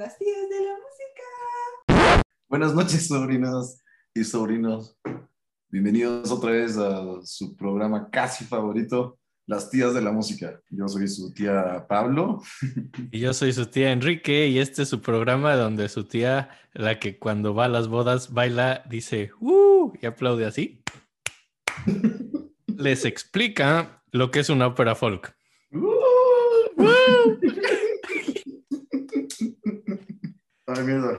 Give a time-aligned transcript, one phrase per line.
[0.00, 2.22] las tías de la música.
[2.48, 4.98] Buenas noches, sobrinas y sobrinos.
[5.68, 10.58] Bienvenidos otra vez a su programa casi favorito, Las tías de la música.
[10.70, 12.40] Yo soy su tía Pablo.
[13.10, 16.98] Y yo soy su tía Enrique y este es su programa donde su tía, la
[16.98, 19.92] que cuando va a las bodas baila, dice ¡Uh!
[20.00, 20.82] y aplaude así.
[22.66, 25.36] Les explica lo que es una ópera folk.
[30.76, 31.18] Ay, mierda.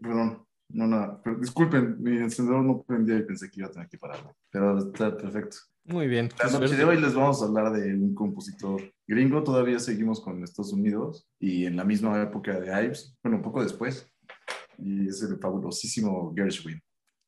[0.00, 0.46] Perdón.
[0.68, 1.20] No, nada.
[1.22, 4.36] Pero disculpen, mi encendedor no prendía y pensé que iba a tener que pararlo.
[4.50, 5.58] Pero está perfecto.
[5.84, 6.30] Muy bien.
[6.38, 9.44] La noche de hoy les vamos a hablar de un compositor gringo.
[9.44, 13.16] Todavía seguimos con Estados Unidos y en la misma época de Ives.
[13.22, 14.10] Bueno, un poco después.
[14.78, 16.80] Y es el fabulosísimo Gershwin.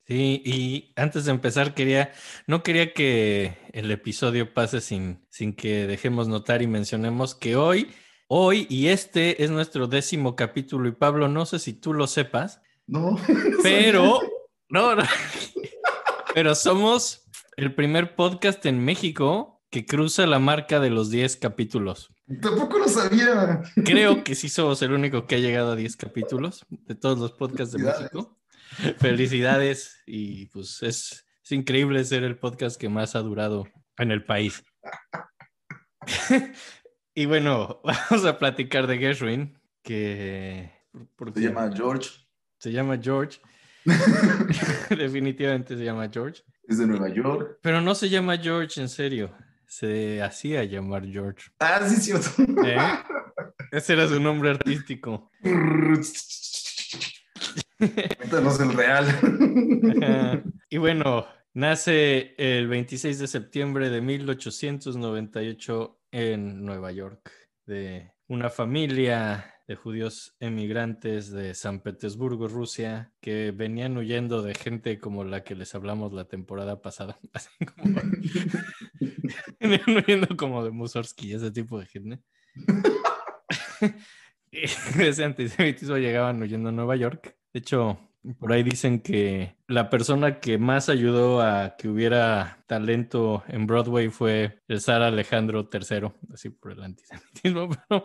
[0.09, 2.12] Sí, y antes de empezar quería,
[2.47, 7.89] no quería que el episodio pase sin, sin que dejemos notar y mencionemos que hoy,
[8.28, 12.60] hoy y este es nuestro décimo capítulo y Pablo, no sé si tú lo sepas,
[12.86, 13.19] No.
[13.62, 14.20] pero,
[14.69, 15.03] no, no.
[16.34, 22.14] pero somos el primer podcast en México que cruza la marca de los 10 capítulos.
[22.41, 23.62] Tampoco lo sabía.
[23.84, 27.33] Creo que sí somos el único que ha llegado a 10 capítulos de todos los
[27.33, 27.83] podcasts de.
[27.83, 28.38] México.
[28.98, 33.66] Felicidades y pues es, es increíble ser el podcast que más ha durado
[33.97, 34.62] en el país.
[37.19, 37.80] Y bueno,
[38.11, 40.70] vamos a platicar de Gershwin, que
[41.16, 42.10] porque Se llama George.
[42.58, 43.41] se llama George.
[44.91, 46.44] Definitivamente se llama George.
[46.69, 47.58] Es de Nueva York.
[47.60, 49.34] Pero no se llama George en serio.
[49.66, 51.50] Se hacía llamar George.
[51.58, 52.30] Ah, sí, cierto.
[52.64, 52.78] ¿eh?
[53.72, 55.28] Ese era su nombre artístico.
[57.78, 59.06] Cuéntanos el real.
[60.70, 67.31] Y bueno, nace el 26 de septiembre de 1898 en Nueva York,
[67.67, 74.98] de una familia de judíos emigrantes de San Petersburgo, Rusia, que venían huyendo de gente
[74.98, 77.19] como la que les hablamos la temporada pasada.
[77.33, 78.00] Así como...
[79.60, 82.21] venían huyendo como de Mussorgsky, ese tipo de gente.
[84.50, 87.37] Ese antisemitismo llegaban huyendo a Nueva York.
[87.53, 88.07] De hecho,
[88.39, 94.09] por ahí dicen que la persona que más ayudó a que hubiera talento en Broadway
[94.09, 98.05] fue el zar Alejandro III, así por el antisemitismo, pero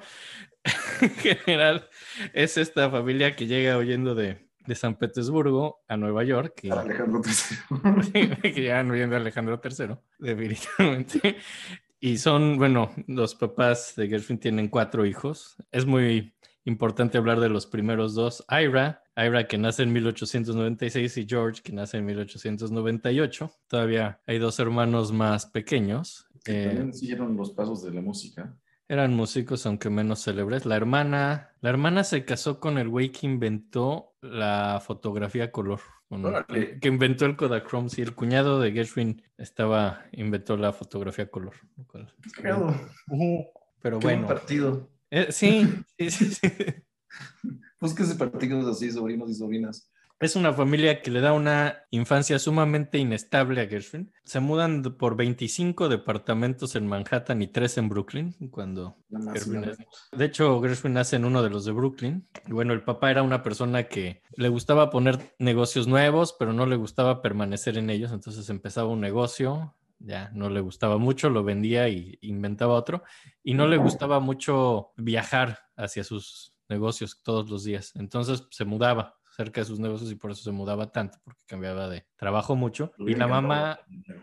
[1.02, 1.90] en general
[2.34, 7.22] es esta familia que llega huyendo de, de San Petersburgo a Nueva York y Alejandro
[8.14, 8.30] III.
[8.42, 11.38] que llegan huyendo a Alejandro III, definitivamente.
[12.00, 15.56] Y son, bueno, los papás de Gershwin tienen cuatro hijos.
[15.72, 16.34] Es muy
[16.66, 18.46] importante hablar de los primeros dos.
[18.50, 23.52] Ira, Ira que nace en 1896 y George que nace en 1898.
[23.68, 26.28] Todavía hay dos hermanos más pequeños.
[26.44, 28.56] Que Eh, también siguieron los pasos de la música.
[28.90, 30.66] eran músicos, aunque menos célebres.
[30.66, 35.80] La hermana, la hermana se casó con el güey que inventó la fotografía a color.
[36.80, 37.90] que inventó el Kodachrome.
[37.90, 41.54] Sí, el cuñado de Gershwin estaba, inventó la fotografía a color.
[42.42, 44.90] Pero Qué buen bueno, partido.
[45.14, 46.48] Eh, sí, sí, sí, sí.
[47.80, 49.90] Búsquese partidos así, sobrinos y sobrinas.
[50.20, 54.14] Es una familia que le da una infancia sumamente inestable a Gershwin.
[54.24, 59.78] Se mudan por 25 departamentos en Manhattan y 3 en Brooklyn cuando Gershwin es-.
[60.14, 62.26] De hecho, Gershwin nace en uno de los de Brooklyn.
[62.48, 66.66] Y bueno, el papá era una persona que le gustaba poner negocios nuevos, pero no
[66.66, 68.14] le gustaba permanecer en ellos.
[68.14, 73.04] Entonces empezaba un negocio, ya no le gustaba mucho, lo vendía y inventaba otro.
[73.44, 77.96] Y no le gustaba mucho viajar hacia sus negocios todos los días.
[77.96, 81.90] Entonces se mudaba cerca de sus negocios y por eso se mudaba tanto, porque cambiaba
[81.90, 82.94] de trabajo mucho.
[83.00, 84.16] Y la mamá, la.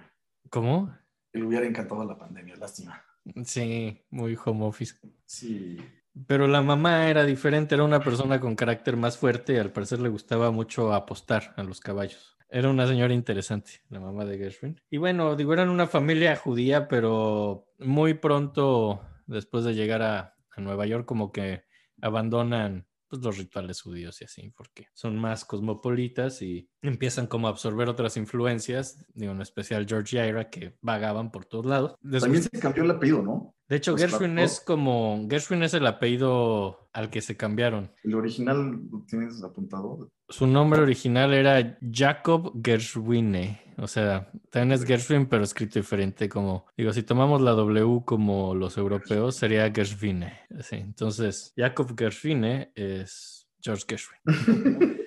[0.50, 0.94] ¿cómo?
[1.32, 3.02] Le hubiera encantado la pandemia, lástima.
[3.44, 4.97] Sí, muy home office.
[5.24, 5.78] Sí.
[6.26, 10.00] Pero la mamá era diferente, era una persona con carácter más fuerte y al parecer
[10.00, 12.36] le gustaba mucho apostar a los caballos.
[12.50, 14.81] Era una señora interesante, la mamá de Gershwin.
[14.91, 20.60] Y bueno, digo, eran una familia judía, pero muy pronto, después de llegar a, a
[20.60, 21.62] Nueva York, como que
[22.03, 27.51] abandonan pues, los rituales judíos y así, porque son más cosmopolitas y empiezan como a
[27.51, 31.95] absorber otras influencias, digo, en especial George Ira, que vagaban por todos lados.
[32.21, 33.54] También se cambió el apellido, ¿no?
[33.71, 37.93] De hecho, Los Gershwin es como, Gershwin es el apellido al que se cambiaron.
[38.03, 40.11] El original lo tienes apuntado.
[40.28, 46.67] Su nombre original era Jacob Gershwine, o sea, también es Gershwin, pero escrito diferente, como,
[46.77, 50.33] digo, si tomamos la W como los europeos, sería Gershwine.
[50.63, 54.97] Sí, entonces, Jacob Gershwine es George Gershwin.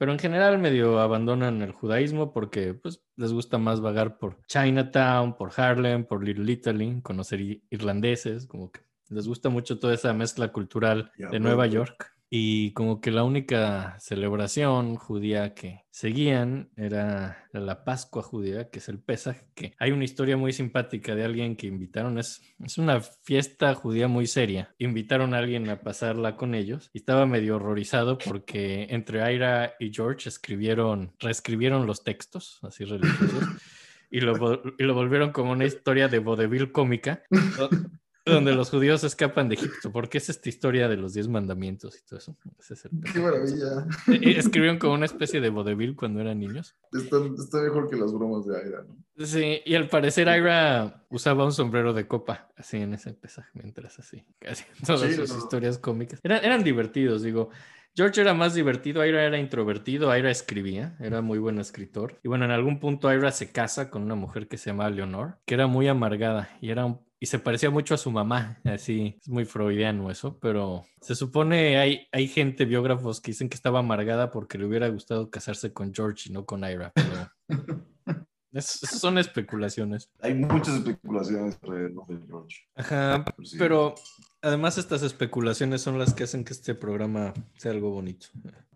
[0.00, 5.36] Pero en general medio abandonan el judaísmo porque pues, les gusta más vagar por Chinatown,
[5.36, 7.38] por Harlem, por Little Italy, conocer
[7.68, 8.80] irlandeses, como que
[9.10, 11.66] les gusta mucho toda esa mezcla cultural Ya, de Nueva.
[11.66, 12.14] York.
[12.32, 18.88] Y como que la única celebración judía que seguían era la Pascua judía, que es
[18.88, 23.00] el Pesaj, que hay una historia muy simpática de alguien que invitaron, es, es una
[23.00, 24.72] fiesta judía muy seria.
[24.78, 29.92] Invitaron a alguien a pasarla con ellos y estaba medio horrorizado porque entre Aira y
[29.92, 33.44] George escribieron, reescribieron los textos, así religiosos.
[34.12, 37.22] Y lo, y lo volvieron como una historia de vodevil cómica,
[38.26, 42.04] donde los judíos escapan de Egipto, porque es esta historia de los diez mandamientos y
[42.06, 42.36] todo eso.
[42.58, 43.86] Ese es el Qué maravilla.
[44.08, 46.76] Eh, Escribieron como una especie de vodevil cuando eran niños.
[46.92, 48.96] Está, está mejor que las bromas de Aira, ¿no?
[49.24, 53.98] Sí, y al parecer Ira usaba un sombrero de copa, así en ese pesaje, mientras
[53.98, 55.38] así, casi todas Sí, sus no.
[55.38, 56.20] historias cómicas.
[56.22, 57.50] Eran, eran divertidos, digo.
[57.96, 62.20] George era más divertido, Ira era introvertido, Ira escribía, era muy buen escritor.
[62.22, 65.38] Y bueno, en algún punto Ira se casa con una mujer que se llama Leonor,
[65.44, 69.18] que era muy amargada y era un- y se parecía mucho a su mamá, así,
[69.20, 73.80] es muy freudiano eso, pero se supone hay, hay gente, biógrafos que dicen que estaba
[73.80, 77.30] amargada porque le hubiera gustado casarse con George y no con Ira, pero
[78.52, 80.10] es- esas son especulaciones.
[80.20, 82.56] Hay muchas especulaciones alrededor de George.
[82.74, 83.56] Ajá, Pero sí.
[83.58, 83.94] pero
[84.42, 88.28] además estas especulaciones son las que hacen que este programa sea algo bonito.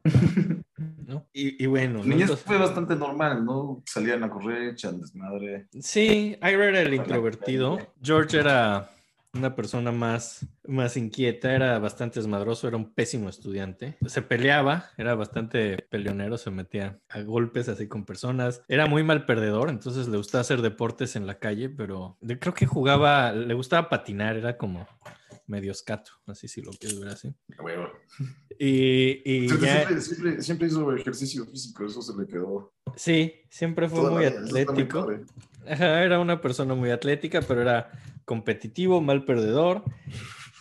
[1.07, 1.27] ¿no?
[1.33, 3.83] Y, y bueno, Entonces- fue bastante normal, ¿no?
[3.87, 5.67] Salían a correr, echan desmadre.
[5.81, 8.91] sí, Ira era el introvertido, George era
[9.33, 15.17] una persona más, más inquieta, era bastante desmadroso, era un pésimo estudiante, se peleaba, era
[15.17, 20.19] bastante peleonero, se metía a golpes así con personas, era muy mal perdedor, entonces le
[20.19, 24.57] gustaba hacer deportes en la calle, pero de- creo que jugaba, le gustaba patinar, era
[24.57, 24.87] como
[25.47, 27.35] medio escato, así si lo quieres ver así.
[27.59, 27.89] A huevo.
[28.59, 32.73] Y, y Siempre, ya, siempre, siempre, siempre hizo ejercicio físico, eso se le quedó.
[32.97, 35.11] sí, siempre fue toda muy atlético.
[35.67, 37.91] Ajá, era una persona muy atlética, pero era
[38.25, 39.83] competitivo, mal perdedor,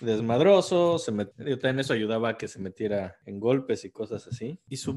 [0.04, 4.28] desmadroso, se met- digo, también eso ayudaba a que se metiera en golpes y cosas
[4.28, 4.60] así.
[4.68, 4.96] Y su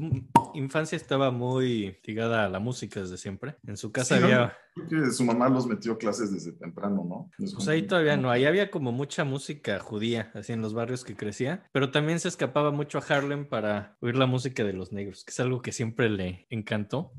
[0.53, 3.55] infancia estaba muy ligada a la música desde siempre.
[3.65, 4.25] En su casa Sí, ¿no?
[4.27, 4.57] había,
[4.89, 7.31] Creo que su mamá los metió clases desde temprano, ¿no?
[7.43, 11.03] Es pues ahí todavía no, ahí había como mucha música judía, así en los barrios
[11.03, 14.91] que crecía, pero también se escapaba mucho a Harlem para oír la música de los
[14.91, 17.11] negros, que es algo que siempre le encantó.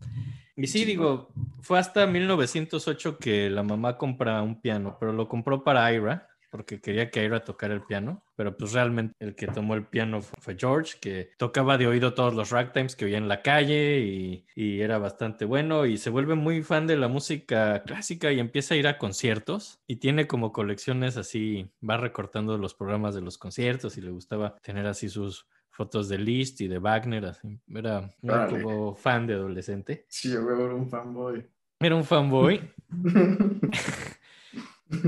[0.56, 5.28] Y sí, Sí, digo, fue hasta 1908 que la mamá compra un piano, pero lo
[5.28, 9.46] compró para Ira, porque quería que Ira tocara el piano, pero pues realmente el que
[9.48, 13.18] tomó el piano fu- fue George, que tocaba de oído todos los ragtimes que oía
[13.18, 17.08] en la calle y, y era bastante bueno y se vuelve muy fan de la
[17.08, 22.56] música clásica y empieza a ir a conciertos y tiene como colecciones así, va recortando
[22.58, 26.66] los programas de los conciertos y le gustaba tener así sus fotos de Liszt y
[26.68, 27.58] de Wagner, así.
[27.72, 28.10] Era,
[28.48, 30.06] como fan de adolescente.
[30.08, 31.46] Sí, a huevo, era un fanboy.
[31.80, 32.60] Era un fanboy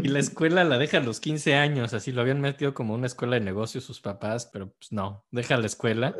[0.02, 3.06] y la escuela la deja a los 15 años, así lo habían metido como una
[3.06, 6.14] escuela de negocios sus papás, pero pues no, deja la escuela,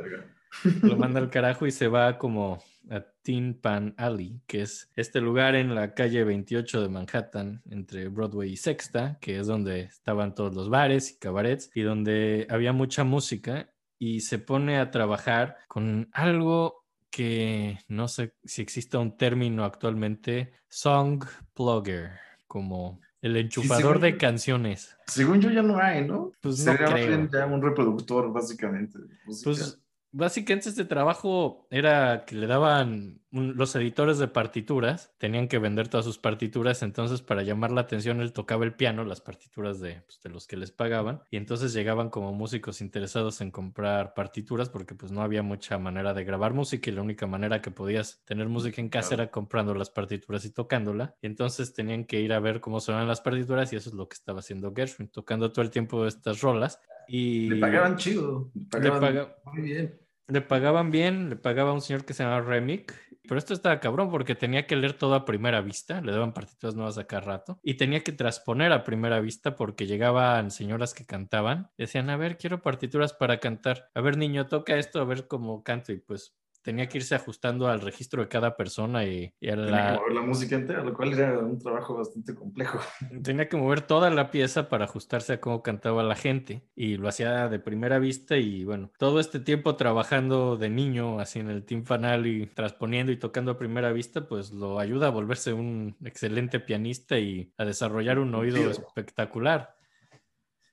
[0.82, 5.20] lo manda al carajo y se va como a Tin Pan Alley, que es este
[5.20, 10.34] lugar en la calle 28 de Manhattan, entre Broadway y Sexta, que es donde estaban
[10.34, 15.58] todos los bares y cabarets y donde había mucha música y se pone a trabajar
[15.68, 21.24] con algo que no sé si exista un término actualmente, song
[21.54, 22.12] plugger,
[22.46, 24.96] como el enchufador según- de canciones.
[25.06, 26.32] Según yo ya no hay, ¿no?
[26.40, 27.28] Pues no Sería más creo.
[27.30, 28.98] ya un reproductor, básicamente.
[29.24, 29.78] Pues
[30.12, 36.04] básicamente este trabajo era que le daban los editores de partituras, tenían que vender todas
[36.04, 40.20] sus partituras, entonces para llamar la atención él tocaba el piano, las partituras de, pues,
[40.20, 44.94] de los que les pagaban, y entonces llegaban como músicos interesados en comprar partituras porque
[44.96, 48.48] pues no había mucha manera de grabar música y la única manera que podías tener
[48.48, 49.22] música en casa Claro.
[49.22, 53.06] era comprando las partituras y tocándola, y entonces tenían que ir a ver cómo sonaban
[53.06, 56.40] las partituras y eso es lo que estaba haciendo Gershwin, tocando todo el tiempo estas
[56.40, 56.80] rolas.
[57.06, 58.50] Y Le pagaban chido.
[58.54, 60.00] Le le pagaban paga- muy bien.
[60.28, 62.94] le pagaban bien, le pagaba un señor que se llamaba Remick,
[63.28, 66.74] pero esto estaba cabrón porque tenía que leer todo a primera vista, le daban partituras
[66.74, 71.06] nuevas a cada rato, y tenía que transponer a primera vista porque llegaban señoras que
[71.06, 75.26] cantaban, decían, a ver, quiero partituras para cantar, a ver, niño, toca esto, a ver
[75.28, 79.48] cómo canto, y pues tenía que irse ajustando al registro de cada persona y, y
[79.48, 82.80] a Tenía que la, mover la música entera, lo cual era un trabajo bastante complejo.
[83.22, 87.08] tenía que mover toda la pieza para ajustarse a cómo cantaba la gente y lo
[87.08, 91.64] hacía de primera vista y bueno, todo este tiempo trabajando de niño así en el
[91.64, 96.60] timpanal y transponiendo y tocando a primera vista, pues lo ayuda a volverse un excelente
[96.60, 99.79] pianista y a desarrollar un oído espectacular.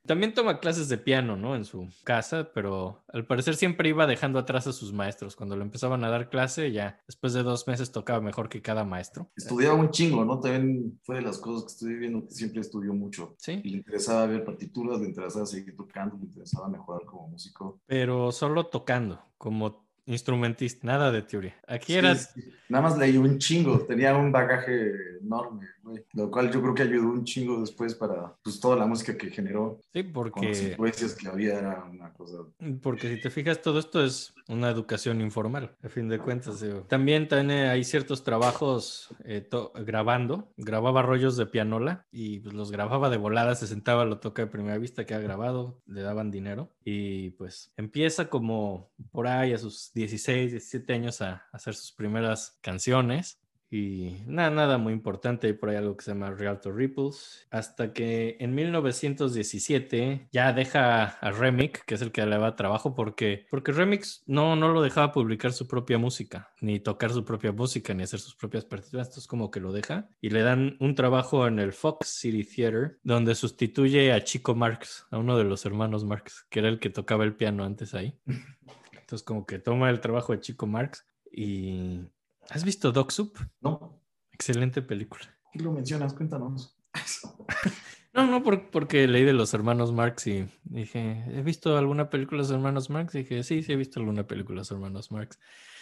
[0.07, 1.55] También toma clases de piano, ¿no?
[1.55, 5.35] En su casa, pero al parecer siempre iba dejando atrás a sus maestros.
[5.35, 8.83] Cuando le empezaban a dar clase, ya después de dos meses tocaba mejor que cada
[8.83, 9.29] maestro.
[9.35, 10.39] Estudiaba un chingo, ¿no?
[10.39, 13.35] También fue de las cosas que estoy viendo que siempre estudió mucho.
[13.37, 13.61] Sí.
[13.63, 17.79] Y le interesaba ver partituras, le interesaba seguir tocando, le interesaba mejorar como músico.
[17.85, 21.55] Pero solo tocando, como instrumentista, nada de teoría.
[21.67, 22.31] Aquí Sí, eras...
[22.33, 22.41] sí.
[22.69, 26.03] Nada más leí un chingo, tenía un bagaje enorme, güey.
[26.13, 29.29] Lo cual yo creo que ayudó un chingo después para pues, toda la música que
[29.29, 29.79] generó.
[29.93, 30.69] Sí, Con las porque...
[30.71, 32.39] influencias que había era una cosa.
[32.81, 36.59] Porque si te fijas, todo esto es una educación informal, a fin de cuentas.
[36.59, 36.81] digo.
[36.89, 40.51] También tiene, hay ciertos trabajos eh, to- grabando.
[40.57, 44.51] Grababa rollos de pianola y pues, los grababa de volada, se sentaba, lo toca de
[44.51, 46.69] primera vista que ha grabado, le daban dinero.
[46.83, 52.57] Y pues empieza como por ahí a sus 16, 17 años a hacer sus primeras
[52.61, 53.39] canciones.
[53.69, 57.91] Y nada, nada muy importante, hay por ahí algo que se llama Rialto Ripples, hasta
[57.91, 63.45] que en 1917 ya deja a Remix, que es el que le daba trabajo, porque,
[63.51, 67.93] porque Remix no, no lo dejaba publicar su propia música, ni tocar su propia música,
[67.93, 71.45] ni hacer sus propias partituras, entonces como que lo deja, y le dan un trabajo
[71.45, 76.05] en el Fox City Theater, donde sustituye a Chico Marx, a uno de los hermanos
[76.05, 78.17] Marx, que era el que tocaba el piano antes ahí.
[79.07, 82.01] Entonces como que toma el trabajo de Chico Marx y...
[82.49, 83.37] ¿Has visto Dog Soup?
[83.61, 84.01] No,
[84.33, 85.23] Excelente película.
[85.53, 86.13] ¿qué lo mencionas?
[86.13, 86.77] Cuéntanos.
[88.13, 92.37] No, no, por- porque leí de los hermanos Marx y dije, ¿he visto alguna película
[92.41, 93.13] de los hermanos Marx?
[93.13, 95.37] Y dije, sí, sí, he visto alguna película de los hermanos Marx.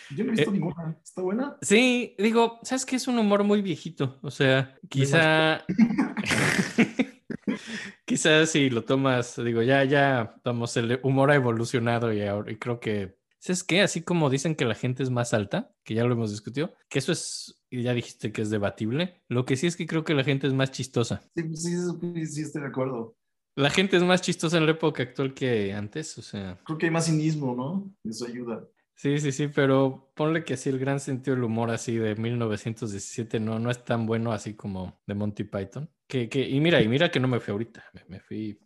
[0.10, 0.98] Yo no he visto Eh, ninguna.
[1.02, 1.56] ¿Está buena?
[1.62, 2.98] Sí, digo, ¿sabes qué?
[2.98, 4.20] Es un humor muy viejito.
[4.22, 5.64] O sea, quizá...
[8.06, 12.58] Quizás si lo tomas, digo, ya, ya, vamos, el humor ha evolucionado y, ahora, y
[12.58, 13.82] creo que, ¿sabes qué?
[13.82, 17.00] Así como dicen que la gente es más alta, que ya lo hemos discutido, que
[17.00, 20.14] eso es, y ya dijiste que es debatible, lo que sí es que creo que
[20.14, 21.22] la gente es más chistosa.
[21.36, 23.16] Sí, sí, sí, sí, estoy de acuerdo.
[23.58, 26.88] La gente es más chistosa en la época actual que antes, o sea, Creo que
[26.88, 27.90] hay más cinismo, ¿no?
[28.04, 28.68] Eso ayuda.
[28.96, 33.40] Sí, sí, sí, pero ponle que así el gran sentido del humor así de 1917
[33.40, 35.90] no, no es tan bueno así como de Monty Python.
[36.08, 38.60] Que, que, y mira, y mira que no me fui ahorita, me, me fui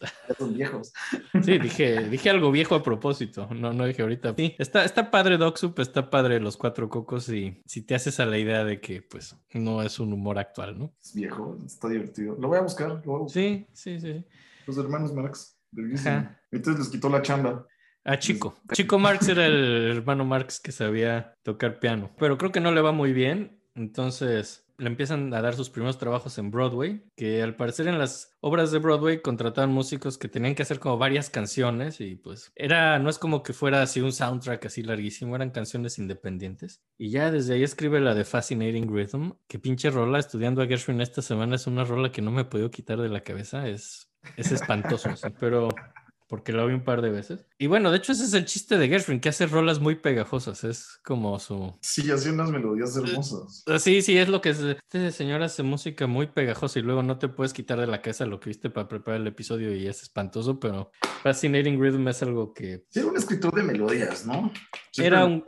[0.54, 0.92] viejos.
[1.42, 4.34] Sí, dije, dije algo viejo a propósito, no, no dije ahorita.
[4.36, 8.20] Sí, está, está padre Dog Soup, está padre Los Cuatro Cocos y si te haces
[8.20, 10.94] a la idea de que pues no es un humor actual, ¿no?
[11.02, 12.36] Es viejo, está divertido.
[12.38, 12.88] Lo voy a buscar.
[12.88, 13.42] Lo voy a buscar.
[13.42, 14.12] Sí, sí, sí.
[14.12, 14.24] sí.
[14.66, 15.58] Los hermanos Marx.
[15.94, 16.40] Ajá.
[16.50, 17.66] Entonces les quitó la chamba.
[18.04, 18.56] Ah, Chico.
[18.72, 22.80] Chico Marx era el hermano Marx que sabía tocar piano, pero creo que no le
[22.80, 27.56] va muy bien, entonces le empiezan a dar sus primeros trabajos en Broadway, que al
[27.56, 32.00] parecer en las obras de Broadway contrataban músicos que tenían que hacer como varias canciones
[32.00, 35.98] y pues era, no es como que fuera así un soundtrack así larguísimo, eran canciones
[35.98, 36.80] independientes.
[36.96, 41.00] Y ya desde ahí escribe la de Fascinating Rhythm, que pinche rola, estudiando a Gershwin
[41.00, 44.12] esta semana es una rola que no me he podido quitar de la cabeza, es,
[44.36, 45.68] es espantoso, pero
[46.28, 47.46] porque lo vi un par de veces.
[47.58, 50.62] Y bueno, de hecho ese es el chiste de Gershwin, que hace rolas muy pegajosas,
[50.62, 51.74] es como su...
[51.80, 53.64] Sí, hacía unas melodías hermosas.
[53.66, 54.60] Ah, Sí, sí, es lo que es.
[54.60, 58.26] Este señor hace música muy pegajosa y luego no te puedes quitar de la cabeza
[58.26, 60.90] lo que viste para preparar el episodio y es espantoso, pero
[61.22, 62.84] Fascinating Rhythm es algo que...
[62.90, 64.52] Sí, era un escritor de melodías, ¿no?
[64.96, 65.44] Era un-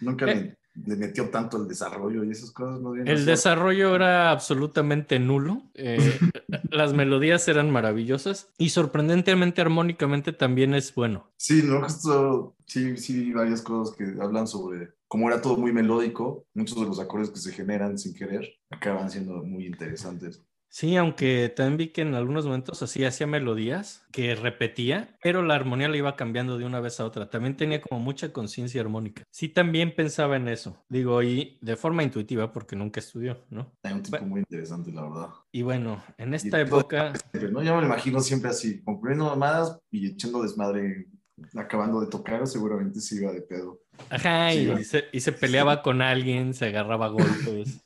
[0.00, 0.56] Nunca Eh.
[0.84, 2.80] Le, metió tanto el desarrollo y esas cosas.
[2.92, 5.62] Bien El desarrollo era absolutamente nulo.
[5.74, 5.98] eh,
[6.70, 11.30] las melodías eran maravillosas y sorprendentemente armónicamente también es bueno.
[11.36, 16.46] Sí, no, justo, sí, sí, varias cosas que hablan sobre cómo era todo muy melódico.
[16.54, 20.42] Muchos de los acordes que se generan sin querer acaban siendo muy interesantes.
[20.76, 25.54] Sí, aunque también vi que en algunos momentos así hacía melodías que repetía, pero la
[25.54, 27.30] armonía la iba cambiando de una vez a otra.
[27.30, 29.22] También tenía como mucha conciencia armónica.
[29.30, 30.84] Sí, también pensaba en eso.
[30.90, 33.72] Digo, y de forma intuitiva, porque nunca estudió, ¿no?
[33.84, 35.28] Hay un tipo muy interesante, la verdad.
[35.50, 37.62] Y bueno, en esta época, Siempre, ¿no?
[37.62, 41.06] Yo me lo imagino siempre así, concluyendo mamadas y echando desmadre,
[41.54, 43.80] acabando de tocar, seguramente se iba de pedo.
[44.10, 47.85] ajá, y, se, y se peleaba con alguien, se agarraba golpes.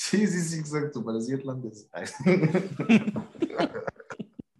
[0.00, 1.90] Sí, sí, sí, exacto, parecía irlandés.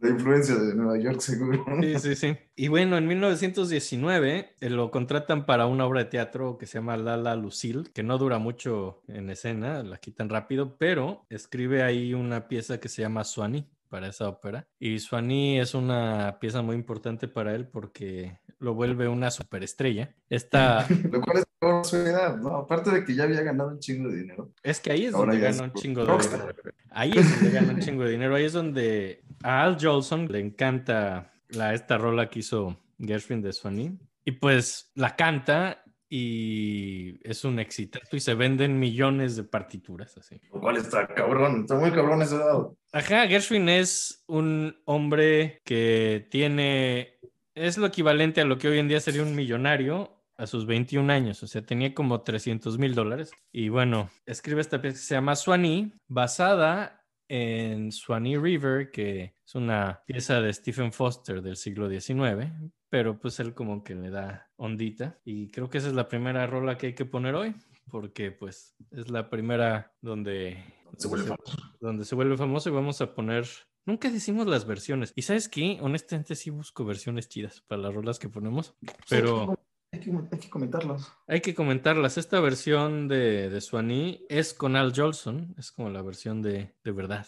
[0.00, 1.64] La influencia de Nueva York, seguro.
[1.80, 2.36] Sí, sí, sí.
[2.56, 6.96] Y bueno, en 1919 eh, lo contratan para una obra de teatro que se llama
[6.96, 12.48] Lala Lucille, que no dura mucho en escena, la quitan rápido, pero escribe ahí una
[12.48, 14.66] pieza que se llama Swanee para esa ópera.
[14.78, 20.14] Y Swanee es una pieza muy importante para él porque lo vuelve una superestrella.
[20.28, 22.56] Esta, Lo cual es por su edad, ¿no?
[22.56, 24.52] Aparte de que ya había ganado un chingo de dinero.
[24.62, 26.48] es que ahí es donde gana un chingo de dinero.
[26.90, 28.34] Ahí es donde gana un chingo de dinero.
[28.34, 33.52] Ahí es donde a Al Jolson le encanta la, esta rola que hizo Gershwin de
[33.52, 33.98] Swanee.
[34.24, 40.40] Y pues la canta y es un exitazo y se venden millones de partituras así.
[40.52, 42.76] Lo cual está cabrón, está muy cabrón ese dado.
[42.92, 47.18] Ajá, Gershwin es un hombre que tiene,
[47.54, 51.12] es lo equivalente a lo que hoy en día sería un millonario a sus 21
[51.12, 53.32] años, o sea, tenía como 300 mil dólares.
[53.52, 59.54] Y bueno, escribe esta pieza que se llama Swanee, basada en Swanee River, que es
[59.54, 62.52] una pieza de Stephen Foster del siglo XIX,
[62.88, 65.18] pero pues él como que le da ondita.
[65.24, 67.54] Y creo que esa es la primera rola que hay que poner hoy,
[67.90, 70.62] porque pues es la primera donde
[70.96, 71.58] Se vuelve famoso.
[71.80, 73.46] donde se vuelve famoso y vamos a poner...
[73.86, 75.14] Nunca decimos las versiones.
[75.16, 78.74] Y sabes qué, honestamente sí busco versiones chidas para las rolas que ponemos,
[79.08, 79.58] pero
[79.90, 81.10] Hay que, hay que comentarlos.
[81.26, 82.18] hay que comentarlas.
[82.18, 86.92] Esta versión de, de Swanee es con Al Jolson, es como la versión de, de
[86.92, 87.26] verdad.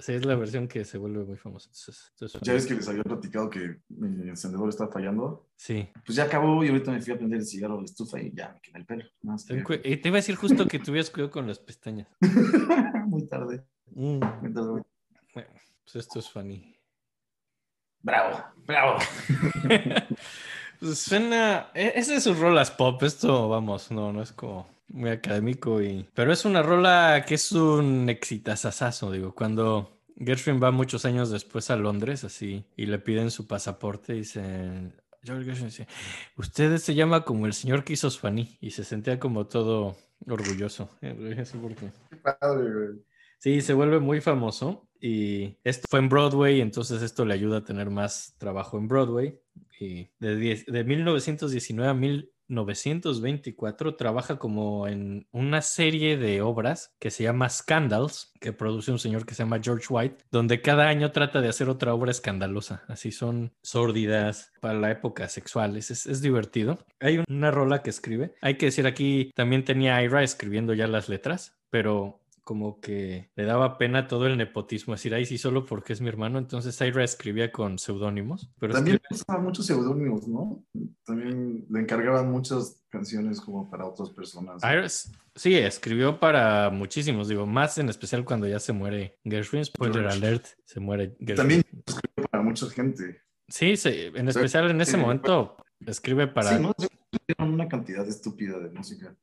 [0.00, 1.68] Sí, es la versión que se vuelve muy famosa.
[1.68, 5.50] Entonces, entonces, Ya ves que les había platicado que mi encendedor está fallando.
[5.56, 5.88] Sí.
[6.04, 8.52] Pues ya acabó y ahorita me fui a prender el cigarro la estufa y ya
[8.54, 9.04] me quemé el pelo.
[9.84, 12.08] Y te iba a decir justo que tuvieras cuidado con las pestañas.
[13.06, 13.64] muy tarde.
[13.94, 14.82] Mm, muy tarde, muy-
[15.32, 15.50] Bueno,
[15.84, 16.76] pues esto es Swanee.
[18.04, 18.98] Bravo, bravo.
[20.82, 21.70] Pues suena.
[21.74, 23.00] e- Ese es sus rolas pop.
[23.04, 25.80] Esto, vamos, no, no es como muy académico.
[25.80, 26.08] Y...
[26.12, 29.12] Pero es una rola que es un exitazazazo.
[29.12, 34.14] Digo, cuando Gershwin va muchos años después a Londres, así, y le piden su pasaporte,
[34.14, 35.00] dicen.
[35.22, 35.86] George Gershwin dice:
[36.36, 38.58] Usted se llama como el señor que hizo Swanee.
[38.60, 39.96] Y se sentía como todo
[40.26, 40.90] orgulloso.
[41.00, 41.44] Eh,
[42.10, 43.04] Qué padre, güey.
[43.38, 47.64] Sí, se vuelve muy famoso y esto fue en Broadway, entonces esto le ayuda a
[47.64, 49.36] tener más trabajo en Broadway.
[49.80, 57.10] Y de, diez- de 1919 a 1924 trabaja como en una serie de obras que
[57.10, 61.10] se llama Scandals, que produce un señor que se llama George White, donde cada año
[61.12, 62.84] trata de hacer otra obra escandalosa.
[62.88, 65.90] Así son sórdidas para la época sexuales.
[65.90, 66.78] Es, es divertido.
[67.00, 68.34] Hay una rola que escribe.
[68.40, 73.44] Hay que decir aquí, también tenía Ira escribiendo ya las letras, pero como que le
[73.44, 76.38] daba pena todo el nepotismo, decir, ay, sí, solo porque es mi hermano.
[76.38, 80.64] Entonces Ira escribía con seudónimos, También usaba muchos seudónimos, ¿no?
[81.04, 84.62] También le encargaban muchas canciones como para otras personas.
[84.62, 89.64] Ira s- sí, escribió para muchísimos, digo, más en especial cuando ya se muere Gershwin.
[89.64, 90.18] Spoiler George.
[90.18, 91.36] alert, se muere Gershwin.
[91.36, 93.22] También escribió para mucha gente.
[93.48, 95.56] Sí, sí, en especial en ese momento
[95.86, 96.56] escribe para...
[96.56, 96.72] Sí, ¿no?
[97.38, 99.14] Una cantidad estúpida de música.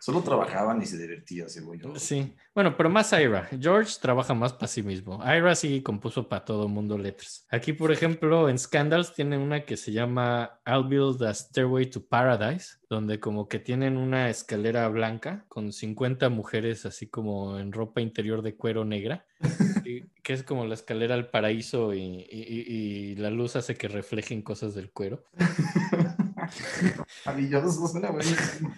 [0.00, 1.80] Solo trabajaban y se divertía ese güey.
[1.96, 3.48] Sí, bueno, pero más Ira.
[3.58, 5.18] George trabaja más para sí mismo.
[5.24, 7.46] Ira sí compuso para todo mundo letras.
[7.50, 12.04] Aquí, por ejemplo, en Scandals tiene una que se llama I'll Build a Stairway to
[12.04, 18.02] Paradise, donde como que tienen una escalera blanca con 50 mujeres así como en ropa
[18.02, 19.24] interior de cuero negra,
[19.86, 22.74] y- que es como la escalera al paraíso y, y- y-
[23.12, 25.24] y la luz hace que reflejen cosas del cuero.
[27.24, 28.74] Maravilloso, suena buenísimo.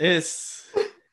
[0.00, 0.70] Es,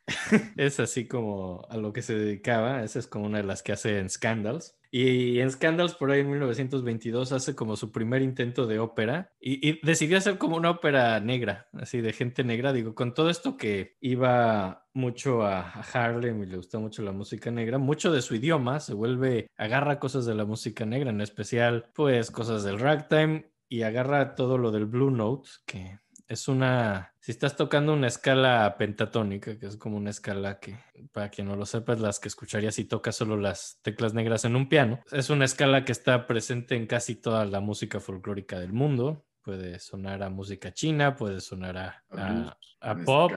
[0.55, 2.83] es así como a lo que se dedicaba.
[2.83, 4.75] Esa es como una de las que hace en Scandals.
[4.89, 9.69] Y en Scandals, por ahí en 1922, hace como su primer intento de ópera y,
[9.69, 12.71] y decidió hacer como una ópera negra, así de gente negra.
[12.71, 17.11] Digo, con todo esto que iba mucho a, a Harlem y le gustó mucho la
[17.11, 21.19] música negra, mucho de su idioma se vuelve, agarra cosas de la música negra, en
[21.19, 27.13] especial, pues cosas del ragtime y agarra todo lo del Blue Note, que es una,
[27.27, 30.79] si estás tocando una escala pentatónica, que es como una escala que,
[31.11, 34.45] para quien no lo sepa, es las que escucharías si tocas solo las teclas negras
[34.45, 35.01] en un piano.
[35.11, 39.25] Es una escala que está presente en casi toda la música folclórica del mundo.
[39.41, 42.57] Puede sonar a música china, puede sonar a, a-
[42.91, 43.33] este pop.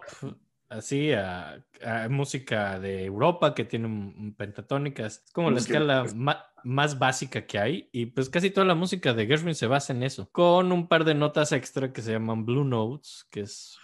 [0.71, 5.23] Así, a, a música de Europa que tiene pentatónicas.
[5.27, 9.13] Es como la escala ma- más básica que hay y pues casi toda la música
[9.13, 12.47] de Gershwin se basa en eso, con un par de notas extra que se llaman
[12.47, 13.77] Blue Notes, que es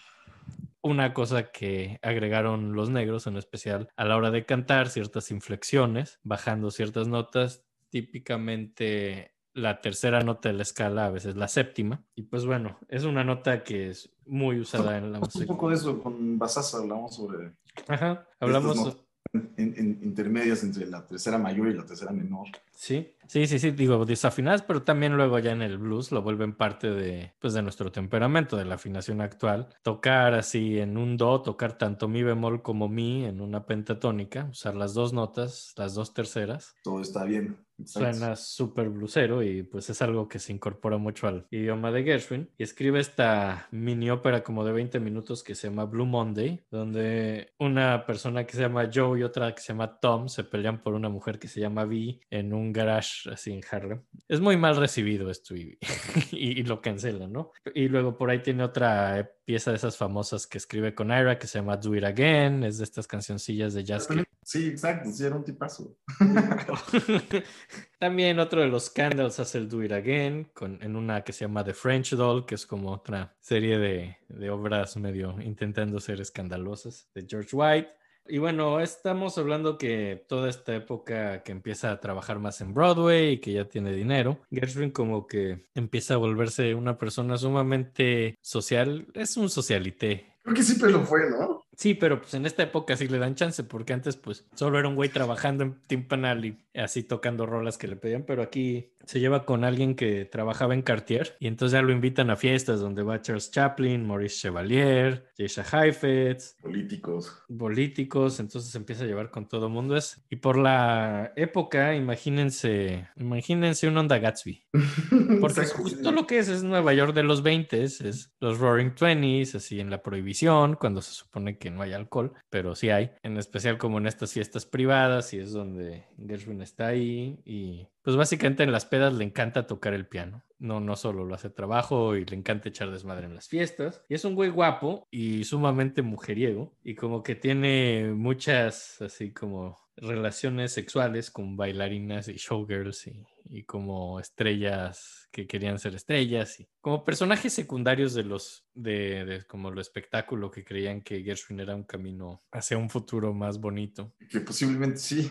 [0.81, 6.21] una cosa que agregaron los negros en especial a la hora de cantar ciertas inflexiones,
[6.23, 12.05] bajando ciertas notas, típicamente la tercera nota de la escala, a veces la séptima.
[12.15, 15.47] Y pues bueno, es una nota que es muy usada en la Un música.
[15.47, 17.53] poco de eso, con Basasa hablamos sobre
[17.89, 18.99] Ajá, hablamos...
[19.33, 22.47] en- en- intermedias entre la tercera mayor y la tercera menor.
[22.73, 26.55] Sí, sí, sí, sí, digo desafinadas, pero también luego ya en el blues lo vuelven
[26.55, 29.69] parte de, pues, de nuestro temperamento, de la afinación actual.
[29.83, 34.75] Tocar así en un do, tocar tanto mi bemol como mi en una pentatónica, usar
[34.77, 36.75] las dos notas, las dos terceras.
[36.83, 37.57] Todo está bien.
[37.79, 38.17] Exacto.
[38.19, 42.51] Suena súper blusero y pues es algo que se incorpora mucho al idioma de Gershwin.
[42.57, 47.53] Y escribe esta mini ópera como de 20 minutos que se llama Blue Monday, donde
[47.59, 50.95] una persona que se llama Joe y otra que se llama Tom se pelean por
[50.95, 54.03] una mujer que se llama Vi en un garage así en Harlem.
[54.29, 55.79] Es muy mal recibido esto y,
[56.33, 57.53] y- y lo cancelan, ¿no?
[57.75, 61.47] Y luego por ahí tiene otra pieza de esas famosas que escribe con Ira que
[61.47, 65.25] se llama Do It Again, es de estas cancioncillas de jazz que Sí, exacto, sí,
[65.25, 65.97] era un tipazo.
[67.99, 71.45] También otro de los Candles hace el Do It Again con, en una que se
[71.45, 76.21] llama The French Doll, que es como otra serie de, de obras medio intentando ser
[76.21, 77.89] escandalosas de George White.
[78.29, 83.35] Y bueno, estamos hablando que toda esta época que empieza a trabajar más en Broadway
[83.35, 89.07] y que ya tiene dinero, Gershwin como que empieza a volverse una persona sumamente social,
[89.15, 91.66] es un socialité, Creo que siempre lo fue, ¿no?
[91.77, 94.89] Sí, pero pues en esta época sí le dan chance, porque antes pues solo era
[94.89, 99.21] un güey trabajando en timpanal y así tocando rolas que le pedían, pero aquí se
[99.21, 103.03] lleva con alguien que trabajaba en Cartier y entonces ya lo invitan a fiestas donde
[103.03, 107.45] va Charles Chaplin, Maurice Chevalier, Geisha Heifetz, Políticos.
[107.57, 109.97] políticos, entonces se empieza a llevar con todo mundo.
[109.97, 114.65] Es, y por la época, imagínense, imagínense un Onda Gatsby.
[115.41, 118.95] Porque es justo lo que es, es Nueva York de los 20, es los Roaring
[118.95, 123.13] Twenties, así en la prohibición, cuando se supone que no hay alcohol, pero sí hay,
[123.23, 128.17] en especial como en estas fiestas privadas, y es donde Gershwin está ahí, y pues
[128.17, 130.45] básicamente en las pedas le encanta tocar el piano.
[130.59, 134.03] No, no solo lo hace trabajo y le encanta echar desmadre en las fiestas.
[134.09, 139.79] Y es un güey guapo y sumamente mujeriego, y como que tiene muchas, así como
[139.97, 146.69] relaciones sexuales con bailarinas y showgirls y, y como estrellas que querían ser estrellas y
[146.81, 151.75] como personajes secundarios de los de, de como lo espectáculo que creían que Gershwin era
[151.75, 154.15] un camino hacia un futuro más bonito.
[154.31, 155.31] Que posiblemente sí.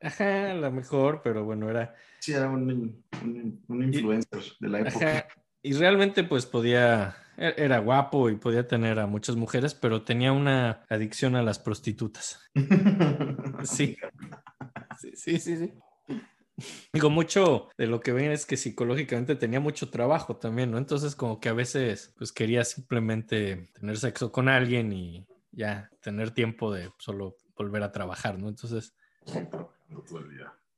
[0.00, 4.80] Ajá, a lo mejor, pero bueno, era Sí, era un, un, un influencer de la
[4.80, 5.18] época.
[5.18, 5.26] Ajá,
[5.62, 10.32] Y realmente pues podía, e- era guapo y podía tener a muchas mujeres, pero tenía
[10.32, 12.40] una adicción a las prostitutas.
[13.64, 13.96] Sí.
[15.00, 15.72] Sí, sí, sí, sí.
[16.92, 20.78] Digo, mucho de lo que ven es que psicológicamente tenía mucho trabajo también, ¿no?
[20.78, 26.30] Entonces como que a veces pues quería simplemente tener sexo con alguien y ya tener
[26.32, 28.48] tiempo de solo volver a trabajar, ¿no?
[28.48, 28.94] Entonces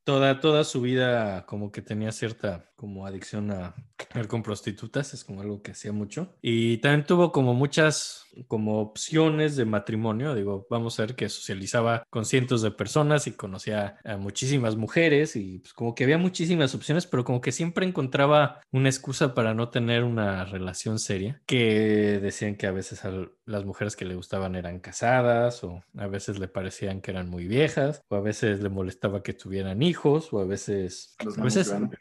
[0.05, 3.75] toda, toda su vida como que tenía cierta como adicción a
[4.15, 6.37] ir con prostitutas, es como algo que hacía mucho.
[6.43, 12.05] Y también tuvo como muchas como opciones de matrimonio, digo, vamos a ver que socializaba
[12.11, 16.75] con cientos de personas y conocía a muchísimas mujeres y pues como que había muchísimas
[16.75, 22.20] opciones, pero como que siempre encontraba una excusa para no tener una relación seria, que
[22.20, 23.12] decían que a veces a
[23.47, 27.47] las mujeres que le gustaban eran casadas o a veces le parecían que eran muy
[27.47, 31.68] viejas o a veces le molestaba que tuvieran hijos o a veces Los a veces
[31.68, 31.99] grandes.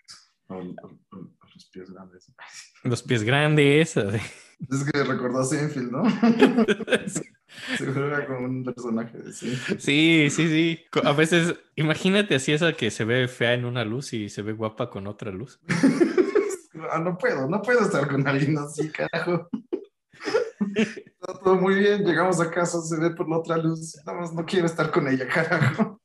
[1.54, 2.32] Los pies grandes.
[2.84, 3.98] los pies grandes.
[3.98, 6.04] Es que recordó a Seinfeld, ¿no?
[7.78, 9.80] Seguro era como un personaje de Seinfeld.
[9.80, 10.80] Sí, sí, sí.
[11.04, 14.54] A veces, imagínate así esa que se ve fea en una luz y se ve
[14.54, 15.60] guapa con otra luz.
[16.92, 19.48] Ah, no puedo, no puedo estar con alguien así, carajo.
[20.76, 23.96] Está todo muy bien, llegamos a casa, se ve por la otra luz.
[24.06, 26.02] Nada más no quiero estar con ella, carajo.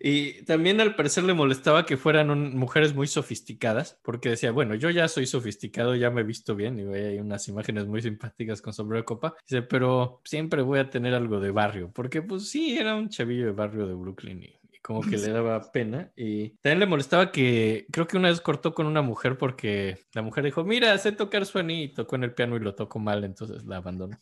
[0.00, 4.74] Y también al parecer le molestaba que fueran un- mujeres muy sofisticadas, porque decía, bueno,
[4.74, 8.02] yo ya soy sofisticado, ya me he visto bien, y veía ahí unas imágenes muy
[8.02, 9.34] simpáticas con sombrero de copa.
[9.48, 13.46] Dice, pero siempre voy a tener algo de barrio, porque pues sí, era un chavillo
[13.46, 16.12] de barrio de Brooklyn y, como que le daba pena.
[16.14, 20.22] Y también le molestaba que creo que una vez cortó con una mujer porque la
[20.22, 23.24] mujer dijo, mira, sé tocar su y tocó en el piano y lo tocó mal,
[23.24, 24.16] entonces la abandonó.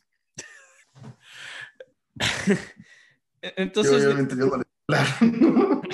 [3.42, 4.63] Entonces, obviamente yo no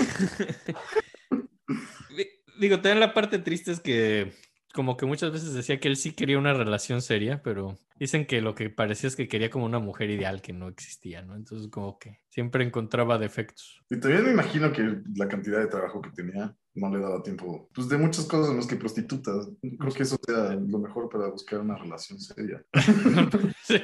[2.17, 4.33] Di- Digo, también la parte triste es que
[4.75, 8.41] como que muchas veces decía que él sí quería una relación seria, pero dicen que
[8.41, 11.35] lo que parecía es que quería como una mujer ideal que no existía, ¿no?
[11.35, 13.81] Entonces como que siempre encontraba defectos.
[13.91, 17.69] Y también me imagino que la cantidad de trabajo que tenía no le daba tiempo,
[17.75, 19.49] pues de muchas cosas más que prostitutas.
[19.61, 22.63] Creo que eso sea lo mejor para buscar una relación seria.
[23.65, 23.77] Sí,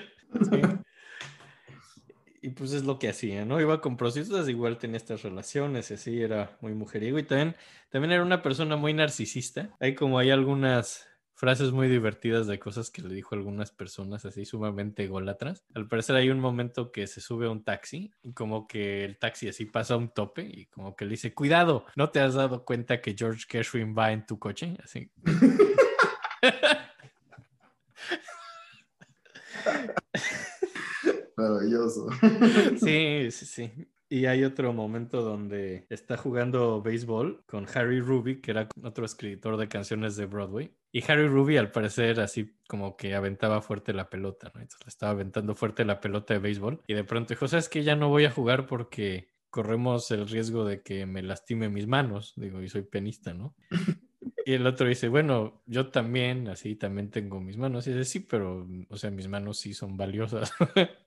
[0.50, 0.60] sí.
[2.46, 3.60] Y pues es lo que hacía, ¿no?
[3.60, 7.56] Iba con prostitutas, igual tenía estas relaciones así, era muy mujeriego y también,
[7.90, 9.74] también era una persona muy narcisista.
[9.80, 14.24] Hay como hay algunas frases muy divertidas de cosas que le dijo a algunas personas
[14.26, 15.64] así sumamente ególatras.
[15.74, 19.18] Al parecer hay un momento que se sube a un taxi y como que el
[19.18, 22.64] taxi así pasa un tope y como que le dice, cuidado, ¿no te has dado
[22.64, 24.76] cuenta que George Gershwin va en tu coche?
[24.84, 25.10] Así.
[31.36, 32.08] Maravilloso.
[32.78, 33.72] Sí, sí, sí.
[34.08, 39.56] Y hay otro momento donde está jugando béisbol con Harry Ruby, que era otro escritor
[39.56, 40.72] de canciones de Broadway.
[40.92, 44.60] Y Harry Ruby, al parecer, así como que aventaba fuerte la pelota, ¿no?
[44.60, 46.82] Entonces le estaba aventando fuerte la pelota de béisbol.
[46.86, 50.64] Y de pronto dijo, ¿sabes que Ya no voy a jugar porque corremos el riesgo
[50.64, 52.34] de que me lastime mis manos.
[52.36, 53.56] Digo, y soy pianista, ¿no?
[54.44, 57.86] Y el otro dice, bueno, yo también, así también tengo mis manos.
[57.86, 60.52] Y dice, sí, pero, o sea, mis manos sí son valiosas.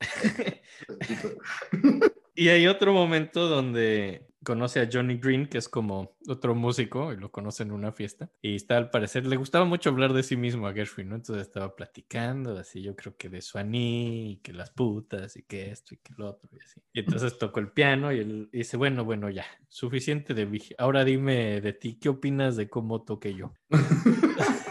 [2.34, 7.16] y hay otro momento donde conoce a Johnny Green, que es como otro músico, y
[7.16, 8.30] lo conoce en una fiesta.
[8.40, 11.16] Y está, al parecer, le gustaba mucho hablar de sí mismo a Gershwin, ¿no?
[11.16, 15.42] Entonces estaba platicando, así yo creo que de su aní, y que las putas, y
[15.42, 16.80] que esto, y que lo otro, y así.
[16.92, 20.46] Y entonces tocó el piano y él dice, bueno, bueno, ya, suficiente de.
[20.78, 23.52] Ahora dime de ti, ¿qué opinas de cómo toqué yo?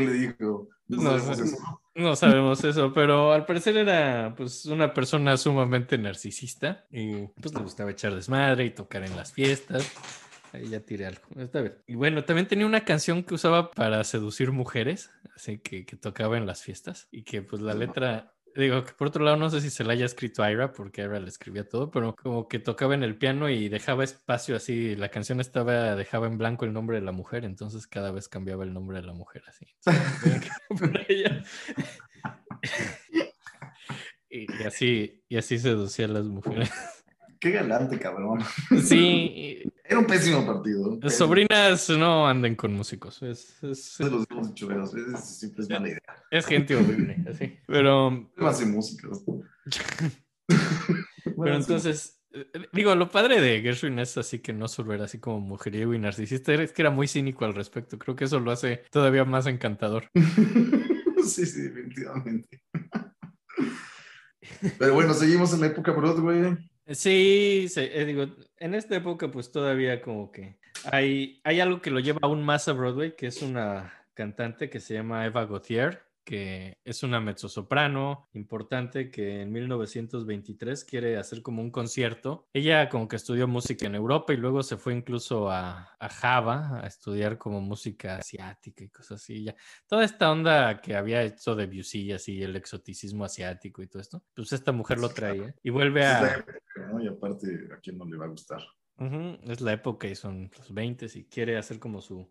[0.00, 0.68] ¿Qué le dijo?
[0.88, 1.80] No, sabemos eso.
[1.94, 7.60] no sabemos eso, pero al parecer era pues una persona sumamente narcisista y pues le
[7.60, 9.90] gustaba echar desmadre y tocar en las fiestas.
[10.52, 11.20] Ahí ya tiré algo.
[11.36, 11.74] Está bien.
[11.86, 16.36] Y bueno, también tenía una canción que usaba para seducir mujeres, así que, que tocaba
[16.36, 19.60] en las fiestas y que pues la letra, digo que por otro lado no sé
[19.60, 22.58] si se la haya escrito a Ira porque Ira le escribía todo, pero como que
[22.58, 26.72] tocaba en el piano y dejaba espacio así, la canción estaba, dejaba en blanco el
[26.72, 29.66] nombre de la mujer, entonces cada vez cambiaba el nombre de la mujer así.
[34.32, 36.70] Y, y así, y así seducía a las mujeres.
[37.40, 38.40] Qué galante, cabrón.
[38.84, 40.98] Sí, Era un pésimo partido.
[41.02, 43.22] y- sobrinas no anden con músicos.
[43.22, 46.02] Es, es, los dicho varias veces, siempre es mala idea.
[46.30, 47.58] es gente horrible, así.
[47.66, 49.24] Pero, No hace músicos.
[50.46, 52.22] pero entonces,
[52.72, 55.98] digo, lo padre de Gershwin es así que no solo era así como mujeriego y
[55.98, 57.98] narcisista, es que era muy cínico al respecto.
[57.98, 60.04] Creo que eso lo hace todavía más encantador.
[61.26, 62.62] sí, sí, definitivamente.
[64.78, 66.56] Pero bueno, seguimos en la época Broadway.
[66.92, 68.26] Sí, sí, eh, digo,
[68.58, 70.58] en esta época pues todavía como que
[70.90, 74.80] hay, hay algo que lo lleva aún más a Broadway, que es una cantante que
[74.80, 81.60] se llama Eva Gauthier, que es una mezzosoprano importante que en 1923 quiere hacer como
[81.60, 82.46] un concierto.
[82.52, 86.82] Ella como que estudió música en Europa y luego se fue incluso a, a Java
[86.84, 89.42] a estudiar como música asiática y cosas así.
[89.42, 89.56] Ya.
[89.88, 94.22] Toda esta onda que había hecho de Debussy, así el exoticismo asiático y todo esto,
[94.32, 96.46] pues esta mujer lo traía y vuelve a...
[97.02, 98.62] Y aparte, ¿a quién no le va a gustar?
[98.98, 102.30] Ujú, Es la época y son los 20 y quiere hacer como su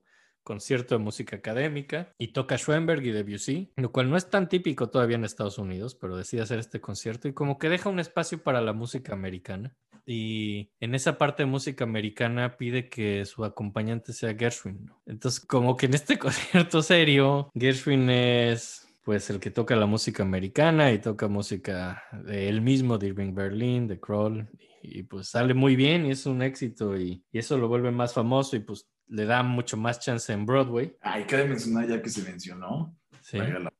[0.49, 4.89] concierto de música académica y toca Schoenberg y Debussy, lo cual no es tan típico
[4.89, 8.41] todavía en Estados Unidos, pero decide hacer este concierto y como que deja un espacio
[8.41, 9.75] para la música americana.
[10.07, 14.85] Y en esa parte de música americana pide que su acompañante sea Gershwin.
[14.85, 14.99] ¿no?
[15.05, 20.23] Entonces, como que en este concierto serio, Gershwin es pues el que toca la música
[20.23, 24.49] americana y toca música de él mismo, de Irving Berlin, de Kroll,
[24.81, 28.13] y, pues sale muy bien y es un éxito y, y eso lo vuelve más
[28.13, 30.95] famoso y pues le da mucho más chance en Broadway.
[31.01, 33.37] Ay, cabe mencionar ya que se mencionó, Sí.
[33.37, 33.73] las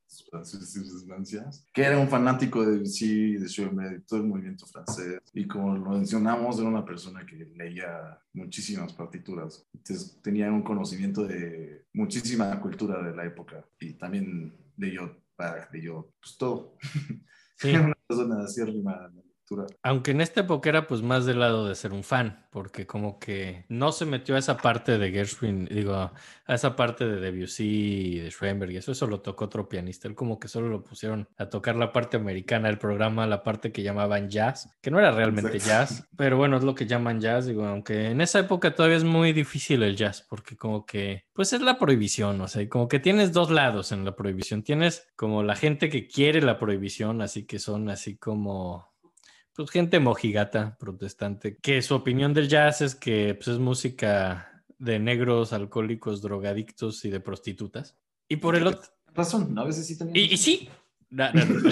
[1.74, 5.20] que era un fanático de Debussy, de Schoenberg, de todo el movimiento francés.
[5.34, 9.66] Y como lo mencionamos, era una persona que leía muchísimas partituras.
[9.74, 13.66] Entonces tenía un conocimiento de muchísima cultura de la época.
[13.80, 16.78] Y también leyó, Bach, leyó pues, todo.
[17.56, 17.70] Sí.
[17.70, 19.24] Era una persona acérrima en la
[19.84, 23.20] Aunque en esta época era pues más del lado de ser un fan, porque como
[23.20, 26.14] que no se metió a esa parte de Gershwin, digo, a
[26.48, 30.08] esa parte de Debussy y de Schoenberg, y eso, eso lo tocó otro pianista.
[30.08, 33.72] Él como que solo lo pusieron a tocar la parte americana del programa, la parte
[33.72, 35.96] que llamaban jazz, que no era realmente Exacto.
[35.96, 39.04] jazz, pero bueno, es lo que llaman jazz, digo, aunque en esa época todavía es
[39.04, 43.00] muy difícil el jazz, porque como que, pues es la prohibición, o sea, como que
[43.00, 44.64] tienes dos lados en la prohibición.
[44.64, 48.90] Tienes como la gente que quiere la prohibición, así que son así como
[49.60, 55.00] pues gente mojigata protestante, que su opinión del jazz es que pues, es música de
[55.00, 57.98] negros, alcohólicos, drogadictos y de prostitutas.
[58.30, 58.90] Y por el otro...
[59.14, 60.28] Razón, a veces sí también.
[60.28, 60.70] Y, y sí.
[61.10, 61.70] No, no, no.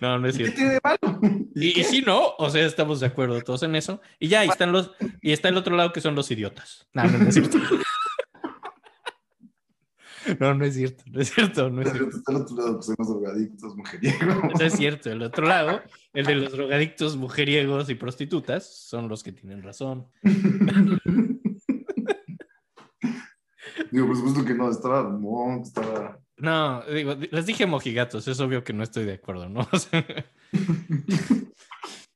[0.00, 0.54] No, no es ¿Qué cierto.
[0.54, 1.20] tiene de malo?
[1.56, 4.00] Y, y sí, no, o sea, estamos de acuerdo todos en eso.
[4.20, 6.86] Y ya, y están los, y está el otro lado que son los idiotas.
[6.92, 7.58] No, no, no es cierto.
[10.38, 12.16] No, no es cierto, no es cierto, no es cierto.
[12.16, 14.20] Está al otro lado, que son los drogadictos, mujeriegos.
[14.54, 15.10] Eso es cierto.
[15.10, 15.80] El otro lado,
[16.12, 20.06] el de los drogadictos, mujeriegos y prostitutas, son los que tienen razón.
[23.90, 26.18] Digo, por supuesto que no, estaba Monk, estaba.
[26.38, 29.60] No, digo, les dije mojigatos, es obvio que no estoy de acuerdo, ¿no?
[29.72, 30.04] O sea,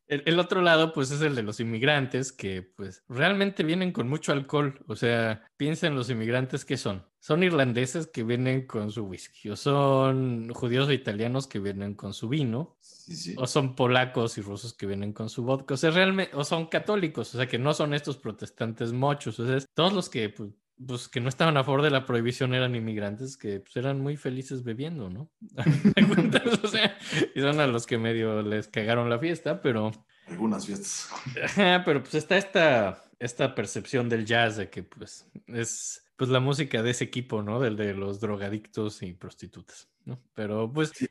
[0.09, 4.09] El, el otro lado, pues, es el de los inmigrantes que, pues, realmente vienen con
[4.09, 4.79] mucho alcohol.
[4.87, 7.05] O sea, piensa en los inmigrantes que son.
[7.19, 12.14] Son irlandeses que vienen con su whisky, o son judíos o italianos que vienen con
[12.14, 13.35] su vino, Sí, sí.
[13.37, 16.66] o son polacos y rusos que vienen con su vodka, o sea, realmente, o son
[16.66, 20.51] católicos, o sea, que no son estos protestantes mochos, o sea, todos los que, pues,
[20.85, 24.17] pues, que no estaban a favor de la prohibición eran inmigrantes que pues, eran muy
[24.17, 25.31] felices bebiendo, ¿no?
[26.62, 26.97] O sea,
[27.35, 29.91] y son a los que medio les cagaron la fiesta, pero,
[30.29, 31.09] Algunas fiestas.
[31.43, 36.41] ajá, pero pues está esta, esta percepción del jazz de que, pues, es pues la
[36.41, 37.61] música de ese equipo, ¿no?
[37.61, 40.19] Del de los drogadictos y prostitutas, ¿no?
[40.35, 41.07] Pero, pues, Sí,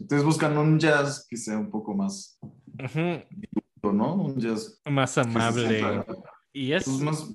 [0.00, 4.14] Entonces buscan un jazz que sea un poco más, ujú, ¿no?
[4.14, 6.04] Un jazz más amable.
[6.52, 7.32] Y es pues, más,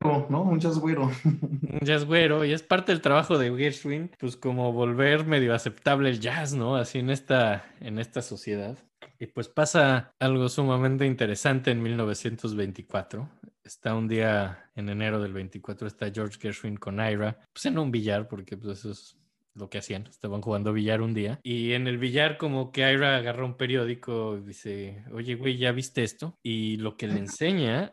[0.00, 0.42] ¿no?
[0.42, 1.10] Un jazz güero.
[1.24, 6.10] un jazz güero y es parte del trabajo de Gershwin, pues como volver medio aceptable
[6.10, 6.76] el jazz, ¿no?
[6.76, 8.78] Así en esta, en esta sociedad.
[9.18, 13.28] Y pues pasa algo sumamente interesante en 1924.
[13.62, 17.90] Está un día en enero del 24, está George Gershwin con Ira, pues en un
[17.90, 19.16] billar, porque pues eso es
[19.54, 21.38] lo que hacían, estaban jugando billar un día.
[21.42, 25.72] Y en el billar como que Ira agarra un periódico y dice, oye, güey, ¿ya
[25.72, 26.38] viste esto?
[26.42, 27.92] Y lo que le enseña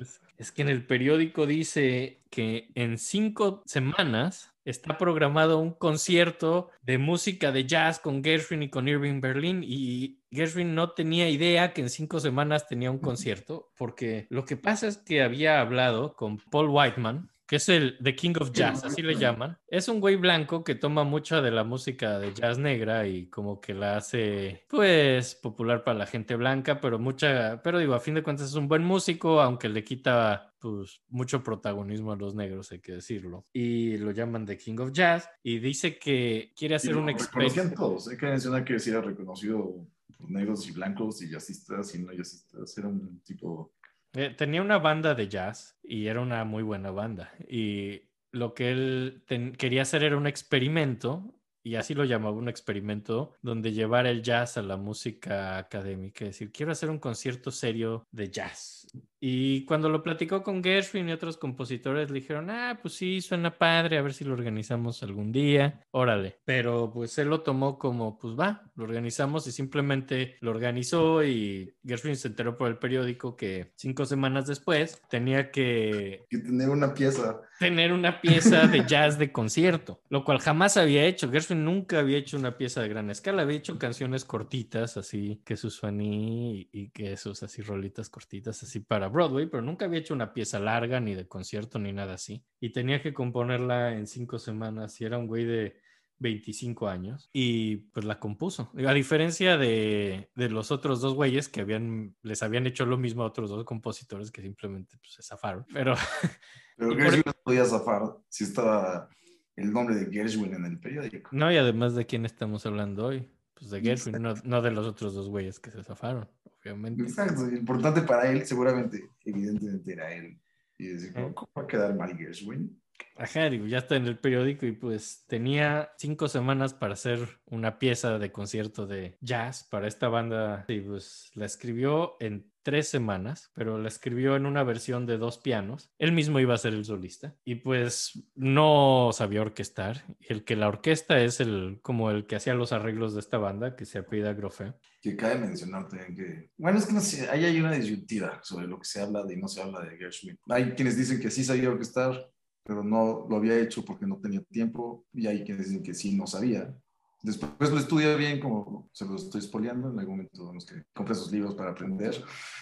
[0.00, 6.70] es, es que en el periódico dice que en cinco semanas está programado un concierto
[6.80, 11.74] de música de jazz con Gershwin y con Irving Berlin y Gershwin no tenía idea
[11.74, 16.14] que en cinco semanas tenía un concierto porque lo que pasa es que había hablado
[16.14, 19.58] con Paul Whiteman que es el The King of Jazz, así le llaman.
[19.66, 23.60] Es un güey blanco que toma mucha de la música de jazz negra y como
[23.60, 28.14] que la hace, pues, popular para la gente blanca, pero mucha, pero digo, a fin
[28.14, 32.70] de cuentas es un buen músico, aunque le quita, pues, mucho protagonismo a los negros,
[32.70, 33.44] hay que decirlo.
[33.52, 37.74] Y lo llaman The King of Jazz y dice que quiere hacer un experimento.
[37.74, 38.06] todos.
[38.06, 42.12] Hay que mencionar que sí era reconocido por negros y blancos y jazzistas y no
[42.12, 42.78] jazzistas.
[42.78, 43.72] Era un tipo...
[44.14, 47.32] Eh, tenía una banda de jazz y era una muy buena banda.
[47.48, 49.24] Y lo que él
[49.58, 54.56] quería hacer era un experimento, y así lo llamaba un experimento, donde llevar el jazz
[54.56, 56.24] a la música académica.
[56.24, 58.86] Es decir, quiero hacer un concierto serio de jazz.
[59.20, 63.58] Y cuando lo platicó con Gershwin y otros compositores, le dijeron, ah, pues sí, suena
[63.58, 65.80] padre, a ver si lo organizamos algún día.
[65.90, 66.38] Órale.
[66.44, 71.74] Pero pues él lo tomó como, pues va, lo organizamos y simplemente lo organizó y
[71.84, 76.94] Gershwin se enteró por el periódico que cinco semanas después tenía que Que tener una
[76.94, 77.40] pieza.
[77.58, 81.30] tener una pieza de jazz de concierto, lo cual jamás había hecho.
[81.30, 85.56] Gershwin nunca había hecho una pieza de gran escala, había hecho canciones cortitas, así que
[85.58, 90.00] sus Fanny y, y que sus así rolitas cortitas, así para Broadway, pero nunca había
[90.00, 92.44] hecho una pieza larga, ni de concierto, ni nada así.
[92.60, 95.80] Y tenía que componerla en cinco semanas y era un güey de
[96.18, 98.70] 25 años y pues la compuso.
[98.86, 103.22] A diferencia de, de los otros dos güeyes que habían, les habían hecho lo mismo
[103.22, 105.64] a otros dos compositores que simplemente pues, se zafaron.
[105.72, 105.94] Pero
[106.80, 109.10] Pero Gershwin no podía zafar si estaba
[109.54, 111.28] el nombre de Gershwin en el periódico.
[111.30, 113.28] No, y además de quién estamos hablando hoy.
[113.60, 116.26] Pues de Gershwin, no, no de los otros dos güeyes que se zafaron,
[116.62, 117.02] obviamente.
[117.02, 117.46] Exacto.
[117.46, 120.40] Importante para él, seguramente, evidentemente era él.
[120.78, 121.34] Y decir, Ujú.
[121.34, 122.79] ¿cómo va a quedar mal Gershwin?
[123.16, 127.78] Ajá, digo, ya está en el periódico y pues tenía cinco semanas para hacer una
[127.78, 130.64] pieza de concierto de jazz para esta banda.
[130.68, 135.38] Y pues la escribió en tres semanas, pero la escribió en una versión de dos
[135.38, 135.92] pianos.
[135.98, 140.04] Él mismo iba a ser el solista y pues no sabía orquestar.
[140.20, 143.76] El que la orquesta es el como el que hacía los arreglos de esta banda,
[143.76, 144.74] que se apellida Grofe.
[145.00, 148.66] Que cabe mencionar también que, bueno, es que no sé, ahí hay una disyuntiva sobre
[148.66, 150.38] lo que se habla de y no se habla de Gershwin.
[150.48, 152.30] Hay quienes dicen que sí sabía orquestar,
[152.64, 156.16] pero no lo había hecho porque no tenía tiempo, y hay quienes dicen que sí
[156.16, 156.74] no sabía.
[157.22, 161.14] Después lo estudia bien, como se lo estoy espoleando en algún momento, vamos que compre
[161.14, 162.14] sus libros para aprender.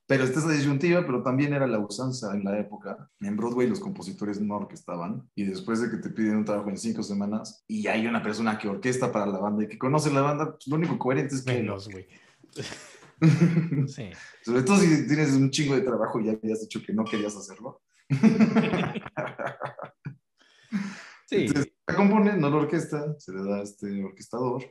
[0.07, 3.09] Pero esta es la disyuntiva, pero también era la usanza en la época.
[3.21, 6.77] En Broadway los compositores no orquestaban y después de que te piden un trabajo en
[6.77, 10.21] cinco semanas y hay una persona que orquesta para la banda y que conoce la
[10.21, 11.55] banda, pues lo único coherente es que...
[11.55, 12.07] Menos, güey.
[13.87, 14.11] Sí.
[14.45, 17.37] Sobre todo si tienes un chingo de trabajo y ya habías dicho que no querías
[17.37, 17.81] hacerlo.
[21.27, 21.47] Sí.
[21.87, 24.65] La compone, no la orquesta, se le da a este orquestador.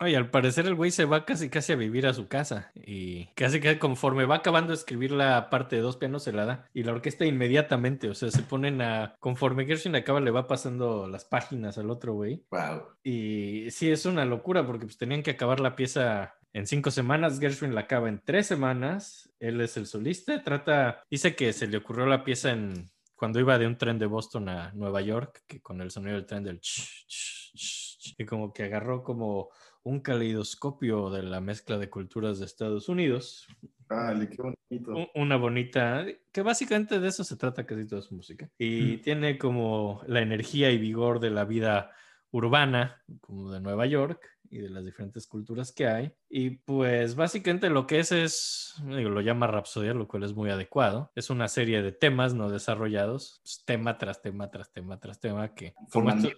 [0.00, 3.26] Oye, al parecer el güey se va casi casi a vivir a su casa y
[3.34, 6.68] casi que conforme va acabando de escribir la parte de dos pianos se la da
[6.74, 11.08] y la orquesta inmediatamente, o sea, se ponen a, conforme Gershwin acaba le va pasando
[11.08, 12.82] las páginas al otro güey Wow.
[13.02, 17.38] y sí es una locura porque pues tenían que acabar la pieza en cinco semanas,
[17.38, 21.76] Gershwin la acaba en tres semanas, él es el solista, trata, dice que se le
[21.76, 25.60] ocurrió la pieza en cuando iba de un tren de Boston a Nueva York, que
[25.60, 29.50] con el sonido del tren del ch, ch, ch, y como que agarró como
[29.82, 33.46] un caleidoscopio de la mezcla de culturas de Estados Unidos.
[33.86, 35.10] Dale, qué bonito.
[35.14, 38.48] Una bonita, que básicamente de eso se trata casi toda su música.
[38.58, 39.02] Y Mm.
[39.02, 41.92] tiene como la energía y vigor de la vida
[42.30, 46.12] urbana, como de Nueva York y de las diferentes culturas que hay.
[46.28, 50.50] Y pues básicamente lo que es es, digo, lo llama Rapsodia, lo cual es muy
[50.50, 51.10] adecuado.
[51.14, 55.54] Es una serie de temas no desarrollados, pues, tema tras tema, tras tema, tras tema,
[55.54, 56.30] que como, estu-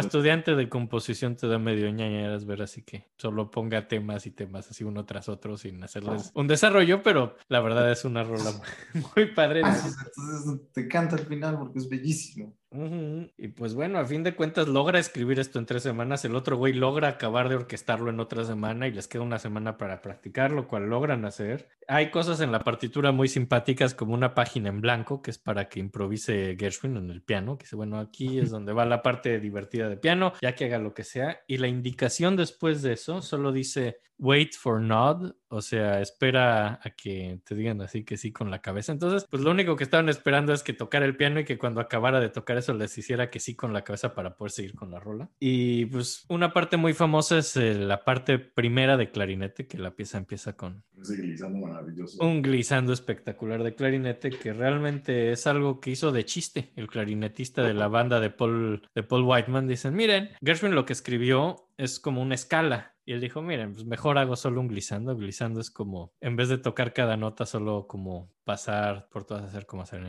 [0.00, 4.70] estudiante de composición te da medio ñañeras ver así que solo ponga temas y temas
[4.70, 9.02] así uno tras otro sin hacerles un desarrollo, pero la verdad es una rola muy,
[9.16, 9.62] muy padre.
[9.64, 12.56] Ah, Entonces te canta al final porque es bellísimo.
[12.72, 16.56] Y pues bueno, a fin de cuentas logra escribir esto en tres semanas, el otro
[16.56, 20.52] güey logra acabar de orquestarlo en otra semana y les queda una semana para practicar,
[20.52, 21.68] lo cual logran hacer.
[21.88, 25.68] Hay cosas en la partitura muy simpáticas como una página en blanco que es para
[25.68, 29.40] que improvise Gershwin en el piano, que dice, bueno, aquí es donde va la parte
[29.40, 31.40] divertida de piano, ya que haga lo que sea.
[31.48, 36.90] Y la indicación después de eso solo dice wait for nod, o sea, espera a
[36.90, 38.92] que te digan así que sí con la cabeza.
[38.92, 41.80] Entonces, pues lo único que estaban esperando es que tocara el piano y que cuando
[41.80, 44.90] acabara de tocar eso les hiciera que sí con la cabeza para poder seguir con
[44.90, 45.30] la rola.
[45.40, 49.96] Y pues una parte muy famosa es eh, la parte primera de clarinete, que la
[49.96, 52.24] pieza empieza con Ese glissando maravilloso.
[52.24, 57.62] un glissando espectacular de clarinete que realmente es algo que hizo de chiste el clarinetista
[57.62, 59.66] de la banda de Paul, de Paul Whiteman.
[59.66, 62.94] Dicen, miren, Gershwin lo que escribió es como una escala.
[63.06, 65.16] Y él dijo, miren, pues mejor hago solo un glissando.
[65.16, 69.66] Glissando es como, en vez de tocar cada nota, solo como pasar por todas, hacer
[69.66, 70.04] como hacer...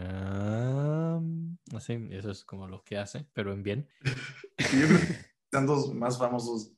[1.74, 3.88] Así, y eso es como lo que hace, pero en bien.
[4.58, 6.74] Yo creo que están dos más famosos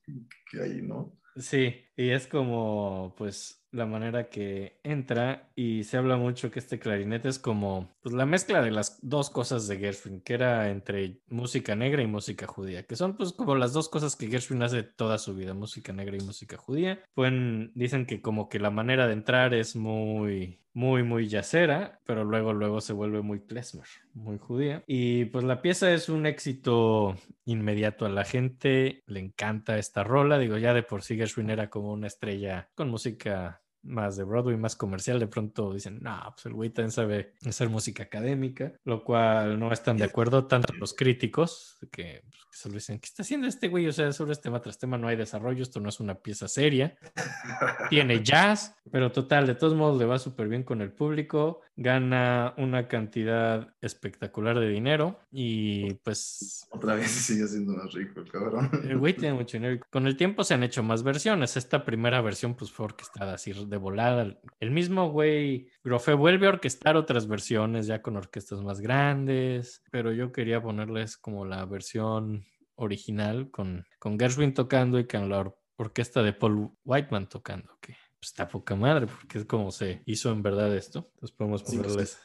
[0.52, 1.20] que hay, ¿no?
[1.36, 6.80] Sí, y es como, pues, la manera que entra y se habla mucho que este
[6.80, 11.20] clarinete es como, pues, la mezcla de las dos cosas de Gershwin, que era entre
[11.28, 14.84] música negra y música judía, que son, pues, como las dos cosas que Gershwin hace
[14.84, 17.04] toda su vida, música negra y música judía.
[17.14, 22.24] Pueden, dicen que como que la manera de entrar es muy, muy, muy yacera, pero
[22.24, 24.84] luego, luego se vuelve muy klezmer, muy judía.
[24.88, 27.16] Y pues la pieza es un éxito
[27.46, 31.70] inmediato a la gente, le encanta esta rola, digo, ya de por sí Gershwin era
[31.70, 36.46] como una estrella con música más de Broadway, más comercial, de pronto dicen, no, pues
[36.46, 40.94] el güey también sabe hacer música académica, lo cual no están de acuerdo tanto los
[40.94, 43.88] críticos, que, pues, que solo dicen, ¿qué está haciendo este güey?
[43.88, 46.48] O sea, sobre este tema tras tema no hay desarrollo, esto no es una pieza
[46.48, 46.98] seria,
[47.90, 52.54] tiene jazz, pero total, de todos modos le va súper bien con el público, gana
[52.58, 58.70] una cantidad espectacular de dinero y pues Otra vez sigue siendo más rico el cabrón.
[58.84, 59.76] el güey tiene mucho dinero.
[59.76, 61.58] y Con el tiempo se han hecho más versiones.
[61.58, 64.40] Esta primera versión pues fue orquestada así de volada.
[64.60, 70.12] El mismo güey Grofe vuelve a orquestar otras versiones ya con orquestas más grandes, pero
[70.12, 72.46] yo quería ponerles como la versión
[72.76, 77.96] original con, con Gershwin tocando y con la or- orquesta de Paul Whiteman tocando, que
[78.20, 81.10] pues, está poca madre porque es como se hizo en verdad esto.
[81.16, 82.20] Entonces podemos ponerles...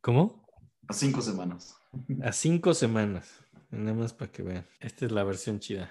[0.00, 0.46] ¿Cómo?
[0.86, 1.76] A cinco semanas.
[2.22, 3.40] A cinco semanas.
[3.70, 4.66] Nada más para que vean.
[4.80, 5.90] Esta es la versión chida.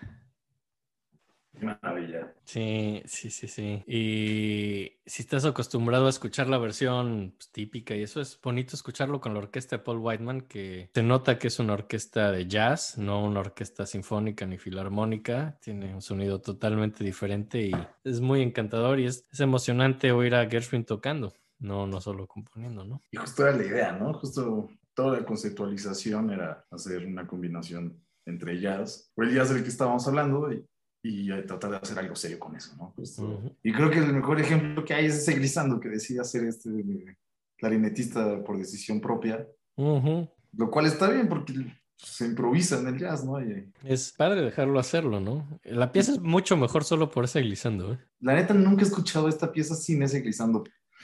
[1.61, 2.33] Maravilla.
[2.43, 3.83] Sí, sí, sí, sí.
[3.87, 9.21] Y si estás acostumbrado a escuchar la versión pues, típica y eso es bonito escucharlo
[9.21, 12.97] con la orquesta de Paul Whiteman, que se nota que es una orquesta de jazz,
[12.97, 15.57] no una orquesta sinfónica ni filarmónica.
[15.61, 17.71] Tiene un sonido totalmente diferente y
[18.03, 22.83] es muy encantador y es, es emocionante oír a Gershwin tocando, no, no solo componiendo,
[22.83, 23.01] ¿no?
[23.11, 24.13] Y justo era la idea, ¿no?
[24.13, 29.69] Justo toda la conceptualización era hacer una combinación entre jazz, o el jazz del que
[29.69, 30.65] estábamos hablando, y,
[31.05, 32.93] y tratar de hacer algo serio con eso, ¿no?
[32.95, 33.51] Justo- Ujú.
[33.61, 37.17] Y creo que el mejor ejemplo que hay es ese Grisando que decide hacer este
[37.57, 39.45] clarinetista por decisión propia,
[39.75, 40.29] Ujú.
[40.57, 41.53] lo cual está bien porque
[41.97, 43.41] se improvisa en el jazz, ¿no?
[43.41, 45.59] Y, Es padre dejarlo hacerlo, ¿no?
[45.63, 47.99] La pieza es mucho mejor solo por ese glissando, ¿eh?
[48.19, 50.63] la neta nunca he escuchado esta pieza sin ese Grisando.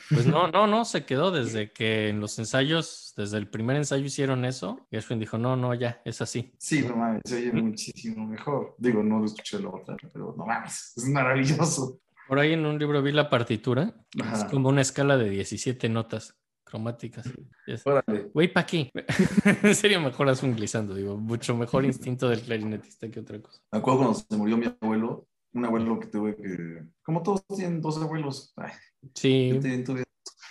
[0.10, 4.06] Pues no, no, no, se quedó desde que en los ensayos, desde el primer ensayo
[4.06, 4.88] hicieron eso.
[4.92, 6.54] Y Gershwin dijo, no, no, ya, es así.
[6.58, 8.76] Sí, no mames, se oye muchísimo mejor.
[8.78, 12.00] Digo, no lo escuché la otra, pero no mames, es maravilloso.
[12.28, 13.94] Por ahí en un libro vi la partitura.
[14.16, 14.48] Es Ajá.
[14.50, 17.28] como una escala de 17 notas cromáticas.
[17.66, 18.30] Es- Órale.
[18.32, 18.92] Güey, ¿pa' qué?
[19.64, 23.60] en serio, mejor haz un glissando, digo, mucho mejor instinto del clarinetista que otra cosa.
[23.72, 27.82] Me acuerdo cuando se murió mi abuelo, un abuelo que tuve que, como todos tienen
[27.82, 28.72] dos abuelos, ay,
[29.14, 29.60] Sí,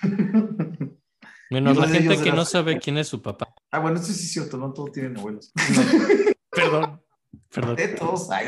[1.50, 3.54] menos la gente que no sabe quién es su papá.
[3.70, 5.52] Ah, bueno, esto sí es cierto, no todos tienen abuelos.
[6.50, 7.00] Perdón,
[7.52, 7.76] perdón.
[7.76, 8.28] De todos.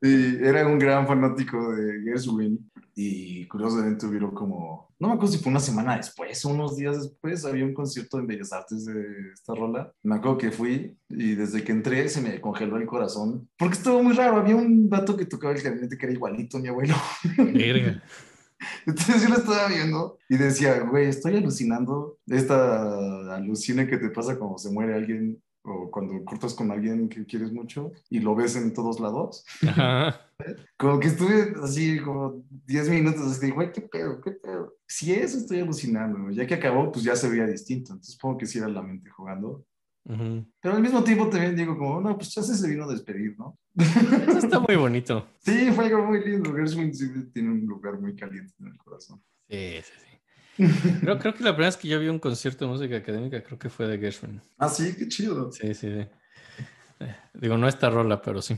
[0.00, 2.71] era un gran fanático de Gershwin.
[2.94, 7.44] Y curiosamente hubieron como, no me acuerdo si fue una semana después unos días después,
[7.44, 9.92] había un concierto en Bellas Artes de esta rola.
[10.02, 14.02] Me acuerdo que fui y desde que entré se me congeló el corazón, porque estuvo
[14.02, 16.94] muy raro, había un vato que tocaba el gabinete que era igualito a mi abuelo.
[17.38, 18.02] Verga.
[18.86, 24.38] Entonces yo lo estaba viendo y decía, güey, estoy alucinando esta alucina que te pasa
[24.38, 28.56] cuando se muere alguien o cuando cortas con alguien que quieres mucho y lo ves
[28.56, 29.44] en todos lados.
[29.66, 30.28] Ajá.
[30.76, 34.74] Como que estuve así como 10 minutos así, güey, qué pedo, qué pedo.
[34.88, 37.92] Si eso estoy alucinando, ya que acabó, pues ya se veía distinto.
[37.92, 39.64] Entonces supongo que sí era la mente jugando.
[40.04, 40.44] Ujú.
[40.60, 43.56] Pero al mismo tiempo también digo como, no, pues ya se vino a despedir, ¿no?
[43.76, 45.28] Eso está muy bonito.
[45.38, 46.52] Sí, fue algo muy lindo.
[46.54, 49.22] Gershwin sí tiene un lugar muy caliente en el corazón.
[49.48, 50.11] Sí, sí, sí.
[50.56, 53.58] Creo, creo que la primera vez que yo vi un concierto de música académica creo
[53.58, 54.40] que fue de Gershwin.
[54.58, 55.50] Ah, sí, qué chido.
[55.52, 56.06] Sí, sí, sí.
[57.00, 58.56] Eh, Digo, no esta rola, pero sí.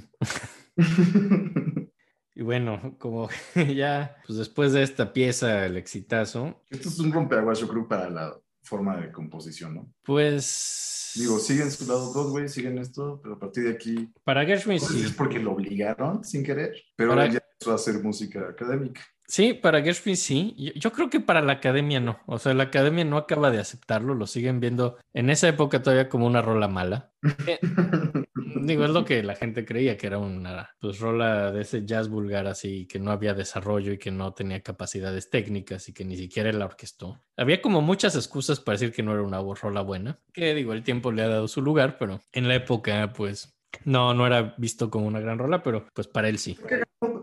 [2.37, 3.29] Y bueno, como
[3.77, 8.11] ya, pues después de esta pieza, el exitazo, Esto es un rompeaguas, yo creo, para
[8.11, 9.93] la forma de composición, ¿no?
[10.03, 11.13] pues...
[11.15, 14.95] Digo, siguen su lado Broadway, siguen esto, pero a partir de aquí, Para Gershwin si
[14.95, 15.05] sí.
[15.05, 19.01] es porque lo obligaron sin querer, pero Para- ya empezó a hacer música académica.
[19.27, 20.55] Sí, para Gershwin sí.
[20.59, 22.21] Yo, yo creo que para la academia no.
[22.27, 26.09] O sea, la academia no acaba de aceptarlo, lo siguen viendo en esa época todavía
[26.09, 27.13] como una rola mala.
[27.47, 27.59] Eh,
[28.63, 32.09] digo, es lo que la gente creía que era una pues, rola de ese jazz
[32.09, 36.17] vulgar así, que no había desarrollo y que no tenía capacidades técnicas y que ni
[36.17, 37.23] siquiera la orquestó.
[37.37, 40.83] Había como muchas excusas para decir que no era una rola buena, que digo, el
[40.83, 43.54] tiempo le ha dado su lugar, pero en la época pues
[43.85, 46.59] no, no era visto como una gran rola, pero pues para él sí.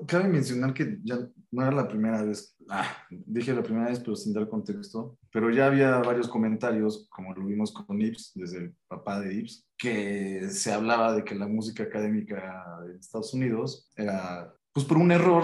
[0.07, 1.17] Cabe mencionar que ya
[1.51, 5.49] no era la primera vez, ah, dije la primera vez, pero sin dar contexto, pero
[5.49, 10.49] ya había varios comentarios, como lo vimos con Ips, desde el papá de Ips, que
[10.49, 15.43] se hablaba de que la música académica de Estados Unidos era, pues por un error,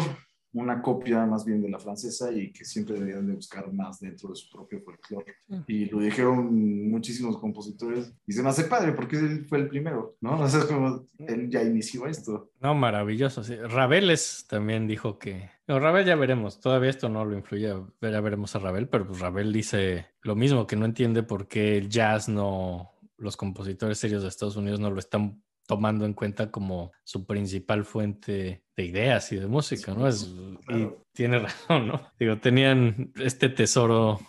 [0.62, 4.30] una copia más bien de la francesa y que siempre deberían de buscar más dentro
[4.30, 5.36] de su propio folclore.
[5.68, 10.16] Y lo dijeron muchísimos compositores y se me hace padre porque él fue el primero,
[10.22, 10.40] ¿no?
[10.40, 12.52] O sea, es como él ya inició esto.
[12.62, 13.44] No, maravilloso.
[13.44, 13.56] Sí.
[13.56, 15.50] Rabeles también dijo que.
[15.68, 16.60] No, Rabel ya veremos.
[16.60, 17.74] Todavía esto no lo influye.
[18.02, 21.78] Ya veremos a Rabel, pero pues Rabel dice lo mismo, que no entiende por qué
[21.78, 22.94] el jazz no.
[23.18, 27.86] Los compositores serios de Estados Unidos no lo están tomando en cuenta como su principal
[27.86, 30.08] fuente de ideas y de música, ¿no?
[30.08, 30.34] Es.
[30.70, 31.40] Y tiene
[31.70, 32.02] razón, ¿no?
[32.20, 34.20] Digo, tenían este tesoro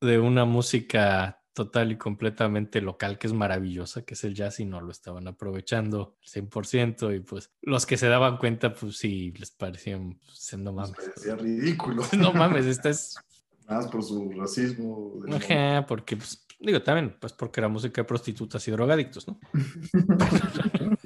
[0.00, 4.64] de una música total y completamente local que es maravillosa, que es el jazz y
[4.64, 9.32] no lo estaban aprovechando al 100% y pues los que se daban cuenta pues sí
[9.32, 10.92] les parecían pues, no mames.
[10.92, 12.02] parecía ridículo.
[12.16, 13.16] No mames, esta es
[13.68, 15.20] Más por su racismo.
[15.30, 19.38] Ajá, porque pues digo también pues porque era música de prostitutas y drogadictos, ¿no?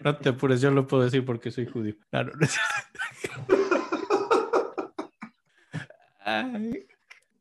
[0.00, 1.94] No te apures, yo lo puedo decir porque soy judío.
[2.10, 2.32] Claro.
[2.36, 2.46] no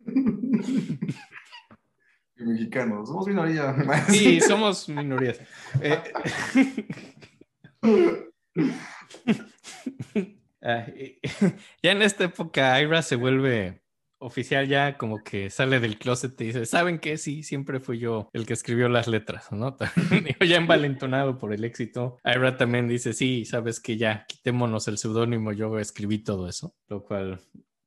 [2.38, 3.08] Y mexicanos.
[3.08, 3.76] Somos minoría.
[4.10, 5.40] sí, somos minorías.
[10.64, 11.20] Eh,
[11.84, 13.84] ya en esta época Ira se vuelve
[14.22, 17.18] oficial ya como que sale del closet y dice, ¿saben qué?
[17.18, 19.78] Sí, siempre fui yo el que escribió las letras, ¿no?
[20.12, 22.18] Digo, ya envalentonado por el éxito.
[22.24, 27.04] Ira también dice, sí, sabes que ya, quitémonos el seudónimo, yo escribí todo eso, lo
[27.04, 27.40] cual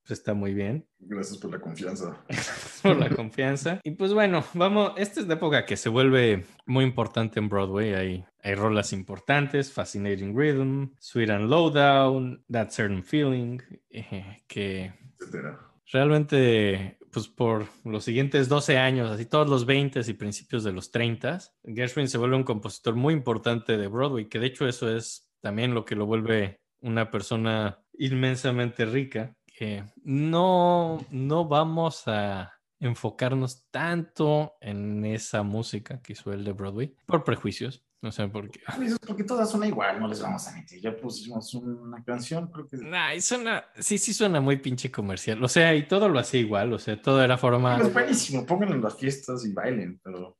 [0.06, 2.16] pues, está muy bien Gracias por la confianza.
[2.82, 3.80] por la confianza.
[3.82, 7.94] Y pues bueno, vamos, esta es la época que se vuelve muy importante en Broadway.
[7.94, 13.60] Hay, hay rolas importantes, Fascinating Rhythm, Sweet and Lowdown, That Certain Feeling,
[13.90, 15.73] eh, que Etcétera.
[15.92, 20.90] Realmente, pues por los siguientes 12 años, así todos los 20 y principios de los
[20.90, 25.30] 30, Gershwin se vuelve un compositor muy importante de Broadway, que de hecho eso es
[25.40, 33.64] también lo que lo vuelve una persona inmensamente rica, que no, no vamos a enfocarnos
[33.70, 37.84] tanto en esa música que hizo él de Broadway por prejuicios.
[38.04, 38.60] No sé por qué.
[39.06, 40.78] Porque todas son igual, no les vamos a mentir.
[40.78, 42.76] Ya pusimos una canción, creo que.
[42.76, 45.42] Nah, y suena, sí, sí suena muy pinche comercial.
[45.42, 47.78] O sea, y todo lo hacía igual, o sea, todo era forma.
[47.78, 50.36] Es buenísimo, pónganlo en las fiestas y bailen, pero.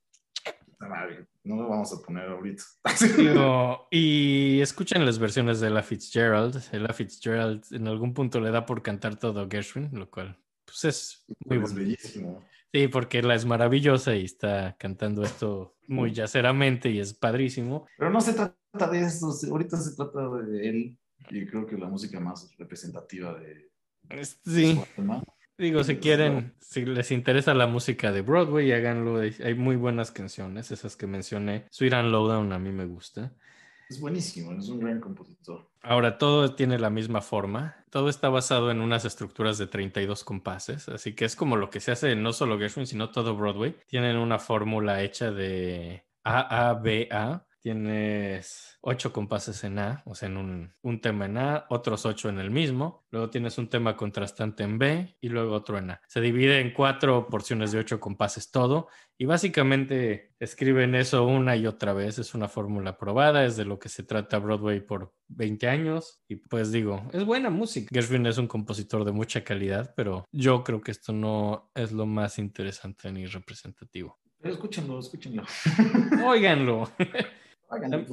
[1.43, 2.62] No lo vamos a poner ahorita.
[3.17, 6.62] Digo, y escuchen las versiones de Ella Fitzgerald.
[6.71, 10.85] Ella Fitzgerald en algún punto le da por cantar todo a Gershwin, lo cual pues
[10.85, 11.77] es muy es bueno.
[11.77, 12.45] bellísimo.
[12.75, 17.87] Sí, porque ella es maravillosa y está cantando esto muy yaceramente y es padrísimo.
[17.97, 20.99] Pero no se trata de eso, ahorita se trata de él
[21.31, 23.70] y creo que la música más representativa de
[24.09, 25.22] Es- Sí, su
[25.57, 29.20] digo, si quieren, si les interesa la música de Broadway, háganlo.
[29.20, 31.66] Hay hay muy buenas canciones, esas que mencioné.
[31.70, 33.31] Sweet and Lowdown a mí me gusta.
[33.89, 35.68] Es buenísimo, es un gran compositor.
[35.82, 37.85] Ahora, todo tiene la misma forma.
[37.91, 40.89] Todo está basado en unas estructuras de 32 compases.
[40.89, 43.76] Así que es como lo que se hace no solo Gershwin, sino todo Broadway.
[43.87, 47.47] Tienen una fórmula hecha de A, A, B, A.
[47.65, 52.29] Tienes ocho compases en A, o sea, en un, un, tema en A, otros ocho
[52.29, 53.07] en el mismo.
[53.11, 56.03] Luego tienes un tema contrastante en B y luego otro en A.
[56.07, 58.89] Se divide en cuatro porciones de ocho compases todo.
[59.17, 62.19] Y básicamente escriben eso una y otra vez.
[62.19, 66.21] Es una fórmula probada, es de lo que se trata Broadway por 20 años.
[66.29, 67.89] Y pues digo, es buena música.
[67.91, 72.05] Gershwin es un compositor de mucha calidad, pero yo creo que esto no es lo
[72.05, 74.19] más interesante ni representativo.
[74.39, 75.45] Pero escúchenlo, escúchenlo.
[76.27, 76.91] Óiganlo.
[77.69, 78.07] Háganle.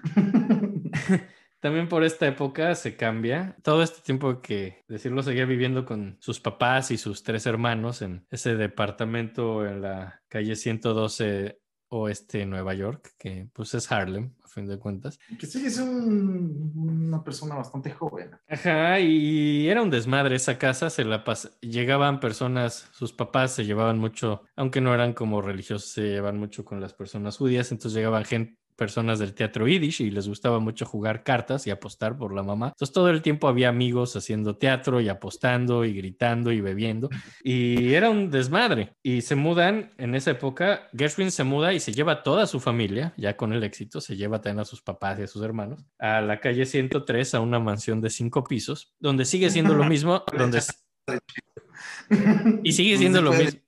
[1.60, 3.56] También por esta época se cambia.
[3.62, 8.26] Todo este tiempo que decirlo seguía viviendo con sus papás y sus tres hermanos en
[8.30, 14.66] ese departamento en la calle 112 oeste de Nueva York, que pues es Harlem, fin
[14.66, 15.18] de cuentas.
[15.38, 18.30] Que sí, es un- una persona bastante joven.
[18.48, 23.64] Ajá, y era un desmadre esa casa, se la pas- llegaban personas, sus papás se
[23.64, 27.94] llevaban mucho, aunque no eran como religiosos, se llevaban mucho con las personas judías, entonces
[27.96, 32.34] llegaban gente personas del teatro yiddish y les gustaba mucho jugar cartas y apostar por
[32.34, 32.68] la mamá.
[32.68, 37.08] Entonces todo el tiempo había amigos haciendo teatro y apostando y gritando y bebiendo
[37.42, 38.94] y era un desmadre.
[39.02, 42.60] Y se mudan en esa época, Gershwin se muda y se lleva a toda su
[42.60, 45.84] familia, ya con el éxito, se lleva también a sus papás y a sus hermanos,
[45.98, 50.24] a la calle 103, a una mansión de cinco pisos, donde sigue siendo lo mismo,
[50.36, 50.62] donde...
[52.62, 53.60] Y sigue siendo lo mismo.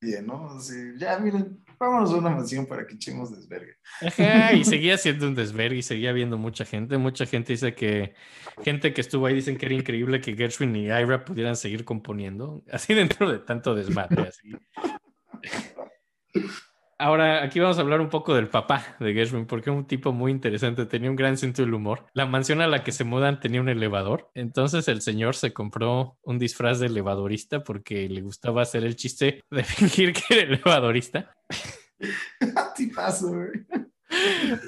[0.00, 0.50] Bien, ¿no?
[0.50, 3.76] Así, ya, miren, vámonos a una mansión para que echemos desvergue.
[4.54, 6.98] Y seguía siendo un desvergue y seguía viendo mucha gente.
[6.98, 8.14] Mucha gente dice que,
[8.62, 12.62] gente que estuvo ahí dicen que era increíble que Gershwin y Ira pudieran seguir componiendo,
[12.70, 14.28] así dentro de tanto desmadre.
[14.28, 14.52] Así.
[16.98, 20.12] Ahora, aquí vamos a hablar un poco del papá de Gershwin, porque era un tipo
[20.12, 22.06] muy interesante, tenía un gran sentido del humor.
[22.14, 26.16] La mansión a la que se mudan tenía un elevador, entonces el señor se compró
[26.22, 31.34] un disfraz de elevadorista porque le gustaba hacer el chiste de fingir que era elevadorista.
[32.76, 33.50] Tipazo, güey.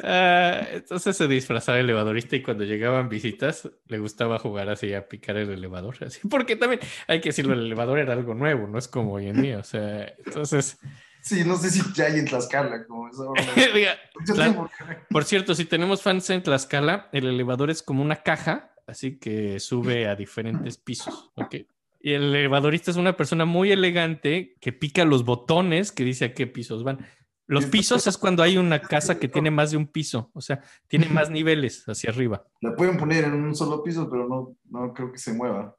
[0.03, 5.09] Ah, entonces se disfrazaba de elevadorista y cuando llegaban visitas le gustaba jugar así a
[5.09, 8.79] picar el elevador, así porque también hay que decirlo, el elevador era algo nuevo, no
[8.79, 10.79] es como hoy en día, o sea, entonces,
[11.23, 13.33] Sí, no sé si ya hay en Tlaxcala, como eso.
[14.37, 14.71] tengo-
[15.11, 19.61] por cierto, si tenemos fans en Tlaxcala, el elevador es como una caja, así que
[19.61, 21.55] sube a diferentes pisos, ¿ok?
[22.01, 26.35] Y el elevadorista es una persona muy elegante que pica los botones que dice a
[26.35, 27.05] qué pisos van.
[27.47, 30.61] Los pisos es cuando hay una casa que tiene más de un piso, o sea,
[30.87, 32.45] tiene más niveles hacia arriba.
[32.61, 35.75] La pueden poner en un solo piso, pero no, no creo que se mueva.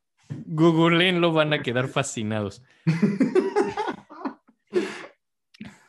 [0.46, 2.64] Googleenlo, van a quedar fascinados.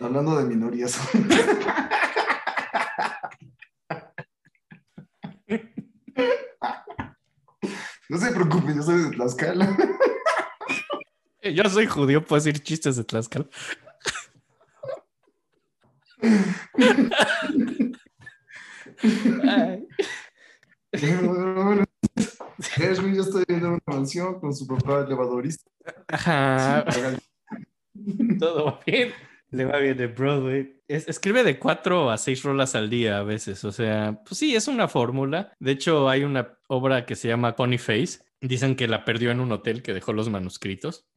[0.01, 0.99] Hablando de minorías.
[8.09, 9.77] No se preocupen, yo soy de Tlaxcala.
[11.43, 13.47] Yo soy judío, puedo decir chistes de Tlaxcala.
[19.49, 19.87] Ay.
[22.59, 25.71] Gershwin ya está viviendo en una mansión con su papá elevadorista.
[26.09, 26.85] Ajá,
[28.41, 29.13] todo va bien.
[29.51, 30.81] Le va bien de Broadway.
[30.87, 33.65] Es- escribe de cuatro a seis rolas al día a veces.
[33.65, 35.53] O sea, pues sí, es una fórmula.
[35.59, 38.21] De hecho, hay una obra que se llama Pony Face.
[38.41, 41.09] Dicen que la perdió en un hotel que dejó los manuscritos.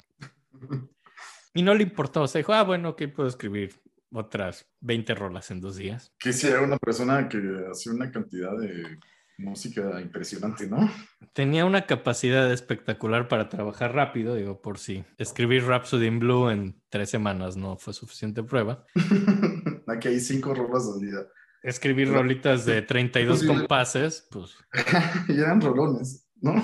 [1.53, 2.23] Y no le importó.
[2.23, 3.73] O sea, dijo, ah, bueno, ok, puedo escribir
[4.11, 6.11] otras 20 rolas en dos días.
[6.19, 7.39] Que sí, era una persona que
[7.71, 8.99] hacía una cantidad de
[9.37, 10.89] música impresionante, ¿no?
[11.33, 16.81] Tenía una capacidad espectacular para trabajar rápido, digo, por si escribir Rhapsody in Blue en
[16.89, 18.85] tres semanas no fue suficiente prueba.
[19.87, 21.19] Aquí hay cinco rolas al día.
[21.63, 23.57] Escribir rolitas de 32 Posible.
[23.59, 24.57] compases, pues
[25.29, 26.55] y eran rolones, ¿no?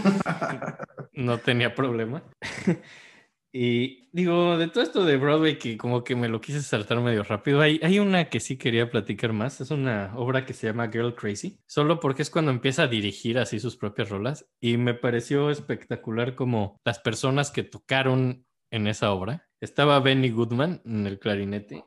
[1.14, 2.22] no tenía problema.
[3.52, 7.24] Y digo, de todo esto de Broadway, que como que me lo quise saltar medio
[7.24, 9.60] rápido, hay, hay una que sí quería platicar más.
[9.60, 13.40] Es una obra que se llama Girl Crazy, solo porque es cuando empieza a dirigir
[13.40, 14.48] así sus propias rolas.
[14.62, 19.48] Y me pareció espectacular como las personas que tocaron en esa obra.
[19.62, 21.86] Estaba Benny Goodman en el clarinete.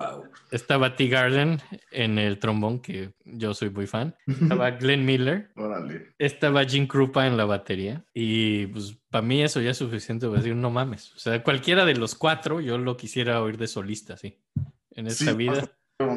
[0.00, 0.24] Wow.
[0.50, 1.08] Estaba T.
[1.08, 4.16] Garden en el trombón, que yo soy muy fan.
[4.26, 6.14] Estaba Glenn Miller Órale.
[6.18, 10.38] estaba Jim Krupa en la batería y pues para mí eso ya es suficiente para
[10.38, 11.14] decir no mames.
[11.14, 14.38] O sea, cualquiera de los cuatro yo lo quisiera oír de solista, sí.
[14.92, 15.70] En esta Sí, vida.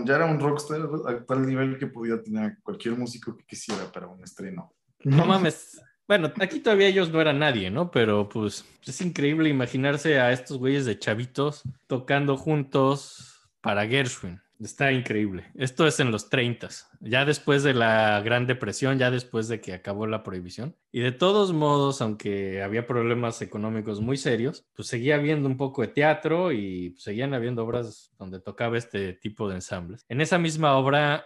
[0.06, 4.08] Ya era un rockstar a tal nivel que podía tener cualquier músico que quisiera para
[4.08, 4.74] un estreno.
[5.04, 5.82] No mames.
[6.08, 7.92] Bueno, aquí todavía ellos no eran nadie, ¿no?
[7.92, 13.33] Pero pues es increíble imaginarse a estos güeyes de chavitos tocando juntos
[13.64, 14.42] para Gershwin.
[14.60, 15.46] Está increíble.
[15.56, 19.74] Esto es en los 30, ya después de la Gran Depresión, ya después de que
[19.74, 20.76] acabó la prohibición.
[20.92, 25.82] Y de todos modos, aunque había problemas económicos muy serios, pues seguía habiendo un poco
[25.82, 30.06] de teatro y seguían habiendo obras donde tocaba este tipo de ensambles.
[30.08, 31.26] En esa misma obra,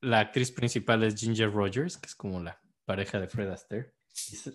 [0.00, 3.94] la actriz principal es Ginger Rogers, que es como la pareja de Fred Astaire.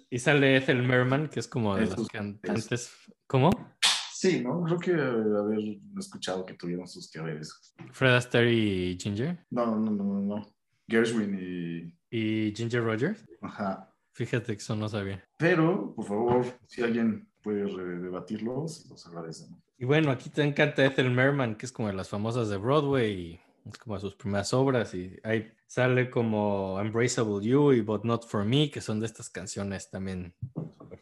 [0.10, 2.94] Y sale Ethel Merman, que es como de los cantantes.
[3.28, 3.52] ¿Cómo?
[4.22, 4.64] Sí, ¿no?
[4.64, 7.20] Creo que haber escuchado que tuvieron sus que
[7.92, 9.36] ¿Fred Astaire y Ginger?
[9.50, 10.56] No, no, no, no, no.
[10.88, 11.98] Gershwin y...
[12.12, 13.26] ¿Y Ginger Rogers?
[13.42, 13.92] Ajá.
[14.12, 15.28] Fíjate que eso no sabía.
[15.40, 17.64] Pero, por favor, si alguien puede
[18.00, 19.60] debatirlos, los agradecemos.
[19.80, 23.12] Y bueno, aquí te encanta Ethel Merman, que es como de las famosas de Broadway
[23.12, 28.28] y es como sus primeras obras y ahí sale como Embraceable You y But Not
[28.28, 30.36] For Me, que son de estas canciones también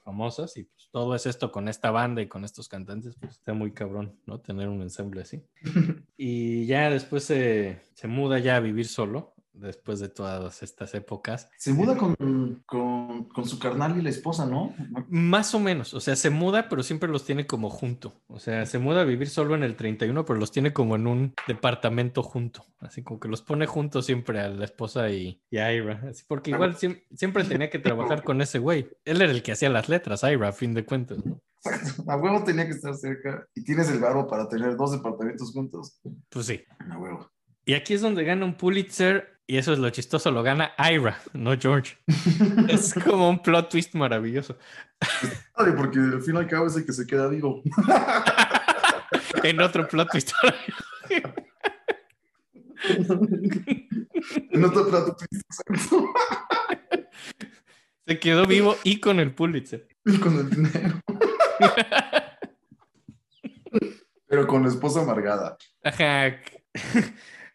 [0.10, 3.53] famosas y pues todo es esto con esta banda y con estos cantantes, pues está
[3.53, 4.39] muy cabrón, ¿no?
[4.39, 5.43] Tener un ensamble así.
[6.18, 11.49] y ya después se, se muda ya a vivir solo después de todas estas épocas.
[11.57, 12.16] Se muda con,
[12.66, 14.74] con, con, su carnal y la esposa, ¿no?
[15.10, 18.22] Más o menos, o sea, se muda, pero siempre los tiene como junto.
[18.28, 21.07] O sea, se muda a vivir solo en el 31, pero los tiene como en
[21.07, 22.66] un departamento junto.
[22.80, 26.01] Así como que los pone juntos siempre a la esposa y, y a Ira.
[26.10, 28.89] Así porque igual siempre, tenía que trabajar con ese güey.
[29.05, 31.41] Él era el que hacía las letras, Ira, a fin de cuentas, ¿no?
[32.07, 33.45] A huevo tenía que estar cerca.
[33.53, 35.99] ¿Y tienes el barro para tener dos departamentos juntos?
[36.30, 36.64] Pues sí.
[36.89, 37.30] A huevo.
[37.70, 41.22] Y aquí es donde gana un Pulitzer y eso es lo chistoso, lo gana Ira,
[41.34, 41.99] no George.
[42.67, 44.57] es como un plot twist maravilloso.
[45.78, 47.61] Porque al fin y al cabo es el que se queda vivo.
[49.43, 50.32] en otro plot twist.
[54.49, 56.11] en otro plot twist, exacto.
[58.07, 59.88] Se quedó vivo y con el Pulitzer.
[60.05, 61.01] Y con el dinero.
[64.26, 65.55] Pero con la esposa amargada.
[65.84, 66.36] Ajá.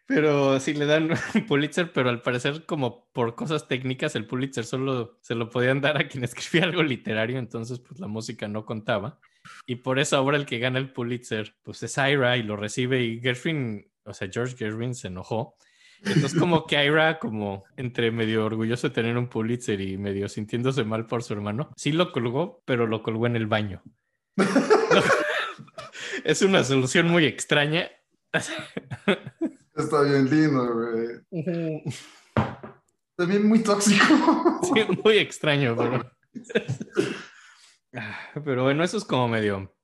[0.07, 4.65] Pero sí le dan un Pulitzer, pero al parecer como por cosas técnicas el Pulitzer
[4.65, 8.65] solo se lo podían dar a quien escribía algo literario, entonces pues la música no
[8.65, 9.19] contaba.
[9.67, 13.03] Y por eso ahora el que gana el Pulitzer pues es Ira y lo recibe
[13.03, 15.55] y Gershwin, o sea, George Gershwin se enojó.
[16.03, 20.83] Entonces como que Ira como entre medio orgulloso de tener un Pulitzer y medio sintiéndose
[20.83, 23.81] mal por su hermano, sí lo colgó, pero lo colgó en el baño.
[26.23, 27.89] es una solución muy extraña.
[29.75, 32.23] Está bien lindo, güey.
[33.15, 34.05] También muy tóxico.
[34.63, 34.73] Sí,
[35.03, 36.11] muy extraño, pero.
[38.43, 39.75] pero bueno, eso es como medio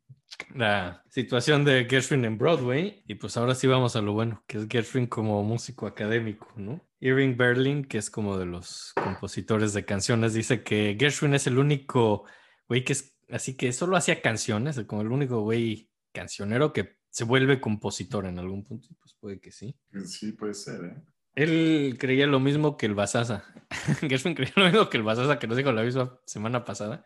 [0.55, 3.03] la situación de Gershwin en Broadway.
[3.07, 6.85] Y pues ahora sí vamos a lo bueno, que es Gershwin como músico académico, ¿no?
[6.99, 11.57] Irving Berlin, que es como de los compositores de canciones, dice que Gershwin es el
[11.57, 12.25] único
[12.67, 17.25] güey que es así que solo hacía canciones, como el único güey cancionero que se
[17.25, 19.77] vuelve compositor en algún punto, pues puede que sí.
[20.05, 21.03] Sí, puede ser, ¿eh?
[21.35, 23.45] Él creía lo mismo que el Basasa.
[24.01, 27.03] Gershwin creía lo mismo que el Basasa, que nos dijo la misma semana pasada,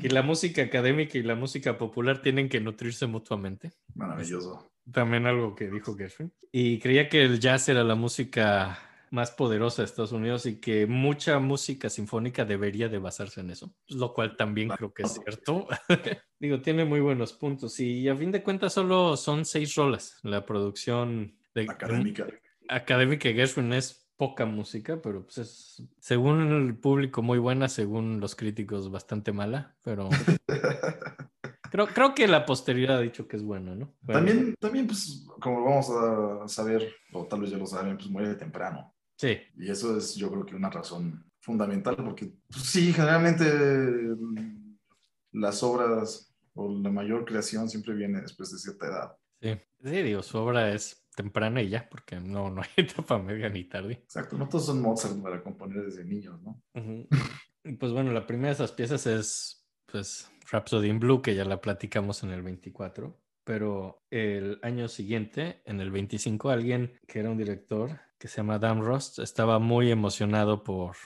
[0.00, 3.72] que la música académica y la música popular tienen que nutrirse mutuamente.
[3.94, 4.70] Maravilloso.
[4.92, 6.32] También algo que dijo Gershwin.
[6.52, 10.86] Y creía que el jazz era la música más poderosa de Estados Unidos y que
[10.86, 15.66] mucha música sinfónica debería de basarse en eso, lo cual también creo que es cierto.
[16.38, 20.18] Digo, tiene muy buenos puntos y a fin de cuentas solo son seis rolas.
[20.22, 22.26] La producción de, académica.
[22.68, 28.20] académica de Gershwin es poca música, pero pues es, según el público muy buena, según
[28.20, 30.08] los críticos bastante mala, pero
[31.70, 33.94] creo, creo que la posteridad ha dicho que es buena, ¿no?
[34.06, 38.34] También, también, pues, como vamos a saber, o tal vez ya lo saben, pues muere
[38.34, 38.94] temprano.
[39.16, 39.38] Sí.
[39.56, 44.76] Y eso es, yo creo que una razón fundamental, porque pues, sí, generalmente mm,
[45.32, 49.16] las obras o la mayor creación siempre viene después de cierta edad.
[49.40, 49.50] Sí,
[49.82, 53.64] sí, digo, su obra es temprana y ya, porque no, no hay etapa media ni
[53.64, 53.94] tarde.
[54.04, 56.62] Exacto, no todos son Mozart para componer desde niños, ¿no?
[57.78, 61.60] Pues bueno, la primera de esas piezas es, pues, Rhapsody in Blue, que ya la
[61.60, 67.38] platicamos en el 24 pero el año siguiente, en el 25, alguien que era un
[67.38, 70.96] director que se llama Dan Rost estaba muy emocionado por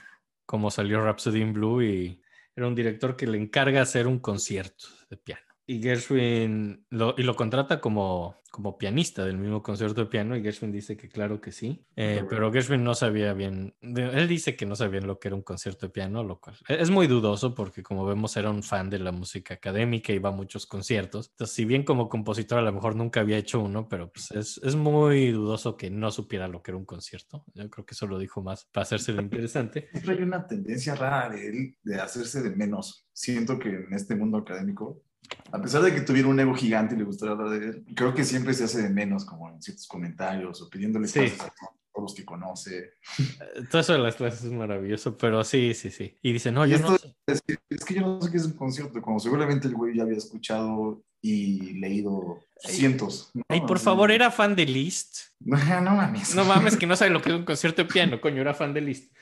[0.46, 2.22] cómo salió Rhapsody in Blue y
[2.54, 5.49] era un director que le encarga hacer un concierto de piano.
[5.70, 10.42] Y Gershwin lo, y lo contrata como como pianista del mismo concierto de piano y
[10.42, 14.66] Gershwin dice que claro que sí, eh, pero Gershwin no sabía bien, él dice que
[14.66, 17.54] no sabía lo que era un concierto de piano, lo cual e, es muy dudoso
[17.54, 21.54] porque como vemos era un fan de la música académica, iba a muchos conciertos, entonces
[21.54, 24.74] si bien como compositor a lo mejor nunca había hecho uno, pero pues es, es
[24.74, 28.18] muy dudoso que no supiera lo que era un concierto, yo creo que eso lo
[28.18, 29.88] dijo más para hacerse lo interesante.
[29.92, 34.16] Siempre hay una tendencia rara de él de hacerse de menos, siento que en este
[34.16, 35.04] mundo académico
[35.52, 38.14] A pesar de que tuviera un ego gigante y le gustara hablar de él, creo
[38.14, 41.20] que siempre se hace de menos, como en ciertos comentarios o pidiéndole Sí.
[41.20, 41.52] cosas a
[41.92, 42.78] todos los que conoce.
[42.78, 46.16] Eh, Todo eso de las clases es maravilloso, pero sí, sí, sí.
[46.22, 47.14] Y dice, no, Y yo esto no sé.
[47.26, 49.96] es, que, es que yo no sé qué es un concierto, como seguramente el güey
[49.96, 53.30] ya había escuchado y leído cientos.
[53.34, 53.42] ¿no?
[53.48, 53.84] Ay, por Así.
[53.84, 55.18] favor, era fan de Liszt.
[55.40, 56.34] No, no mames.
[56.34, 58.72] No mames, que no sabe lo que es un concierto de piano, coño, era fan
[58.72, 59.12] de Liszt.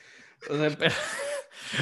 [0.49, 0.93] O sea, pero,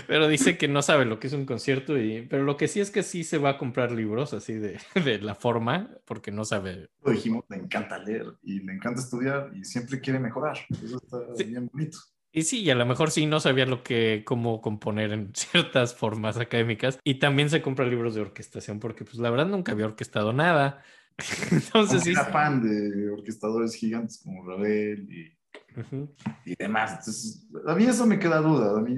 [0.07, 2.79] pero dice que no sabe lo que es un concierto, y, pero lo que sí
[2.79, 6.45] es que sí se va a comprar libros así de, de la forma, porque no
[6.45, 6.89] sabe.
[7.03, 10.57] Lo dijimos, le encanta leer y le encanta estudiar y siempre quiere mejorar.
[10.83, 11.43] Eso está Sí.
[11.45, 11.97] bien bonito.
[12.33, 15.95] Y sí, y a lo mejor sí no sabía lo que, cómo componer en ciertas
[15.95, 16.99] formas académicas.
[17.03, 20.83] Y también se compra libros de orquestación, porque pues la verdad nunca había orquestado nada.
[21.51, 22.13] Entonces sí.
[22.13, 25.36] fan de orquestadores gigantes como Ravel y,
[26.45, 26.91] Y demás.
[26.99, 28.77] Entonces, a mí eso me queda duda.
[28.77, 28.95] A mí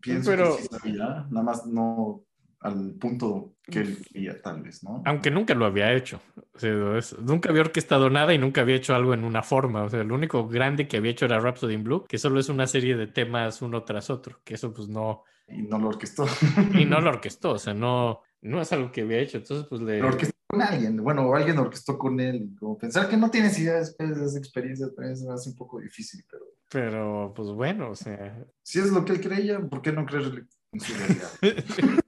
[0.00, 2.22] pienso Pero- que sí sabía, nada más no
[2.60, 5.02] al punto que él quería, tal vez, ¿no?
[5.06, 6.20] Aunque nunca lo había hecho.
[6.54, 9.84] O sea, es- nunca había orquestado nada y nunca había hecho algo en una forma.
[9.84, 12.48] O sea, lo único grande que había hecho era Rhapsody in Blue, que solo es
[12.48, 16.26] una serie de temas uno tras otro, que eso pues no, Y no lo orquestó.
[16.74, 19.38] y no lo orquestó, o sea, no, no es algo que había hecho.
[19.38, 20.00] Entonces, pues le...
[20.00, 20.96] Lo orquestó con alguien.
[20.96, 22.36] Bueno, o alguien orquestó con él.
[22.50, 25.50] Y como pensar que no tienes idea después de esa experiencia también se me hace
[25.50, 28.44] un poco difícil, pero Pero, pues bueno, o sea...
[28.62, 31.28] si es lo que él creía, ¿por qué no creerle en su realidad?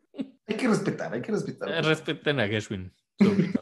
[0.60, 1.84] que respetar, hay que respetar.
[1.84, 2.92] Respeten a Gershwin.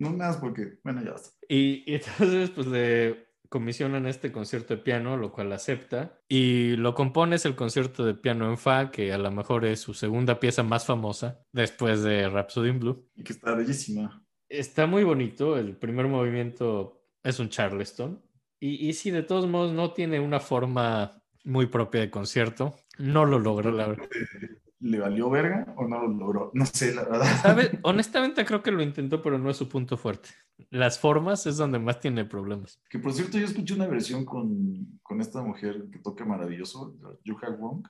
[0.00, 1.36] No más porque, bueno, ya basta.
[1.48, 6.20] Y, y entonces, pues le comisionan este concierto de piano, lo cual acepta.
[6.28, 9.80] Y lo compone es el concierto de piano en Fa, que a lo mejor es
[9.80, 13.10] su segunda pieza más famosa después de Rhapsody in Blue.
[13.16, 14.24] Y que está bellísima.
[14.48, 15.58] Está muy bonito.
[15.58, 18.22] El primer movimiento es un Charleston.
[18.60, 22.76] Y, y sí, de todos modos, no tiene una forma muy propia de concierto.
[22.98, 24.08] No lo logró, la verdad.
[24.80, 26.50] ¿Le valió verga o no lo logró?
[26.54, 27.42] No sé, la verdad.
[27.42, 27.78] ¿Sabe?
[27.82, 30.28] Honestamente, creo que lo intentó, pero no es su punto fuerte.
[30.70, 32.80] Las formas es donde más tiene problemas.
[32.88, 37.50] Que por cierto, yo escuché una versión con, con esta mujer que toca maravilloso, Yuha
[37.50, 37.86] Wong,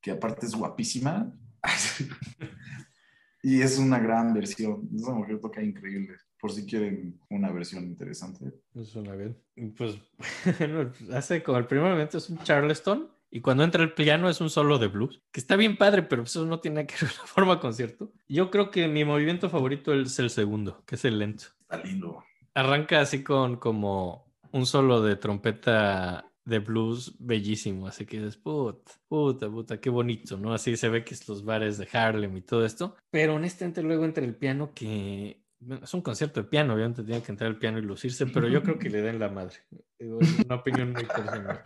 [0.00, 1.32] que aparte es guapísima.
[3.42, 4.88] y es una gran versión.
[4.94, 6.16] Esa mujer toca increíble.
[6.38, 8.52] Por si quieren una versión interesante.
[8.82, 9.38] Suena bien.
[9.76, 9.96] Pues
[10.58, 14.42] bueno, hace como el primer momento es un Charleston y cuando entra el piano es
[14.42, 17.22] un solo de blues, que está bien padre, pero eso no tiene que ver con
[17.22, 18.12] la forma concierto.
[18.28, 21.46] Yo creo que mi movimiento favorito es el segundo, que es el lento.
[21.62, 22.22] Está lindo.
[22.52, 28.92] Arranca así con como un solo de trompeta de blues bellísimo, así que dices, puta,
[29.08, 30.52] puta, puta, qué bonito, ¿no?
[30.52, 34.04] Así se ve que es los bares de Harlem y todo esto, pero honestamente luego
[34.04, 35.41] entra el piano que
[35.82, 38.62] es un concierto de piano, obviamente tiene que entrar el piano y lucirse, pero yo
[38.62, 39.56] creo que le den la madre.
[39.98, 40.08] Es
[40.44, 41.62] una opinión muy personal.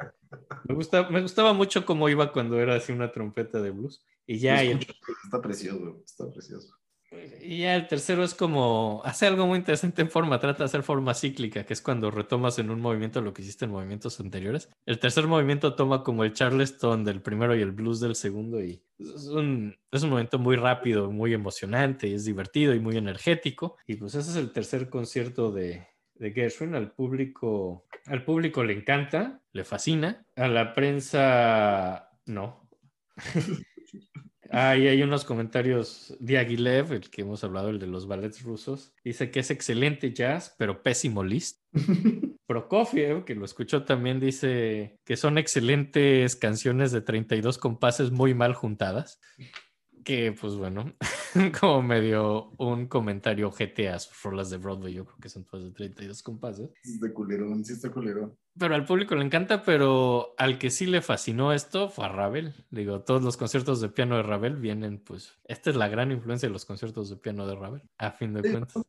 [0.64, 4.04] Me, gusta, me gustaba mucho cómo iba cuando era así una trompeta de blues.
[4.26, 6.76] Y ya, Está precioso, está precioso.
[7.40, 10.82] Y ya el tercero es como, hace algo muy interesante en forma, trata de hacer
[10.82, 14.68] forma cíclica, que es cuando retomas en un movimiento lo que hiciste en movimientos anteriores.
[14.84, 18.82] El tercer movimiento toma como el Charleston del primero y el blues del segundo y
[18.98, 23.76] es un, momento muy rápido, muy emocionante y es divertido y muy energético.
[23.86, 26.74] Y pues ese es el tercer concierto de, de Gershwin.
[26.74, 30.26] Al público, al público le encanta, le fascina.
[30.34, 32.68] A la prensa, no.
[34.50, 38.42] Ah, y hay unos comentarios de Aguilev, el que hemos hablado, el de los ballets
[38.42, 38.94] rusos.
[39.04, 41.62] Dice que es excelente jazz, pero pésimo list.
[42.46, 48.54] Prokofiev, que lo escuchó también, dice que son excelentes canciones de 32 compases muy mal
[48.54, 49.20] juntadas.
[50.04, 50.94] Que, pues bueno,
[51.60, 55.64] como medio un comentario GT a sus rolas de Broadway, yo creo que son todas
[55.64, 56.70] de 32 compases.
[56.82, 58.36] Sí está culerón, sí está culerón.
[58.58, 62.54] Pero al público le encanta, pero al que sí le fascinó esto fue a Ravel.
[62.70, 66.48] Digo, todos los conciertos de piano de Ravel vienen, pues, esta es la gran influencia
[66.48, 68.84] de los conciertos de piano de Ravel, a fin de Sí, cuentas.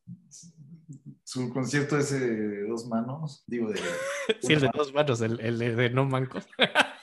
[1.24, 3.80] Su concierto ese de dos manos, digo, de...
[4.42, 6.48] Sí, el de dos manos, el, el de no mancos.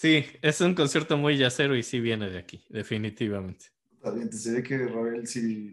[0.00, 3.66] Sí, es un concierto muy yacero y sí viene de aquí, definitivamente.
[4.02, 5.70] Bien, se ve que Ravel sí,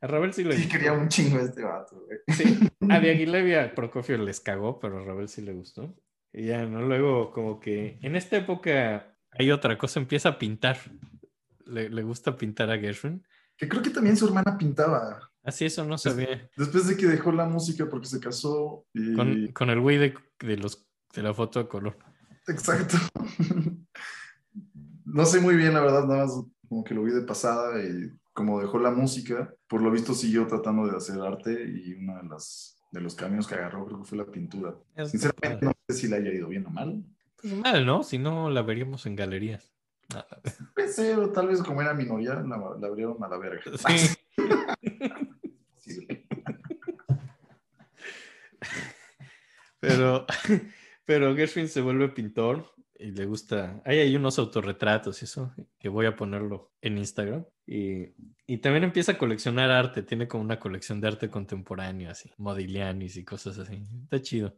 [0.00, 2.18] A Ravel sí le sí quería un chingo este vato, güey.
[2.28, 5.94] Sí, a de Aguilev y a les cagó, pero a Ravel sí le gustó.
[6.32, 6.82] Y ya, ¿no?
[6.82, 10.78] Luego, como que en esta época hay otra cosa, empieza a pintar.
[11.66, 13.24] Le, le gusta pintar a Gershwin.
[13.56, 15.30] Que creo que también su hermana pintaba.
[15.42, 16.48] Así eso no sabía.
[16.56, 19.14] Después de que dejó la música porque se casó y...
[19.14, 21.96] Con, con el güey de, de, los, de la foto de color.
[22.46, 22.96] Exacto.
[25.04, 28.12] no sé muy bien, la verdad, nada más como que lo vi de pasada y
[28.32, 32.28] como dejó la música, por lo visto siguió tratando de hacer arte y uno de,
[32.28, 34.74] las, de los caminos que agarró creo que fue la pintura.
[34.96, 37.04] Es Sinceramente no sé si le haya ido bien o mal.
[37.40, 38.02] Pues mal, ¿no?
[38.02, 39.72] Si no, la veríamos en galerías.
[40.74, 43.62] Pensé, o tal vez como era minoría, la, la abrieron a la verga.
[43.76, 44.16] Sí.
[45.78, 46.06] Sí.
[49.80, 50.26] Pero,
[51.04, 53.80] pero Gershwin se vuelve pintor y le gusta.
[53.84, 57.46] Ahí hay unos autorretratos y eso, que voy a ponerlo en Instagram.
[57.70, 58.14] Y,
[58.46, 60.02] y también empieza a coleccionar arte.
[60.02, 63.84] Tiene como una colección de arte contemporáneo, así, Modiglianis y cosas así.
[64.04, 64.56] Está chido.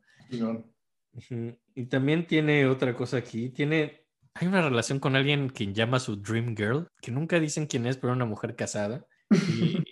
[1.12, 1.58] Ujú.
[1.74, 3.50] Y también tiene otra cosa aquí.
[3.50, 4.06] Tiene.
[4.34, 7.96] Hay una relación con alguien que llama su Dream Girl, que nunca dicen quién es,
[7.96, 9.04] pero una mujer casada.
[9.30, 9.82] Y,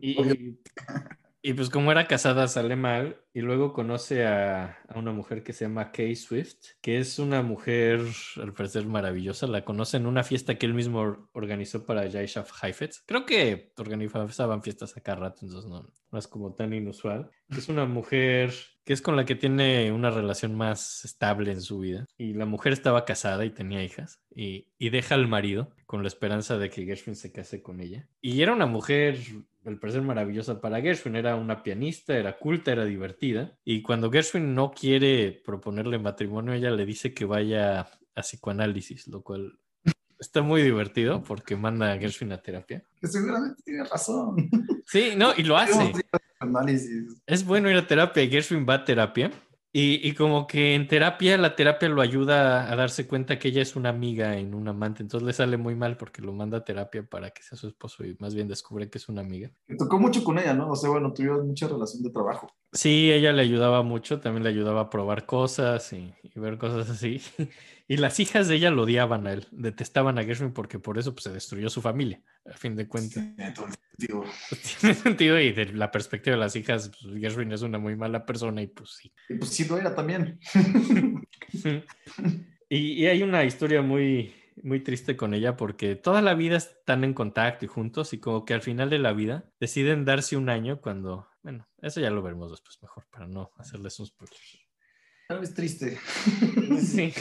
[0.00, 0.58] y-
[1.48, 5.52] y pues como era casada sale mal y luego conoce a, a una mujer que
[5.52, 8.00] se llama Kay Swift, que es una mujer
[8.42, 9.46] al parecer maravillosa.
[9.46, 13.04] La conoce en una fiesta que él mismo or- organizó para Jaishaf Heifetz.
[13.06, 17.30] Creo que organizaban fiestas acá rato, entonces no, no es como tan inusual.
[17.48, 18.52] Es una mujer
[18.86, 22.06] que es con la que tiene una relación más estable en su vida.
[22.16, 26.08] Y la mujer estaba casada y tenía hijas y, y deja al marido con la
[26.08, 28.08] esperanza de que Gershwin se case con ella.
[28.20, 29.18] Y era una mujer,
[29.64, 31.16] al parecer, maravillosa para Gershwin.
[31.16, 33.58] Era una pianista, era culta, era divertida.
[33.64, 39.22] Y cuando Gershwin no quiere proponerle matrimonio, ella le dice que vaya a psicoanálisis, lo
[39.22, 39.58] cual
[40.18, 42.82] está muy divertido porque manda a Gershwin a terapia.
[43.00, 44.50] Que seguramente tiene razón.
[44.86, 45.92] Sí, no, y lo hace.
[46.38, 47.20] Análisis.
[47.26, 48.22] Es bueno ir a terapia.
[48.22, 49.30] y Gershwin va a terapia.
[49.72, 53.60] Y, y como que en terapia, la terapia lo ayuda a darse cuenta que ella
[53.60, 55.02] es una amiga en un amante.
[55.02, 58.02] Entonces le sale muy mal porque lo manda a terapia para que sea su esposo
[58.04, 59.50] y más bien descubre que es una amiga.
[59.66, 60.70] Me tocó mucho con ella, ¿no?
[60.70, 62.50] O sea, bueno, tuvieron mucha relación de trabajo.
[62.76, 66.88] Sí, ella le ayudaba mucho, también le ayudaba a probar cosas y, y ver cosas
[66.90, 67.20] así.
[67.88, 71.14] Y las hijas de ella lo odiaban a él, detestaban a Gershwin porque por eso
[71.14, 73.22] pues, se destruyó su familia, a fin de cuentas.
[73.36, 74.24] Tiene todo sentido.
[74.80, 78.26] Tiene sentido y de la perspectiva de las hijas, pues, Gershwin es una muy mala
[78.26, 79.12] persona y pues sí.
[79.28, 80.40] Y pues sí lo era también.
[82.68, 87.04] Y, y hay una historia muy, muy triste con ella porque toda la vida están
[87.04, 90.48] en contacto y juntos y como que al final de la vida deciden darse un
[90.48, 94.38] año cuando, bueno, eso ya lo veremos después mejor para no hacerles un spoiler.
[95.28, 95.98] Tal vez triste.
[96.80, 97.12] Sí.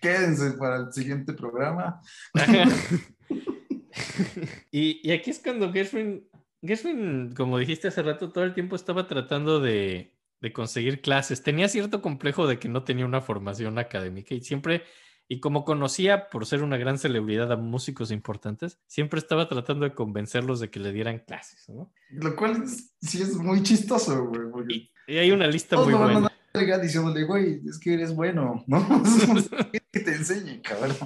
[0.00, 2.00] Quédense para el siguiente programa.
[4.70, 6.28] y, y aquí es cuando Gershwin,
[6.60, 11.42] Gershwin, como dijiste hace rato, todo el tiempo estaba tratando de, de conseguir clases.
[11.42, 14.82] Tenía cierto complejo de que no tenía una formación académica y siempre,
[15.28, 19.94] y como conocía por ser una gran celebridad a músicos importantes, siempre estaba tratando de
[19.94, 21.92] convencerlos de que le dieran clases, ¿no?
[22.10, 24.42] Lo cual es- sí es muy chistoso, güey.
[24.52, 26.32] Porque Y, y hay una lista todos muy van a buena.
[26.54, 28.86] llegar diciéndole, güey, es que eres bueno, ¿no?
[29.92, 30.96] que te enseñe, cabrón.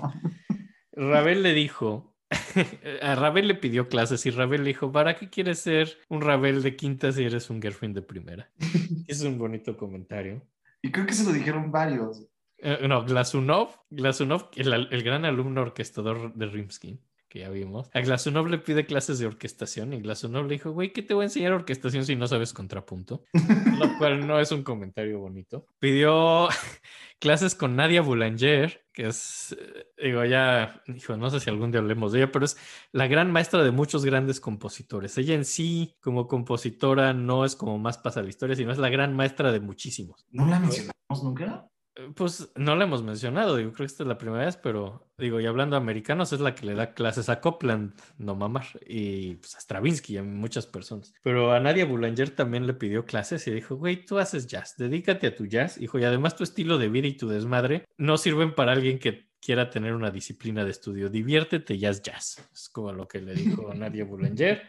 [0.93, 2.15] Ravel le dijo,
[3.03, 6.63] a Ravel le pidió clases y Ravel le dijo, ¿para qué quieres ser un Ravel
[6.63, 8.51] de quinta si eres un Gershwin de primera?
[9.07, 10.43] Es un bonito comentario.
[10.83, 12.27] Y creo que se lo dijeron varios.
[12.61, 18.49] Eh, no, Glasunov, Glasunov, el, gran alumno orquestador de Rimsky, que ya vimos, a Glasunov
[18.49, 21.53] le pide clases de orquestación y Glasunov le dijo, güey, ¿qué te voy a enseñar
[21.53, 23.23] orquestación si no sabes contrapunto?
[23.79, 25.67] Lo cual no es un comentario bonito.
[25.79, 26.49] Pidió
[27.21, 31.81] clases con Nadia Boulanger, que es, eh, digo, ya, hijo, no sé si algún día
[31.81, 32.57] hablemos de ella, pero es
[32.91, 35.17] la gran maestra de muchos grandes compositores.
[35.17, 38.89] Ella en sí, como compositora, no es como más pasa la historia, sino es la
[38.89, 40.27] gran maestra de muchísimos.
[40.33, 41.69] ¿No la mencionamos nunca?
[42.15, 45.41] Pues no la hemos mencionado, digo, creo que esta es la primera vez, pero digo,
[45.41, 49.35] y hablando de americanos, es la que le da clases a Copland, no mamar, y
[49.35, 51.13] pues a Stravinsky y a muchas personas.
[51.23, 55.27] Pero a Nadia Boulanger también le pidió clases y dijo, güey, tú haces jazz, dedícate
[55.27, 58.55] a tu jazz, hijo, y además tu estilo de vida y tu desmadre no sirven
[58.55, 61.09] para alguien que quiera tener una disciplina de estudio.
[61.09, 62.49] Diviértete, jazz, jazz.
[62.53, 64.63] Es como lo que le dijo Nadia Boulanger.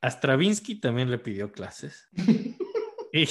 [0.00, 2.08] A Stravinsky también le pidió clases.
[3.10, 3.26] Y,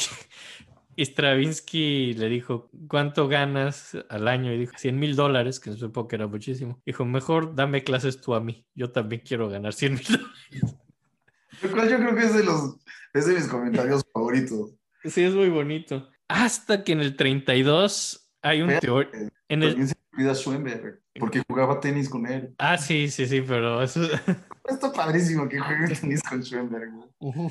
[0.97, 4.51] y Stravinsky le dijo, ¿cuánto ganas al año?
[4.51, 6.81] Y dijo, 100 mil dólares, que en su época era muchísimo.
[6.87, 8.65] Dijo, mejor dame clases tú a mí.
[8.73, 10.75] Yo también quiero ganar 100 mil dólares.
[11.61, 12.77] Lo cual yo creo que es de los
[13.13, 14.73] es de mis comentarios favoritos.
[15.03, 16.09] Sí, es muy bonito.
[16.27, 19.29] Hasta que en el 32 hay un teoría.
[19.49, 19.87] En el...
[19.87, 22.55] Se me olvida Schoenberg, porque jugaba tenis con él.
[22.57, 24.01] Ah, sí, sí, sí, pero eso...
[24.67, 27.49] Está padrísimo que juegue tenis con Schoenberg, güey.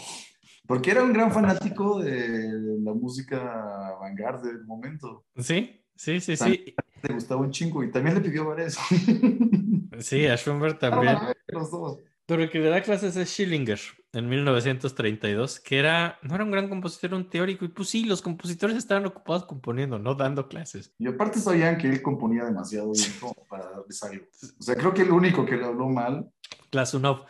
[0.67, 5.25] Porque era un gran fanático de la música vanguardia del momento.
[5.37, 6.75] Sí, sí, sí, sí.
[7.03, 8.79] Le gustaba un chingo y también le pidió varias.
[9.99, 11.17] Sí, a Schoenberg también.
[11.47, 11.99] Los dos.
[12.27, 13.79] Pero el que le da clases es Schillinger
[14.13, 17.65] en 1932, que era, no era un gran compositor, era un teórico.
[17.65, 20.93] Y pues sí, los compositores estaban ocupados componiendo, no dando clases.
[20.99, 24.25] Y aparte sabían que él componía demasiado bien como para darles algo.
[24.59, 26.31] O sea, creo que el único que le habló mal,
[26.73, 27.25] Glasunov.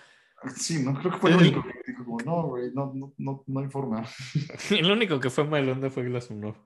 [0.57, 3.45] sí, no, creo que fue el único que dijo como, no, güey, no, no, no,
[3.47, 4.05] no hay forma.
[4.71, 6.57] El único que fue mal onda fue Glasunov.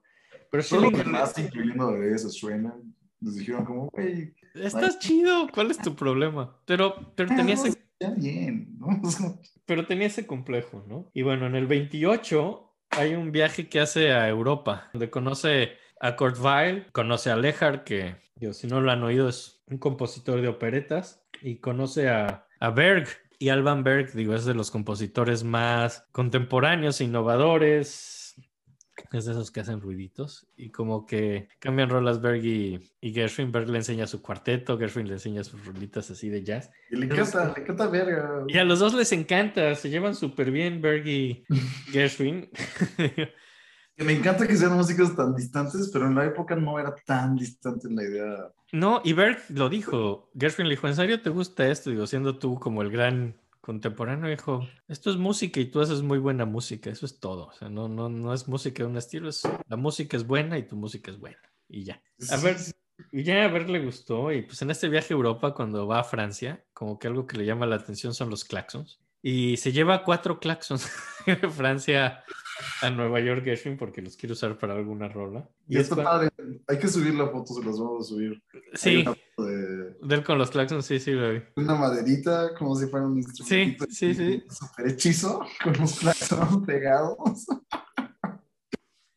[0.51, 2.75] Pero Todo lo Schillinger, demás, incluyendo de eso, suena.
[3.21, 6.61] nos dijeron como, güey, Estás chido, ¿cuál es tu problema?
[6.67, 9.01] Pero, pero tenía ese, ya bien, ¿no?
[9.65, 11.09] Pero tenía ese complejo, ¿no?
[11.15, 16.17] Y bueno, en el 28 hay un viaje que hace a Europa, donde conoce a
[16.17, 20.41] Kurt Weill, conoce a Lehar, que digo, si no lo han oído es un compositor
[20.41, 23.07] de operetas, y conoce a, a Berg.
[23.43, 28.37] Y Alban Berg, digo, es de los compositores más contemporáneos, innovadores,
[29.15, 33.51] es de esos que hacen ruiditos y como que cambian rolas Berg y, y Gershwin.
[33.51, 36.71] Berg le enseña su cuarteto, Gershwin le enseña sus rolitas así de jazz.
[36.91, 38.45] y le encanta, le encanta verga.
[38.47, 41.43] Y a los dos les encanta, se llevan súper bien Berg y
[41.93, 42.51] Gershwin.
[44.05, 47.89] Me encanta que sean músicos tan distantes, pero en la época no era tan distante
[47.91, 48.53] la idea.
[48.73, 50.31] no, y Berg lo dijo.
[50.39, 51.91] Gershwin le dijo, ¿en serio te gusta esto?
[51.91, 56.19] Digo, siendo tú como el gran contemporáneo, dijo, esto es música y tú haces muy
[56.19, 57.49] buena música, eso es todo.
[57.49, 60.57] O sea, no, no, no es música de un estilo, es, la música es buena
[60.57, 61.39] y tu música es buena.
[61.69, 62.03] Y ya.
[62.31, 62.57] A ver,
[63.13, 64.33] Y ya a ver le gustó.
[64.33, 67.37] Y pues en este viaje a Europa, cuando va a Francia, como que algo que
[67.37, 68.99] le llama la atención son los claxons.
[69.23, 70.91] Y se lleva cuatro claxons
[71.27, 72.25] de Francia
[72.83, 75.49] a Nueva York Gershwin porque los quiere usar para alguna rola.
[75.69, 76.31] Y es está padre.
[76.67, 78.43] Hay que subir la foto, se las vamos a subir.
[78.75, 79.05] Sí,
[79.39, 81.43] de de él con los claxons, sí, sí, lo vi.
[81.57, 83.87] una maderita, como si fuera un instrumento.
[83.91, 84.43] sí, sí.
[84.49, 87.47] Súper hechizo, con los claxons pegados.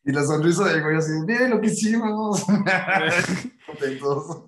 [0.06, 2.44] Y la sonrisa del güey así, miren lo que hicimos.
[3.66, 4.44] Contentos.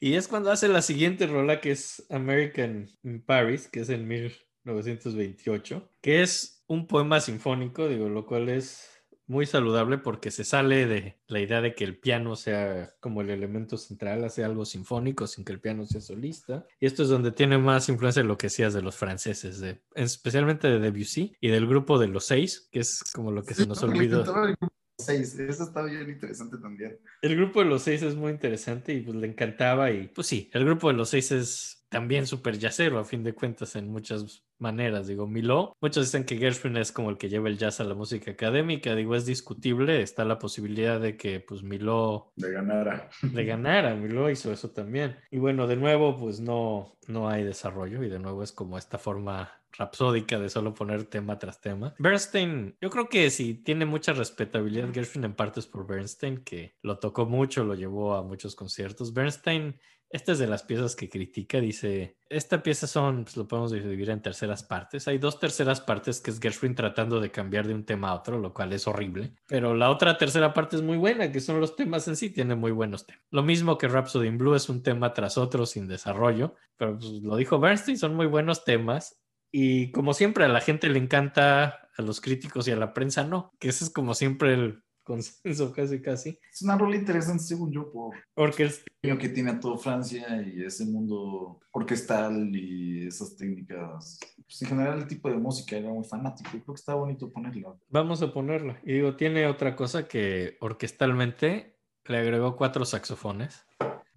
[0.00, 4.06] Y es cuando hace la siguiente rola que es American in Paris, que es en
[4.06, 8.94] 1928, que es un poema sinfónico, digo, lo cual es
[9.26, 13.30] muy saludable porque se sale de la idea de que el piano sea como el
[13.30, 16.66] elemento central, hace algo sinfónico sin que el piano sea solista.
[16.78, 20.68] Y esto es donde tiene más influencia lo que decías de los franceses, de, especialmente
[20.68, 23.82] de Debussy y del grupo de los seis, que es como lo que se nos
[23.82, 24.20] olvidó.
[24.20, 25.38] encantaba el grupo seis.
[25.38, 26.98] Eso está bien interesante también.
[27.22, 30.50] El grupo de los seis es muy interesante y pues le encantaba y pues sí,
[30.52, 34.43] el grupo de los seis es también súper yacero a fin de cuentas en muchas
[34.58, 35.06] maneras.
[35.06, 37.94] Digo, Miló, muchos dicen que Gershwin es como el que lleva el jazz a la
[37.94, 38.94] música académica.
[38.94, 43.08] Digo, es discutible, está la posibilidad de que pues Miló De ganara.
[43.32, 45.16] le ganara, Miló hizo eso también.
[45.30, 48.98] Y bueno, de nuevo pues no, no hay desarrollo y de nuevo es como esta
[48.98, 51.94] forma rapsódica de solo poner tema tras tema.
[51.98, 56.98] Bernstein, yo creo que sí tiene mucha respetabilidad Gershwin en partes por Bernstein, que lo
[56.98, 59.12] tocó mucho, lo llevó a muchos conciertos.
[59.12, 59.78] Bernstein,
[60.10, 64.10] esta es de las piezas que critica, dice, esta pieza son, pues lo podemos dividir
[64.10, 65.08] en terceras partes.
[65.08, 68.38] Hay dos terceras partes que es Gershwin tratando de cambiar de un tema a otro,
[68.38, 69.34] lo cual es horrible.
[69.48, 72.54] Pero la otra tercera parte es muy buena, que son los temas en sí, tiene
[72.54, 73.24] muy buenos temas.
[73.30, 77.10] Lo mismo que Rhapsody in Blue es un tema tras otro sin desarrollo, pero pues,
[77.22, 79.20] lo dijo Bernstein, son muy buenos temas.
[79.50, 83.24] Y como siempre a la gente le encanta, a los críticos y a la prensa
[83.24, 86.38] no, que ese es como siempre el consenso casi casi.
[86.52, 90.64] Es una rola interesante, según yo, por Porque es- que tiene a todo Francia y
[90.64, 94.18] ese mundo orquestal y esas técnicas.
[94.46, 96.50] Pues en general, el tipo de música era muy fanático.
[96.50, 97.74] Creo que está bonito ponerla.
[97.90, 98.80] Vamos a ponerla.
[98.82, 101.76] Y digo, tiene otra cosa que orquestalmente
[102.06, 103.66] le agregó cuatro saxofones,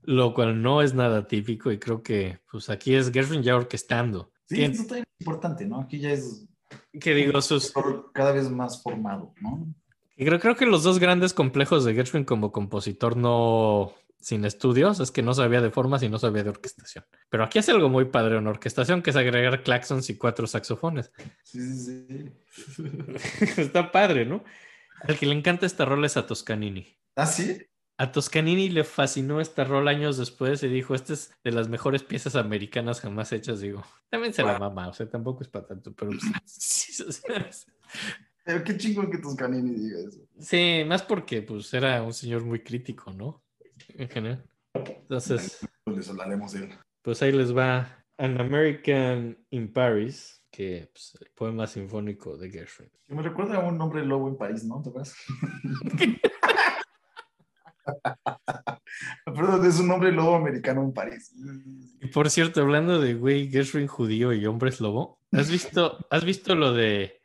[0.04, 4.32] lo cual no es nada típico y creo que pues aquí es Gershwin ya orquestando.
[4.46, 5.82] Sí, Tien- eso está importante, ¿no?
[5.82, 6.48] Aquí ya es
[7.00, 7.74] que digo, sus...
[8.14, 9.68] cada vez más formado, ¿no?
[10.18, 15.00] Y Creo, creo que los dos grandes complejos de Gershwin como compositor no sin estudios
[15.00, 17.06] es que no sabía de formas y no sabía de orquestación.
[17.30, 21.12] Pero aquí hace algo muy padre en orquestación, que es agregar claxons y cuatro saxofones.
[21.44, 22.32] Sí, sí,
[22.76, 22.84] sí.
[23.62, 24.44] Está padre, ¿no?
[25.02, 26.98] Al que le encanta esta rola es a Toscanini.
[27.16, 27.58] ¿Ah, sí?
[28.00, 32.04] A Toscanini le fascinó esta rol años después y dijo, esta es de las mejores
[32.04, 33.60] piezas americanas jamás hechas.
[33.60, 37.66] Digo, también se la mama, o sea, tampoco es para tanto, pero pues,
[38.48, 40.22] Pero qué chingón que Toscanini diga eso.
[40.40, 43.44] sí, más porque pues era un señor muy crítico, ¿no?
[43.90, 44.46] En general.
[44.74, 46.70] Entonces, Les hablaremos de él.
[47.02, 52.90] pues ahí les va An American in Paris, que pues, el poema sinfónico de Gershwin.
[53.10, 54.82] Me recuerda a un nombre lobo en París, ¿no?
[54.82, 55.14] ¿Te acuerdas?
[59.26, 61.34] Perdón, es un nombre lobo americano en París.
[62.02, 66.56] Y por cierto, hablando de güey Gershwin judío y hombres lobo, ¿has visto, ¿has visto
[66.56, 67.17] lo de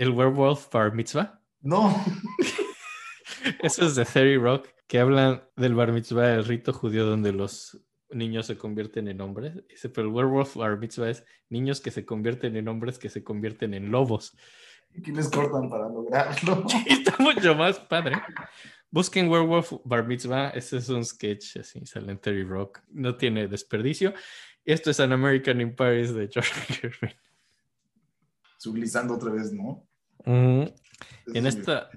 [0.00, 1.42] el werewolf bar mitzvah?
[1.60, 1.94] No.
[3.62, 7.78] Eso es de Theory Rock, que hablan del bar mitzvah, el rito judío donde los
[8.10, 9.54] niños se convierten en hombres.
[9.68, 13.22] Dice, pero el werewolf bar mitzvah es niños que se convierten en hombres que se
[13.22, 14.34] convierten en lobos.
[15.04, 16.64] ¿Qué les cortan para lograrlo?
[16.86, 18.16] Y está mucho más padre.
[18.90, 20.48] Busquen Werewolf Bar Mitzvah.
[20.48, 22.80] Ese es un sketch así, sale en Terry Rock.
[22.88, 24.14] No tiene desperdicio.
[24.64, 27.12] Esto es An American in Paris de George Gershwin.
[28.58, 29.89] Sublizando otra vez, ¿no?
[30.24, 30.74] En
[31.46, 31.90] Es- esta,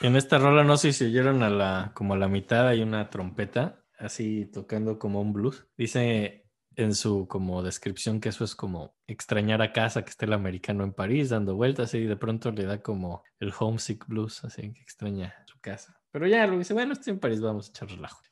[0.00, 3.10] en esta rola no sé si oyeron a la, como a la mitad hay una
[3.10, 5.66] trompeta así tocando como un blues.
[5.76, 10.32] Dice en su como descripción que eso es como extrañar a casa, que está el
[10.32, 14.72] americano en París dando vueltas y de pronto le da como el homesick blues, así
[14.72, 16.00] que extraña su casa.
[16.10, 18.22] Pero ya lo dice, bueno, estoy en París, vamos a echar relajo.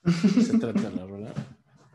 [0.43, 1.32] Se trata de la rola.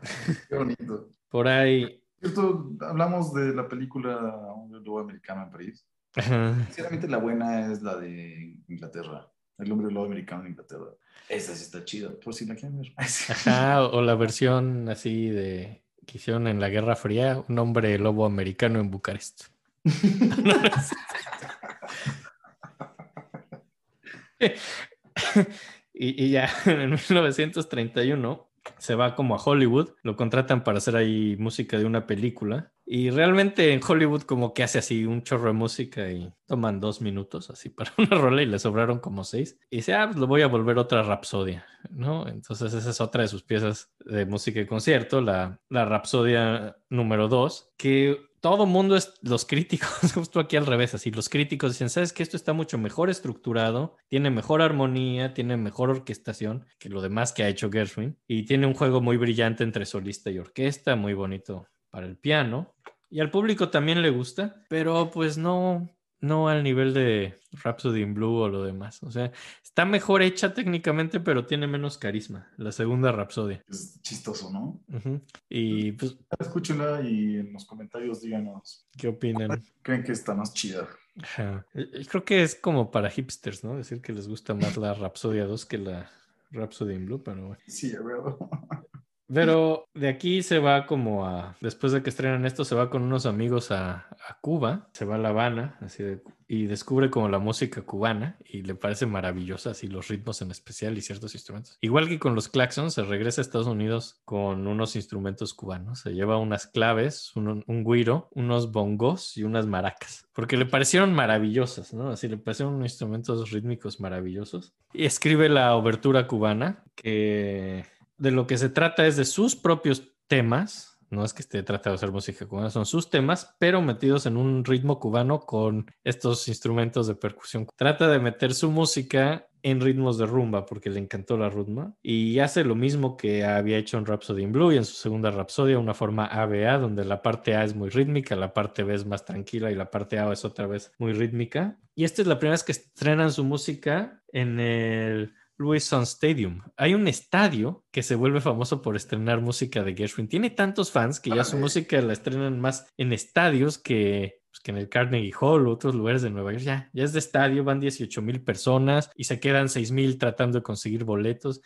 [0.48, 1.08] Qué bonito.
[1.28, 2.00] Por ahí.
[2.20, 4.16] Cierto, hablamos de la película
[4.54, 5.86] Un lobo americano en París.
[6.16, 9.28] Sinceramente la buena es la de Inglaterra.
[9.58, 10.90] El hombre lobo americano en Inglaterra.
[11.28, 12.92] Esa sí está chida, por si la quieren ver.
[12.96, 18.26] Ajá, o, la versión así de que hicieron en la Guerra Fría, un hombre lobo
[18.26, 19.44] americano en Bucarest.
[25.94, 28.46] y, y ya en 1931
[28.78, 33.10] se va como a Hollywood, lo contratan para hacer ahí música de una película y
[33.10, 37.50] realmente en Hollywood como que hace así un chorro de música y toman dos minutos
[37.50, 40.42] así para una rola y le sobraron como seis y dice, ah, pues lo voy
[40.42, 42.28] a volver otra rapsodia, ¿no?
[42.28, 47.28] Entonces esa es otra de sus piezas de música y concierto, la, la rapsodia número
[47.28, 51.90] dos, que todo mundo es los críticos, justo aquí al revés, así los críticos dicen,
[51.90, 57.02] sabes que esto está mucho mejor estructurado, tiene mejor armonía, tiene mejor orquestación que lo
[57.02, 60.94] demás que ha hecho Gershwin y tiene un juego muy brillante entre solista y orquesta,
[60.94, 62.72] muy bonito para el piano
[63.10, 65.90] y al público también le gusta, pero pues no,
[66.26, 69.02] no al nivel de Rhapsody in Blue o lo demás.
[69.02, 69.32] O sea,
[69.62, 72.50] está mejor hecha técnicamente, pero tiene menos carisma.
[72.56, 73.60] La segunda Rhapsody.
[73.68, 74.80] Es chistoso, ¿no?
[74.94, 75.20] Ujú.
[75.48, 78.86] Y pues, Escúchenla y en los comentarios díganos.
[78.96, 79.62] ¿qué opinan?
[79.82, 80.88] ¿Creen que está más chida?
[81.22, 81.66] Ajá.
[81.74, 83.76] Eh, Creo que es como para hipsters, ¿no?
[83.76, 86.10] Decir que les gusta más la Rhapsodia 2 que la
[86.50, 87.62] Rhapsody in Blue, pero bueno.
[87.66, 88.00] Sí, a.
[89.32, 93.02] Pero de aquí se va como a, después de que estrenan esto, se va con
[93.02, 94.06] unos amigos a,
[94.40, 98.62] Cuba, se va a La Habana, así de- y descubre como la música cubana y
[98.62, 101.76] le parece maravillosa, así los ritmos en especial y ciertos instrumentos.
[101.80, 106.14] Igual que con los claxons, se regresa a Estados Unidos con unos instrumentos cubanos, se
[106.14, 111.92] lleva unas claves, un, un güiro, unos bongos y unas maracas, porque le parecieron maravillosas,
[111.92, 112.10] ¿no?
[112.10, 114.72] Así le parecieron instrumentos rítmicos maravillosos.
[114.92, 117.84] Y escribe la obertura cubana, que
[118.18, 120.98] de lo que se trata es de sus propios temas.
[121.08, 124.36] No es que esté tratando de hacer música cubana, son sus temas, pero metidos en
[124.36, 127.66] un ritmo cubano con estos instrumentos de percusión.
[127.76, 132.38] Trata de meter su música en ritmos de rumba porque le encantó la rumba y
[132.38, 135.78] hace lo mismo que había hecho en Rhapsody in Blue y en su segunda Rhapsodia,
[135.78, 139.24] una forma ABA, donde la parte A es muy rítmica, la parte B es más
[139.24, 141.80] tranquila y la parte A es otra vez muy rítmica.
[141.96, 146.60] Y esta es la primera vez que estrenan su música en el Louis Son Stadium.
[146.76, 150.28] Hay un estadio que se vuelve famoso por estrenar música de Gershwin.
[150.28, 154.70] Tiene tantos fans que ya su música la estrenan más en estadios que, pues, que
[154.72, 156.64] en el Carnegie Hall o otros lugares de Nueva York.
[156.64, 160.58] Ya, ya es de estadio, van 18 mil personas y se quedan 6 mil tratando
[160.58, 161.62] de conseguir boletos.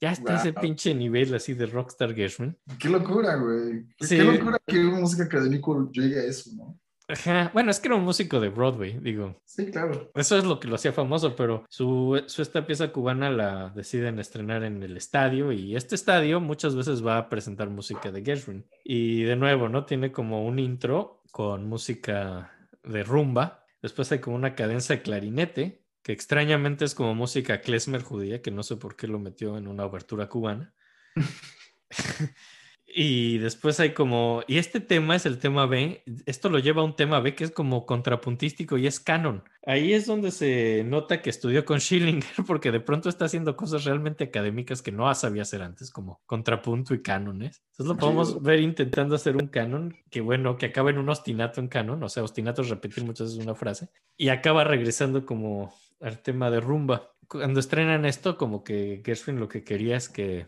[0.00, 2.56] Ya está ese pinche nivel así de Rockstar Gershwin.
[2.78, 3.84] Qué locura, güey.
[3.96, 4.16] Qué, Sí.
[4.16, 6.78] qué locura que una música académico llegue a eso, ¿no?
[7.08, 7.50] Ajá.
[7.54, 9.40] Bueno, es que era un músico de Broadway, digo.
[9.46, 10.10] Sí, claro.
[10.14, 14.18] Eso es lo que lo hacía famoso, pero su, su esta pieza cubana la deciden
[14.18, 18.66] estrenar en el estadio y este estadio muchas veces va a presentar música de Gershwin.
[18.84, 19.86] Y de nuevo, ¿no?
[19.86, 22.52] Tiene como un intro con música
[22.82, 28.02] de rumba, después hay como una cadencia de clarinete, que extrañamente es como música klezmer
[28.02, 30.74] judía, que no sé por qué lo metió en una abertura cubana.
[32.90, 36.86] Y después hay como, y este tema es el tema B, esto lo lleva a
[36.86, 39.44] un tema B que es como contrapuntístico y es canon.
[39.66, 43.84] Ahí es donde se nota que estudió con Schillinger porque de pronto está haciendo cosas
[43.84, 47.62] realmente académicas que no sabía hacer antes, como contrapunto y cánones.
[47.72, 51.60] Entonces lo podemos ver intentando hacer un canon que bueno, que acaba en un ostinato
[51.60, 55.74] en canon, o sea, ostinato es repetir muchas veces una frase y acaba regresando como
[56.00, 57.12] al tema de rumba.
[57.28, 60.46] Cuando estrenan esto, como que Gershwin lo que quería es que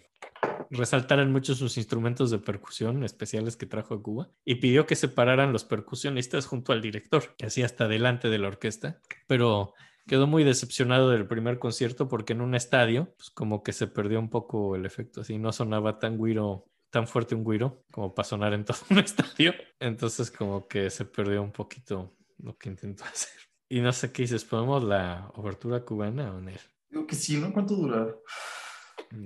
[0.71, 5.53] resaltaran mucho sus instrumentos de percusión especiales que trajo a Cuba y pidió que separaran
[5.53, 9.75] los percusionistas junto al director, así hasta delante de la orquesta, pero
[10.07, 14.19] quedó muy decepcionado del primer concierto porque en un estadio, pues como que se perdió
[14.19, 18.29] un poco el efecto, así no sonaba tan güiro, tan fuerte un güiro como para
[18.29, 23.05] sonar en todo un estadio, entonces como que se perdió un poquito lo que intentó
[23.13, 23.41] hacer.
[23.69, 26.51] Y no sé qué dices, ¿ponemos la obertura cubana o no?
[26.89, 27.53] Digo que sí, ¿no?
[27.53, 28.09] ¿Cuánto dura?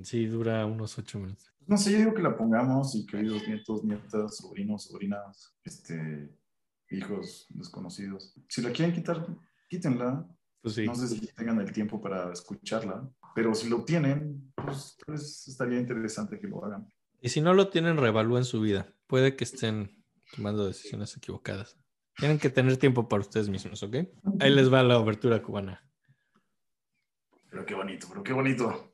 [0.02, 1.52] Sí, dura unos ocho minutos.
[1.66, 6.30] No sé, yo digo que la pongamos y queridos nietos, nietas, sobrinos, sobrinas, este,
[6.90, 8.34] hijos desconocidos.
[8.48, 9.26] Si la quieren quitar,
[9.68, 10.26] quítenla.
[10.62, 10.86] Pues sí.
[10.86, 15.78] No sé si tengan el tiempo para escucharla, pero si lo tienen, pues, pues, estaría
[15.78, 16.90] interesante que lo hagan.
[17.20, 18.94] Y si no lo tienen, reevalúen su vida.
[19.06, 20.04] Puede que estén
[20.34, 21.78] tomando decisiones equivocadas.
[22.16, 23.96] Tienen que tener tiempo para ustedes mismos, ¿ok?
[24.40, 25.82] Ahí les va la obertura cubana.
[27.50, 28.93] Pero qué bonito, pero qué bonito.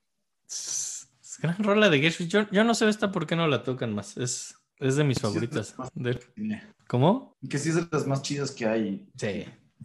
[0.51, 1.09] Es
[1.41, 2.29] Gran rola de Gershwin.
[2.29, 4.17] Yo, yo no sé esta por qué no la tocan más.
[4.17, 5.75] Es, es de mis Sí, es favoritas.
[5.95, 6.21] de.
[6.89, 7.37] ¿Cómo?
[7.49, 9.09] Que sí es de las más chidas que hay.
[9.17, 9.45] Sí.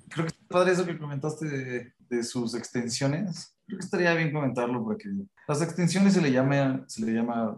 [0.09, 3.55] Creo que está padre eso que comentaste de, de sus extensiones.
[3.67, 5.07] Creo que estaría bien comentarlo porque
[5.47, 7.57] las extensiones se le llama, se le llama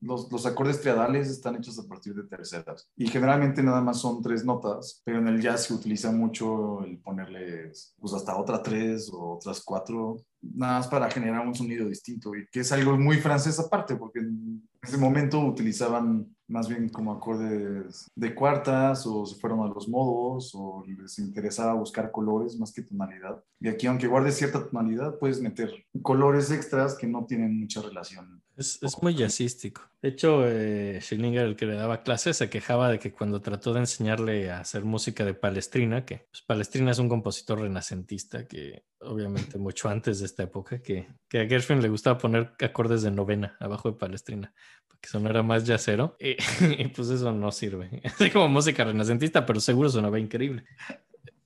[0.00, 2.90] los, los acordes triadales están hechos a partir de terceras.
[2.96, 6.98] Y generalmente nada más son tres notas, pero en el jazz se utiliza mucho el
[6.98, 12.34] ponerles pues hasta otra tres o otras cuatro, nada más para generar un sonido distinto
[12.34, 17.12] y que es algo muy francés aparte porque en ese momento utilizaban más bien como
[17.12, 22.72] acordes de cuartas o se fueron a los modos o les interesaba buscar colores más
[22.72, 23.42] que tonalidad.
[23.58, 28.42] Y aquí aunque guardes cierta tonalidad puedes meter colores extras que no tienen mucha relación.
[28.56, 29.82] Es, es muy jazzístico.
[30.02, 33.72] De hecho, eh, Schillinger, el que le daba clases, se quejaba de que cuando trató
[33.72, 38.84] de enseñarle a hacer música de Palestrina, que pues, Palestrina es un compositor renacentista que
[39.00, 43.10] obviamente mucho antes de esta época, que, que a Gershwin le gustaba poner acordes de
[43.10, 44.52] novena abajo de Palestrina,
[44.86, 46.16] para que sonara más jazzero.
[46.20, 46.36] Y,
[46.78, 48.02] y, pues eso no sirve.
[48.04, 50.64] Así como música renacentista, pero seguro sonaba increíble.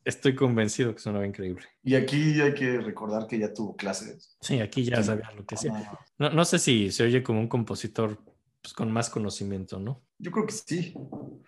[0.04, 1.64] Estoy convencido que sonaba increíble.
[1.82, 4.36] Y aquí hay que recordar que ya tuvo clases.
[4.40, 5.72] Sí, aquí ya sabía lo que hacía.
[5.74, 8.18] Ah, No, no sé si se oye como un compositor
[8.62, 10.06] pues, con más conocimiento, ¿no?
[10.18, 10.94] yo creo que sí.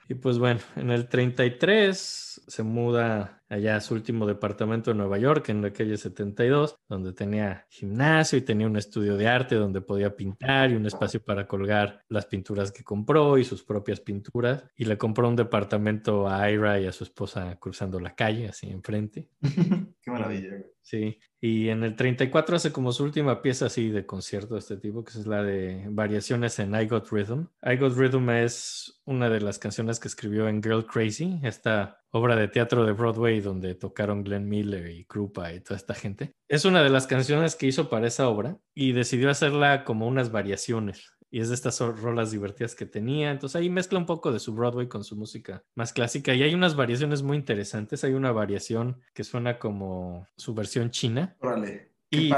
[0.09, 5.49] Y pues bueno, en el 33 se muda allá su último departamento de Nueva York,
[5.49, 10.15] en la calle 72, donde tenía gimnasio y tenía un estudio de arte donde podía
[10.15, 14.65] pintar y un espacio para colgar las pinturas que compró y sus propias pinturas.
[14.77, 18.69] Y le compró un departamento a Ira y a su esposa cruzando la calle, así
[18.69, 19.29] enfrente.
[20.03, 20.51] Qué maravilla.
[20.89, 24.79] Sí, y en el 34 hace como su última pieza así de concierto de este
[24.79, 27.47] tipo, que es la de variaciones en I Got Rhythm.
[27.63, 32.37] I Got Rhythm es una de las canciones que escribió en Girl Crazy, esta obra
[32.37, 36.33] de teatro de Broadway donde tocaron Glenn Miller y Krupa y toda esta gente.
[36.49, 40.33] Es una de las canciones que hizo para esa obra y decidió hacerla como unas
[40.33, 41.18] variaciones.
[41.31, 43.31] Y es de estas rolas divertidas que tenía.
[43.31, 46.35] Entonces ahí mezcla un poco de su Broadway con su música más clásica.
[46.35, 48.03] Y hay unas variaciones muy interesantes.
[48.05, 51.37] Hay una variación que suena como su versión china.
[51.41, 51.93] Órale.
[52.11, 52.33] Y,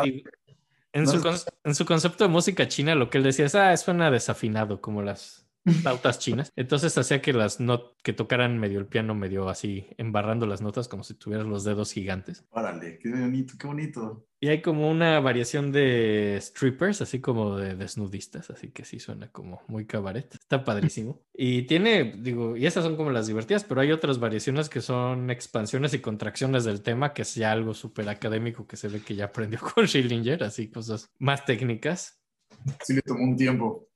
[0.93, 3.55] en, No su, es- en su concepto de música china, lo que él decía es,
[3.55, 6.53] ah, suena desafinado, como las flautas chinas.
[6.57, 10.89] Entonces hacía que las not que tocaran medio el piano, medio así, embarrando las notas
[10.89, 12.45] como si tuvieras los dedos gigantes.
[12.51, 14.27] Órale, qué bonito, qué bonito.
[14.43, 19.31] Y hay como una variación de strippers, así como de desnudistas, así que sí suena
[19.31, 20.35] como muy cabaret.
[20.35, 21.23] Está padrísimo.
[21.43, 25.31] Y tiene, digo, y esas son como las divertidas, pero hay otras variaciones que son
[25.31, 29.15] expansiones y contracciones del tema, que es ya algo súper académico que se ve que
[29.15, 32.21] ya aprendió con Schillinger, así cosas más técnicas.
[32.83, 33.89] Sí le tomó un tiempo.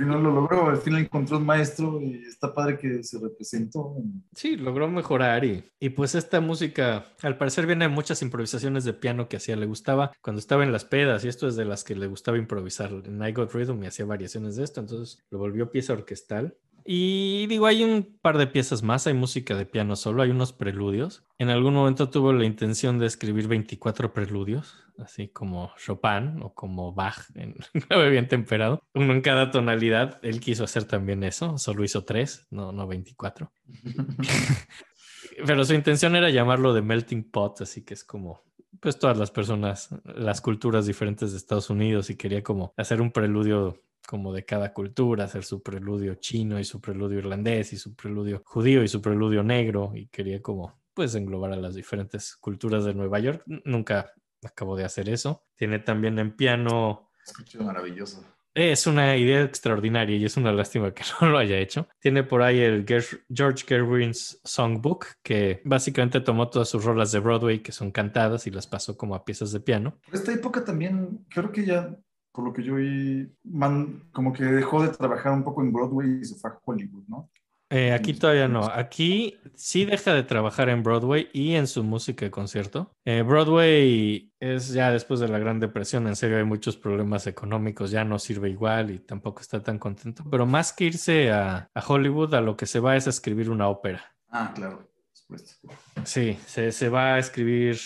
[0.00, 3.96] Al final lo logró, al final encontró un maestro y está padre que se representó.
[4.34, 8.94] Sí, logró mejorar y, y pues esta música al parecer viene de muchas improvisaciones de
[8.94, 11.84] piano que hacía, le gustaba cuando estaba en las pedas y esto es de las
[11.84, 12.90] que le gustaba improvisar.
[13.04, 16.56] En I Got Rhythm y hacía variaciones de esto, entonces lo volvió pieza orquestal.
[16.84, 20.52] Y digo, hay un par de piezas más, hay música de piano solo, hay unos
[20.52, 21.24] preludios.
[21.38, 26.92] En algún momento tuvo la intención de escribir 24 preludios, así como Chopin o como
[26.92, 27.54] Bach en
[27.88, 30.18] clave bien temperado, uno en cada tonalidad.
[30.22, 33.52] Él quiso hacer también eso, solo hizo tres, no, no 24.
[35.46, 38.42] Pero su intención era llamarlo de melting pot, así que es como,
[38.80, 43.12] pues todas las personas, las culturas diferentes de Estados Unidos y quería como hacer un
[43.12, 47.94] preludio como de cada cultura, hacer su preludio chino y su preludio irlandés y su
[47.94, 52.84] preludio judío y su preludio negro y quería como pues englobar a las diferentes culturas
[52.84, 53.44] de Nueva York.
[53.46, 54.12] Nunca
[54.42, 55.44] acabó de hacer eso.
[55.54, 58.24] Tiene también en piano Escucho maravilloso.
[58.52, 61.86] es una idea extraordinaria y es una lástima que no lo haya hecho.
[62.00, 62.84] Tiene por ahí el
[63.32, 68.50] George Gerwin's Songbook, que básicamente tomó todas sus rolas de Broadway que son cantadas y
[68.50, 70.00] las pasó como a piezas de piano.
[70.12, 71.96] Esta época también, creo que ya,
[72.32, 76.20] por lo que yo vi, man, como que dejó de trabajar un poco en Broadway
[76.20, 77.30] y se fue a Hollywood, ¿no?
[77.72, 78.64] Eh, aquí todavía no.
[78.64, 82.92] Aquí sí deja de trabajar en Broadway y en su música de concierto.
[83.04, 87.92] Eh, Broadway es ya después de la Gran Depresión, en serio hay muchos problemas económicos,
[87.92, 90.24] ya no sirve igual y tampoco está tan contento.
[90.28, 93.48] Pero más que irse a, a Hollywood, a lo que se va es a escribir
[93.50, 94.02] una ópera.
[94.28, 95.68] Ah, claro, supuesto.
[96.02, 97.78] Sí, se, se va a escribir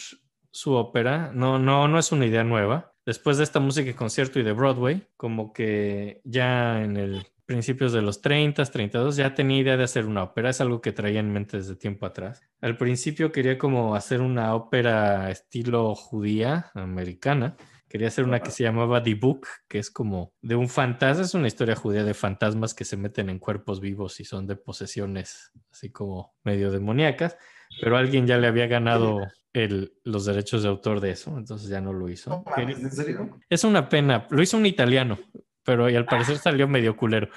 [0.51, 1.31] su ópera.
[1.35, 2.94] No, no, no es una idea nueva.
[3.07, 7.93] Después de esta música de concierto y de Broadway, como que ya en el principios
[7.93, 10.51] de los 30, 32, ya tenía idea de hacer una ópera.
[10.51, 12.43] Es algo que traía en mente desde tiempo atrás.
[12.61, 17.57] Al principio quería como hacer una ópera estilo judía, americana.
[17.89, 21.35] Quería hacer una que se llamaba The Book, que es como de un fantasma, es
[21.35, 25.53] una historia judía de fantasmas que se meten en cuerpos vivos y son de posesiones
[25.71, 27.37] así como medio demoníacas,
[27.81, 29.21] pero alguien ya le había ganado
[29.55, 32.29] el, los derechos de autor de eso, entonces ya no lo hizo.
[32.29, 33.39] No mames, ¿En serio?
[33.49, 34.27] Es una pena.
[34.29, 35.19] Lo hizo un italiano,
[35.63, 37.29] pero y al parecer salió medio culero.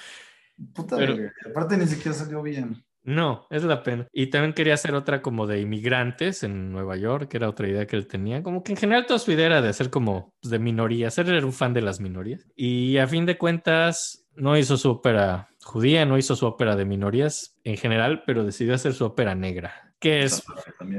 [0.74, 2.84] Puta, Pero- verga, aparte ni siquiera salió bien.
[3.04, 4.06] No, es la pena.
[4.12, 7.88] Y también quería hacer otra como de inmigrantes en Nueva York, que era otra idea
[7.88, 8.44] que él tenía.
[8.44, 11.18] Como que en general toda su idea era de hacer como pues, de minorías.
[11.18, 12.46] Él era un fan de las minorías.
[12.54, 16.84] Y a fin de cuentas, no hizo su ópera judía, no hizo su ópera de
[16.84, 20.44] minorías en general, pero decidió hacer su ópera negra, que es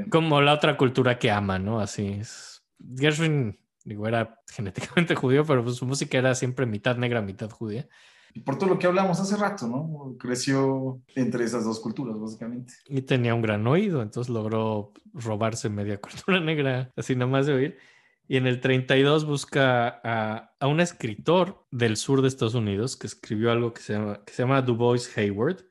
[0.09, 1.79] como la otra cultura que ama, ¿no?
[1.79, 2.63] Así es.
[2.95, 7.87] Gershwin, digo, era genéticamente judío, pero pues su música era siempre mitad negra, mitad judía.
[8.33, 10.15] Y por todo lo que hablamos hace rato, ¿no?
[10.19, 12.73] Creció entre esas dos culturas, básicamente.
[12.87, 17.53] Y tenía un gran oído, entonces logró robarse media cultura negra, así nada más de
[17.53, 17.77] oír.
[18.27, 23.07] Y en el 32 busca a, a un escritor del sur de Estados Unidos que
[23.07, 25.65] escribió algo que se llama, que se llama Du Bois Hayward,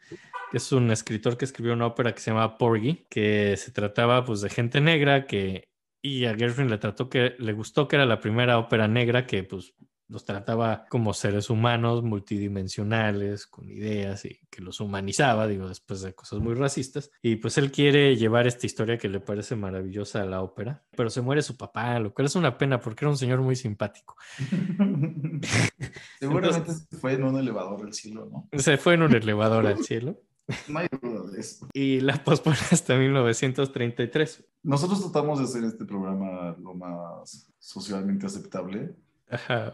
[0.52, 4.40] es un escritor que escribió una ópera que se llama Porgy, que se trataba pues
[4.40, 5.68] de gente negra que...
[6.00, 9.42] Y a Gershwin le trató que le gustó que era la primera ópera negra que
[9.42, 9.74] pues
[10.08, 16.14] los trataba como seres humanos multidimensionales, con ideas y que los humanizaba, digo, después de
[16.14, 17.10] cosas muy racistas.
[17.20, 21.10] Y pues él quiere llevar esta historia que le parece maravillosa a la ópera, pero
[21.10, 24.16] se muere su papá, lo cual es una pena porque era un señor muy simpático.
[26.18, 28.48] Seguramente fue en un elevador del cielo, ¿no?
[28.58, 30.22] Se fue en un elevador al cielo
[30.68, 31.68] No hay duda de eso.
[31.74, 34.44] y la pospone hasta 1933.
[34.62, 38.94] Nosotros tratamos de hacer este programa lo más socialmente aceptable,
[39.30, 39.72] Ajá.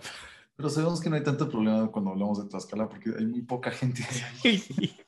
[0.57, 3.71] pero sabemos que no hay tanto problema cuando hablamos de Tlaxcala porque hay muy poca
[3.71, 4.03] gente.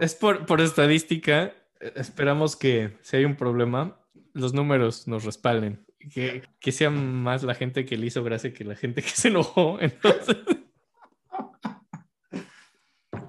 [0.00, 1.52] Es por, por estadística.
[1.80, 3.98] eh, Esperamos que si hay un problema,
[4.32, 5.84] los números nos respalden.
[6.14, 9.26] Que, que sea más la gente que le hizo gracia que la gente que se
[9.28, 9.78] enojó.
[9.80, 10.36] Entonces,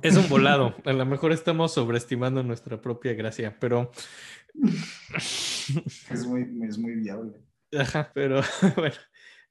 [0.02, 0.76] es un volado.
[0.86, 3.92] A lo mejor estamos sobreestimando nuestra propia gracia, pero.
[6.10, 7.42] Es muy, es muy viable.
[7.78, 8.42] Ajá, pero
[8.76, 8.96] bueno.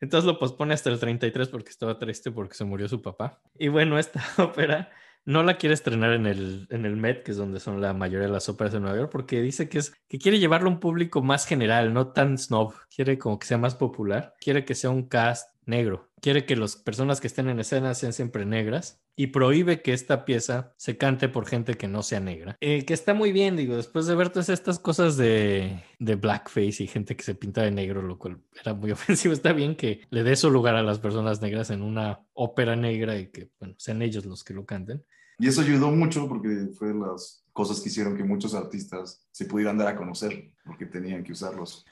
[0.00, 3.40] Entonces lo pospone hasta el 33 porque estaba triste porque se murió su papá.
[3.58, 4.90] Y bueno, esta ópera
[5.24, 8.26] no la quiere estrenar en el, en el Met, que es donde son la mayoría
[8.26, 10.80] de las óperas de Nueva York, porque dice que es que quiere llevarlo a un
[10.80, 12.74] público más general, no tan snob.
[12.94, 14.34] Quiere como que sea más popular.
[14.40, 16.10] Quiere que sea un cast negro.
[16.20, 20.24] Quiere que las personas que estén en escena sean siempre negras y prohíbe que esta
[20.24, 22.56] pieza se cante por gente que no sea negra.
[22.60, 26.86] Eh, que está muy bien, digo, después de ver todas estas cosas de, blackface y
[26.86, 30.24] gente que se pinta de negro, lo cual era muy ofensivo, está bien que le
[30.24, 34.02] dé su lugar a las personas negras en una ópera negra y que, bueno, sean
[34.02, 35.04] ellos los que lo canten.
[35.38, 39.44] Y eso ayudó mucho porque fue de las cosas que hicieron que muchos artistas se
[39.44, 41.84] pudieran dar a conocer porque tenían que usarlos.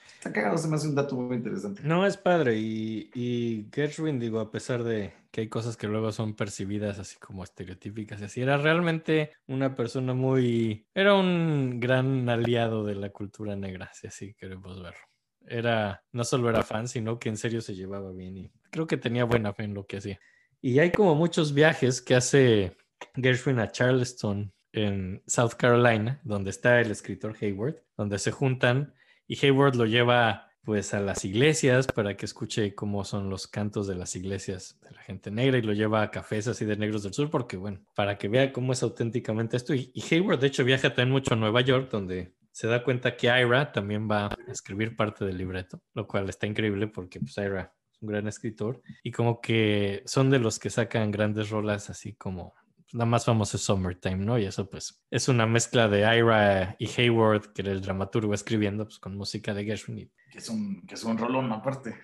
[0.57, 1.83] Se me hace un dato muy interesante.
[1.85, 2.59] No, es padre.
[2.59, 7.17] Y, y Gershwin, digo, a pesar de que hay cosas que luego son percibidas así
[7.19, 10.87] como estereotípicas así, era realmente una persona muy...
[10.95, 15.01] Era un gran aliado de la cultura negra, si así queremos verlo.
[15.47, 18.97] Era, no solo era fan, sino que en serio se llevaba bien y creo que
[18.97, 20.19] tenía buena fe en lo que hacía.
[20.61, 22.77] Y hay como muchos viajes que hace
[23.15, 28.95] Gershwin a Charleston en South Carolina, donde está el escritor Hayward, donde se juntan
[29.27, 33.87] y Hayward lo lleva pues a las iglesias para que escuche cómo son los cantos
[33.87, 37.05] de las iglesias de la gente negra y lo lleva a cafés así de negros
[37.05, 39.75] del sur porque bueno, para que vea cómo es auténticamente esto.
[39.75, 43.29] Y, Hayward de hecho viaja también mucho a Nueva York donde se da cuenta que
[43.29, 47.73] Ira también va a escribir parte del libreto, lo cual está increíble porque pues Ira
[47.93, 52.15] es un gran escritor y como que son de los que sacan grandes rolas así
[52.15, 52.55] como
[52.93, 54.39] la más famosa es Summertime, ¿no?
[54.39, 58.85] Y eso pues es una mezcla de Ira y Hayward, que era el dramaturgo escribiendo
[58.85, 60.11] pues, con música de Gershwin.
[60.31, 61.95] Que es un, que es un rolón aparte.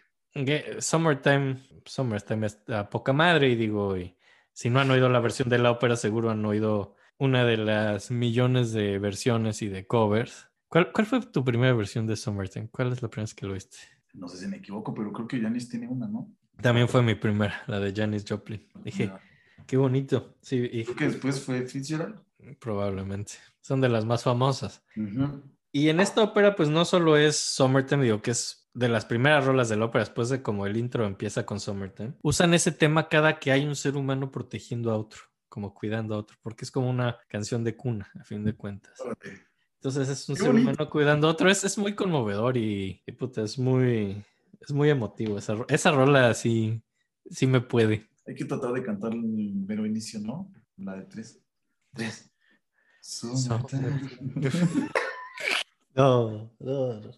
[0.78, 4.16] Summertime, Summertime es a poca madre y digo, y
[4.52, 8.10] si no han oído la versión de la ópera, seguro han oído una de las
[8.10, 10.48] millones de versiones y de covers.
[10.68, 12.68] ¿Cuál, cuál fue tu primera versión de Summertime?
[12.70, 13.76] ¿Cuál es la primera vez que lo oíste?
[14.14, 16.34] No sé si me equivoco, pero creo que Janis tiene una, ¿no?
[16.60, 18.68] También fue mi primera, la de Janis Joplin.
[18.84, 19.10] Dije,
[19.66, 20.34] qué bonito.
[20.40, 22.20] Sí, y Creo que después fue Fitzgerald.
[22.58, 23.34] probablemente.
[23.60, 24.82] Son de las más famosas.
[24.96, 25.42] Ujú.
[25.70, 29.44] Y en esta ópera, pues no solo es Summertime, digo que es de las primeras
[29.44, 32.14] rolas de la ópera, después de como el intro empieza con Summertime.
[32.22, 36.18] Usan ese tema cada que hay un ser humano protegiendo a otro, como cuidando a
[36.18, 38.94] otro, porque es como una canción de cuna, a fin de cuentas.
[39.76, 43.42] Entonces es un ser humano cuidando a otro, es, es muy conmovedor y, y, puta,
[43.42, 44.22] es muy,
[44.60, 45.38] es muy emotivo.
[45.38, 46.82] Esa, esa rola sí,
[47.30, 48.08] sí me puede.
[48.26, 50.52] Hay que tratar de cantar el mero inicio, ¿no?
[50.76, 51.40] La de tres.
[51.92, 52.30] Tres.
[53.00, 54.10] Summertime.
[55.94, 57.10] No, no, no.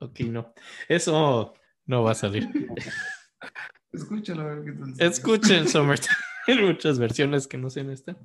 [0.00, 0.52] Ok, no.
[0.88, 1.54] Eso
[1.86, 2.48] no va a salir.
[3.92, 4.94] Escúchalo, a ver qué tal.
[4.98, 6.16] Escuchen Summertime.
[6.48, 8.16] Hay muchas versiones que no sean esta.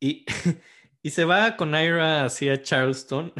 [0.00, 0.26] Y,
[1.06, 3.32] Y se va con Ira hacia Charleston,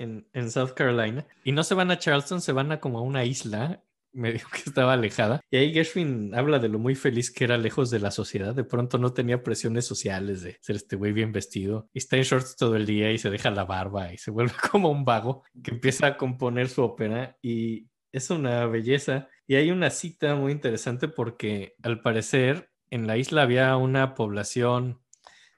[0.00, 1.24] en, en South Carolina.
[1.44, 3.83] Y no se van a Charleston, se van a como a una isla
[4.14, 5.40] me dijo que estaba alejada.
[5.50, 8.54] Y ahí Gershwin habla de lo muy feliz que era lejos de la sociedad.
[8.54, 11.88] De pronto no tenía presiones sociales de ser este güey bien vestido.
[11.92, 14.52] Y está en shorts todo el día y se deja la barba y se vuelve
[14.70, 17.36] como un vago que empieza a componer su ópera.
[17.42, 19.28] Y es una belleza.
[19.46, 25.02] Y hay una cita muy interesante porque al parecer en la isla había una población,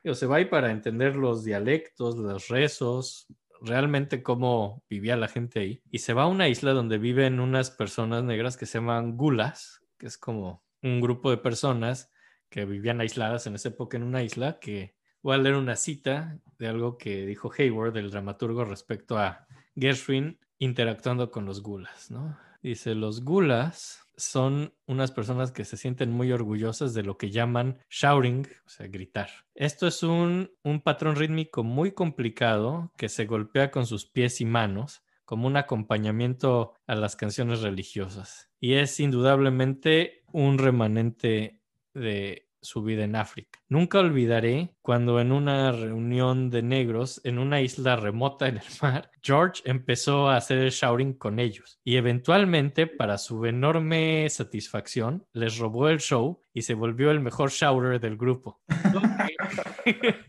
[0.03, 3.27] digo, se va ahí para entender los dialectos, los rezos,
[3.67, 5.83] realmente cómo vivía la gente ahí.
[5.91, 9.83] Y se va a una isla donde viven unas personas negras que se llaman gulas,
[9.99, 12.11] que es como un grupo de personas
[12.49, 16.39] que vivían aisladas en esa época en una isla, que voy a leer una cita
[16.59, 22.39] de algo que dijo Hayward, el dramaturgo, respecto a Gershwin interactuando con los gulas, ¿no?
[22.63, 27.79] Dice, los gulas son unas personas que se sienten muy orgullosas de lo que llaman
[27.91, 29.29] shouting, o sea, gritar.
[29.55, 34.45] Esto es un, un patrón rítmico muy complicado que se golpea con sus pies y
[34.45, 38.49] manos como un acompañamiento a las canciones religiosas.
[38.61, 41.61] Y es indudablemente un remanente
[41.93, 43.59] de su vida en África.
[43.69, 49.11] Nunca olvidaré cuando en una reunión de negros en una isla remota en el mar,
[49.23, 55.59] George empezó a hacer el shouting con ellos y eventualmente, para su enorme satisfacción, les
[55.59, 58.61] robó el show y se volvió el mejor shouter del grupo.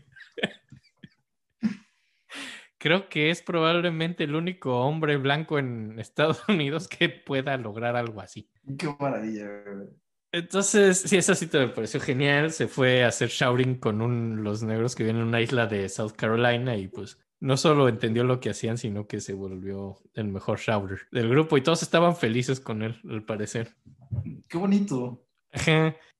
[2.80, 8.20] Creo que es probablemente el único hombre blanco en Estados Unidos que pueda lograr algo
[8.20, 8.48] así.
[8.78, 9.48] Qué maravilla.
[10.32, 12.52] Entonces, sí, esa cita me pareció genial.
[12.52, 15.88] Se fue a hacer shouting con un, los negros que viven en una isla de
[15.88, 20.28] South Carolina y pues no solo entendió lo que hacían, sino que se volvió el
[20.28, 23.76] mejor shouter del grupo y todos estaban felices con él, al parecer.
[24.48, 25.24] Qué bonito.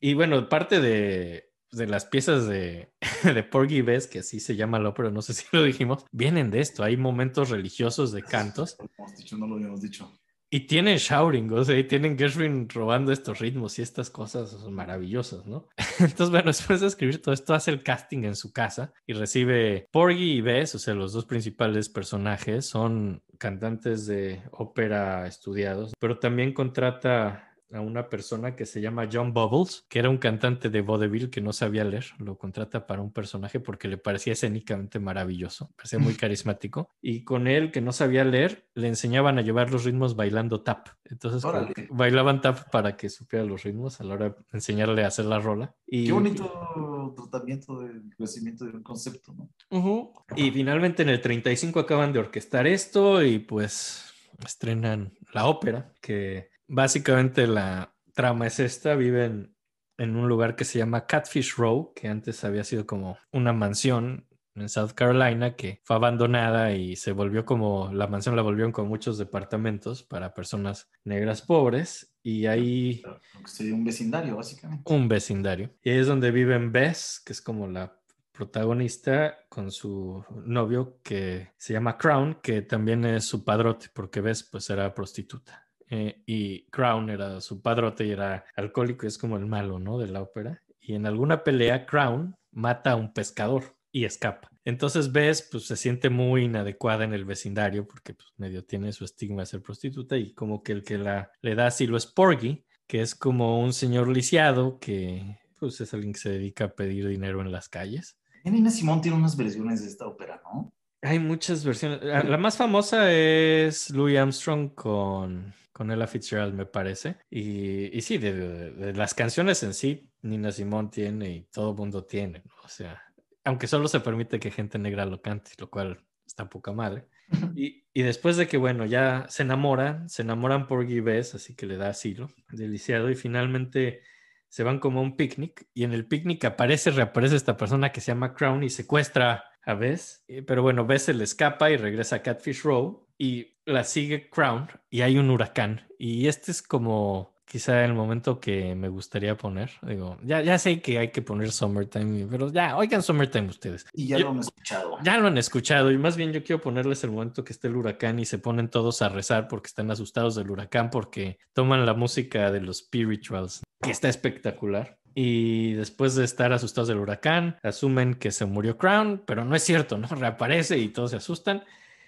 [0.00, 2.92] Y bueno, parte de, de las piezas de,
[3.24, 6.50] de Porgy Bess, que así se llama la ópera, no sé si lo dijimos, vienen
[6.50, 6.84] de esto.
[6.84, 8.76] Hay momentos religiosos de cantos.
[8.78, 10.20] No lo hemos dicho, no lo habíamos dicho.
[10.50, 15.46] Y tienen shouting, o sea, y tienen Gershwin robando estos ritmos y estas cosas maravillosas,
[15.46, 15.68] ¿no?
[15.98, 19.88] Entonces, bueno, después de escribir todo esto, hace el casting en su casa y recibe
[19.90, 26.18] Porgy y Bess, o sea, los dos principales personajes, son cantantes de ópera estudiados, pero
[26.18, 30.80] también contrata a una persona que se llama John Bubbles, que era un cantante de
[30.80, 35.70] vaudeville que no sabía leer, lo contrata para un personaje porque le parecía escénicamente maravilloso,
[35.76, 39.84] parecía muy carismático, y con él que no sabía leer, le enseñaban a llevar los
[39.84, 40.88] ritmos bailando tap.
[41.04, 41.42] Entonces
[41.90, 45.38] bailaban tap para que supiera los ritmos a la hora de enseñarle a hacer la
[45.38, 45.74] rola.
[45.86, 49.50] Y, Qué bonito tratamiento del crecimiento de un concepto, ¿no?
[49.70, 50.12] Ujú.
[50.36, 54.12] Y finalmente en el 35 acaban de orquestar esto y pues
[54.44, 59.56] estrenan la ópera, que básicamente la trama es esta, viven
[59.96, 64.28] en un lugar que se llama Catfish Row, que antes había sido como una mansión
[64.54, 68.88] en South Carolina que fue abandonada y se volvió como, la mansión la volvieron con
[68.88, 73.02] muchos departamentos para personas negras pobres y ahí
[73.46, 74.92] sería un vecindario, básicamente.
[74.92, 75.70] un vecindario.
[75.82, 77.98] Y ahí es donde viven Bess, que es como la
[78.32, 84.44] protagonista con su novio que se llama Crown, que también es su padrote, porque Bess
[84.44, 85.67] pues era prostituta.
[85.90, 89.98] Eh, y Crown era su padrote y era alcohólico, es como el malo, ¿no?
[89.98, 90.62] De la ópera.
[90.80, 94.50] Y en alguna pelea, Crown mata a un pescador y escapa.
[94.64, 99.04] Entonces Bess pues se siente muy inadecuada en el vecindario porque pues medio tiene su
[99.04, 102.64] estigma de ser prostituta y como que el que la le da asilo es Porgy,
[102.86, 107.08] que es como un señor lisiado que pues es alguien que se dedica a pedir
[107.08, 108.18] dinero en las calles.
[108.44, 110.72] Nina Simón tiene unas versiones de esta ópera, ¿no?
[111.02, 112.02] Hay muchas versiones.
[112.02, 117.16] La más famosa es Louis Armstrong con, con Ella Fitzgerald, me parece.
[117.30, 121.74] Y, y sí, de, de- de las canciones en sí, Nina Simón tiene y todo
[121.74, 122.52] mundo tiene, ¿no?
[122.64, 123.00] O sea,
[123.44, 127.06] aunque solo se permite que gente negra lo cante, lo cual está poca madre.
[127.54, 131.66] Y, y después de que, bueno, ya se enamoran, se enamoran por Bess, así que
[131.66, 134.02] le da asilo, deliciado, y finalmente
[134.48, 138.00] se van como a un picnic, y en el picnic aparece, reaparece esta persona que
[138.00, 141.76] se llama Crown y secuestra a Bess, Eh, pero bueno, Bess se le escapa y
[141.76, 146.62] regresa a Catfish Row, y la sigue Crown, y hay un huracán, y este es
[146.62, 151.22] como quizá el momento que me gustaría poner, digo, ya, ya sé que hay que
[151.22, 153.86] poner Summertime, pero ya, oigan Summertime ustedes.
[153.94, 154.98] Y ya Yo- lo han escuchado.
[155.02, 157.76] Ya lo han escuchado y más bien yo quiero ponerles el momento que esté el
[157.76, 161.94] huracán y se ponen todos a rezar porque están asustados del huracán porque toman la
[161.94, 164.98] música de los spirituals, que está espectacular.
[165.20, 169.64] Y después de estar asustados del huracán, asumen que se murió Crown, pero no es
[169.64, 170.06] cierto, ¿no?
[170.14, 171.64] Reaparece y todos se asustan.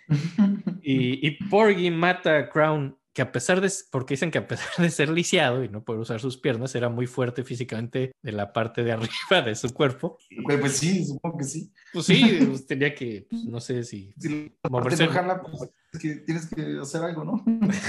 [0.83, 4.71] Y, y Porgy mata a Crown que a pesar de, porque dicen que a pesar
[4.79, 8.53] de ser lisiado y no poder usar sus piernas, era muy fuerte físicamente de la
[8.53, 10.19] parte de arriba de su cuerpo.
[10.45, 11.73] Pues, sí, supongo que sí.
[11.93, 14.15] Pues sí, pues tenía que, pues, no sé si...
[14.19, 15.07] Si Moverse.
[15.07, 17.45] la parte de pues, es que tienes que hacer algo, ¿no?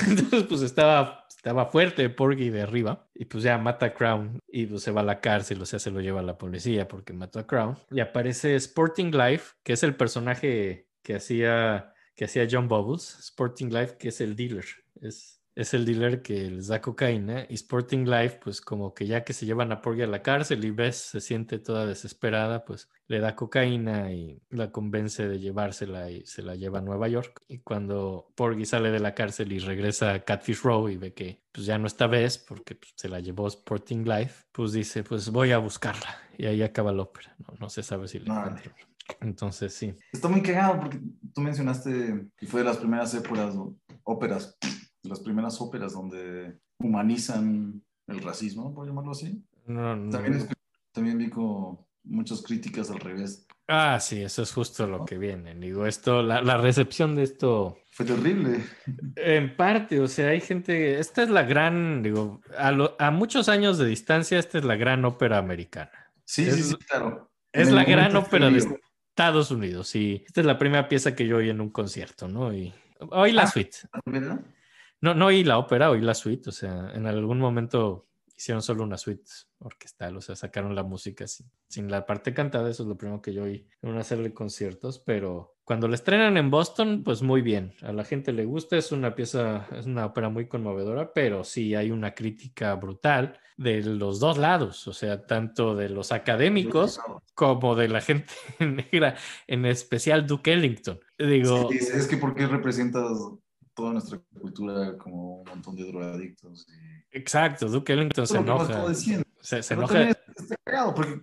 [0.08, 4.68] Entonces, pues estaba, estaba fuerte Porgy de arriba y pues ya mata a Crown y
[4.68, 7.14] pues se va a la cárcel, o sea, se lo lleva a la policía porque
[7.14, 7.80] mató a Crown.
[7.90, 13.70] Y aparece Sporting Life, que es el personaje que hacía, que hacía John Bubbles, Sporting
[13.70, 14.66] Life, que es el dealer.
[15.02, 19.24] Es, es el dealer que les da cocaína y Sporting Life, pues como que ya
[19.24, 22.90] que se llevan a Porgy a la cárcel y Bess se siente toda desesperada, pues
[23.08, 27.42] le da cocaína y la convence de llevársela y se la lleva a Nueva York.
[27.48, 31.44] Y cuando Porgy sale de la cárcel y regresa a Catfish Row y ve que
[31.52, 35.30] pues ya no está Bess porque pues, se la llevó Sporting Life, pues dice, pues
[35.30, 36.18] voy a buscarla.
[36.38, 37.36] Y ahí acaba la ópera.
[37.40, 38.60] No, no se sabe si la Órale.
[38.60, 38.88] encuentra.
[39.20, 39.94] Entonces sí.
[40.14, 41.00] Está muy cagado porque
[41.34, 43.56] tú mencionaste que fue de las primeras óperas,
[44.04, 44.58] óperas,
[45.04, 49.44] de las primeras óperas donde humanizan el racismo, por llamarlo así.
[49.66, 50.48] No, no- También,
[50.92, 51.32] también vi
[52.04, 53.46] muchas críticas al revés.
[53.68, 55.56] Ah, sí, eso es justo lo que viene.
[55.56, 58.64] Digo, esto, la, la recepción de esto, Fue terrible.
[59.16, 63.48] en parte, o sea, hay gente, esta es la gran, digo, a, lo- a muchos
[63.50, 65.92] años de distancia, esta es la gran ópera americana.
[66.26, 67.32] Sí, Es- sí, sí, claro.
[67.54, 68.80] Es En la gran ópera de.
[69.12, 72.54] Estados Unidos y esta es la primera pieza que yo oí en un concierto, ¿no?
[72.54, 72.74] Y
[73.10, 73.48] oí la Ah.
[73.48, 73.78] suite.
[74.06, 74.40] ¿Verdad?
[75.02, 78.08] No, no oí la ópera, oí la suite, o sea, en algún momento
[78.42, 79.30] hicieron solo una suite
[79.60, 83.22] orquestal, o sea, sacaron la música sin, sin la parte cantada, eso es lo primero
[83.22, 87.22] que yo oí en una serie de conciertos, pero cuando la estrenan en Boston, pues
[87.22, 91.14] muy bien, a la gente le gusta, es una pieza, es una ópera muy conmovedora,
[91.14, 96.12] pero sí hay una crítica brutal de los dos lados, o sea, tanto de los
[96.12, 97.00] académicos
[97.36, 99.16] como de la gente negra,
[99.46, 101.00] en especial Duke Ellington.
[101.18, 103.06] Digo, Sí, es que porque representas
[103.82, 106.68] toda nuestra cultura como un montón de drogadictos.
[106.70, 107.18] Y...
[107.18, 108.94] exacto, Duke Ellington se enoja.
[108.94, 110.10] Se, se enoja.
[110.10, 111.22] está cagado porque,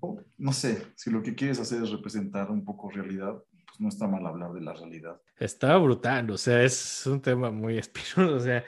[0.00, 3.34] oh, no sé, si lo que quieres hacer es representar un poco realidad,
[3.66, 5.20] pues no está mal hablar de la realidad.
[5.38, 8.36] Está brutal, o sea, es un tema muy espinoso.
[8.36, 8.64] O sea,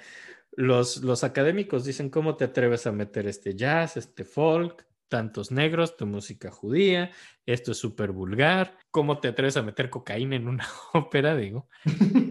[0.52, 5.96] los, los académicos dicen, ¿cómo te atreves a meter este jazz, este folk, tantos negros,
[5.96, 7.10] tu música judía?
[7.46, 8.76] Esto es súper vulgar.
[8.90, 11.34] ¿Cómo te atreves a meter cocaína en una ópera?
[11.34, 11.70] Digo.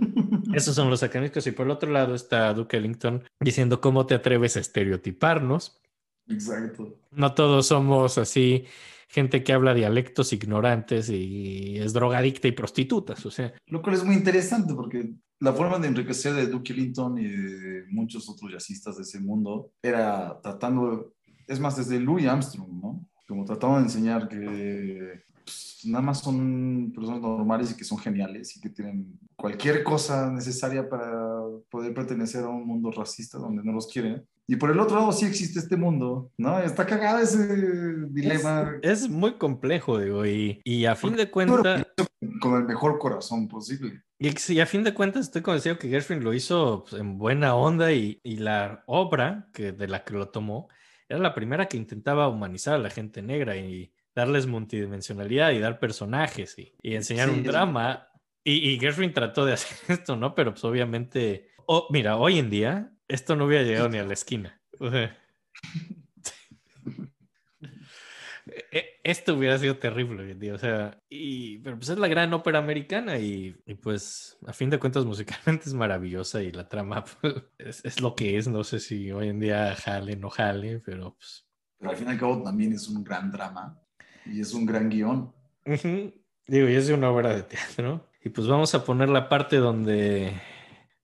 [0.54, 1.46] Esos son los académicos.
[1.48, 5.82] Y por el otro lado está Duke Ellington diciendo, ¿cómo te atreves a estereotiparnos?
[6.28, 7.00] Exacto.
[7.12, 8.66] No todos somos así,
[9.10, 13.26] gente que habla dialectos ignorantes y es drogadicta y prostitutas.
[13.26, 17.18] O sea, Lo cual es muy interesante porque la forma de enriquecer de Duke Ellington
[17.18, 21.14] y de muchos otros jazzistas de ese mundo era tratando,
[21.48, 23.06] es más, desde Louis Armstrong, ¿no?
[23.28, 28.56] Como tratando de enseñar que pues, nada más son personas normales y que son geniales
[28.56, 33.74] y que tienen cualquier cosa necesaria para poder pertenecer a un mundo racista donde no
[33.74, 34.26] los quieren.
[34.48, 36.60] Y por el otro lado sí existe este mundo, ¿no?
[36.60, 37.48] Está cagada ese
[38.10, 41.86] dilema es muy complejo, digo, y, y a fin de cuentas,
[42.42, 44.02] con el mejor corazón posible.
[44.20, 47.94] y a fin de cuentas estoy convencido que Gershwin lo hizo pues, en buena onda
[47.94, 50.68] y, y la obra que, de la que lo tomó
[51.08, 55.80] era la primera que intentaba humanizar a la gente negra y darles multidimensionalidad y dar
[55.80, 58.10] personajes y, y enseñar Sí, un drama.
[58.44, 60.36] Y, y Gershwin trató de hacer esto, ¿no?
[60.36, 64.14] Pero pues obviamente, oh, mira, hoy en día esto no hubiera llegado ni a la
[64.14, 64.62] esquina.
[64.80, 65.18] O sea,
[68.72, 72.08] e- Esto hubiera sido terrible hoy en día, o sea, y, pero pues es la
[72.08, 76.68] gran ópera americana y, y, pues a fin de cuentas musicalmente es maravillosa y la
[76.68, 80.30] trama pues, es, es lo que es, no sé si hoy en día jale, no
[80.30, 81.48] jale, pero pues...
[81.80, 83.78] Pero al fin y al cabo también es un gran drama
[84.26, 85.34] y es un gran guion.
[85.66, 88.10] Digo, y es de una obra de teatro.
[88.24, 90.34] Y pues vamos a poner la parte donde,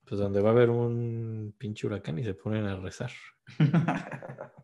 [0.06, 3.10] pues donde va a haber un pinche huracán y se ponen a rezar.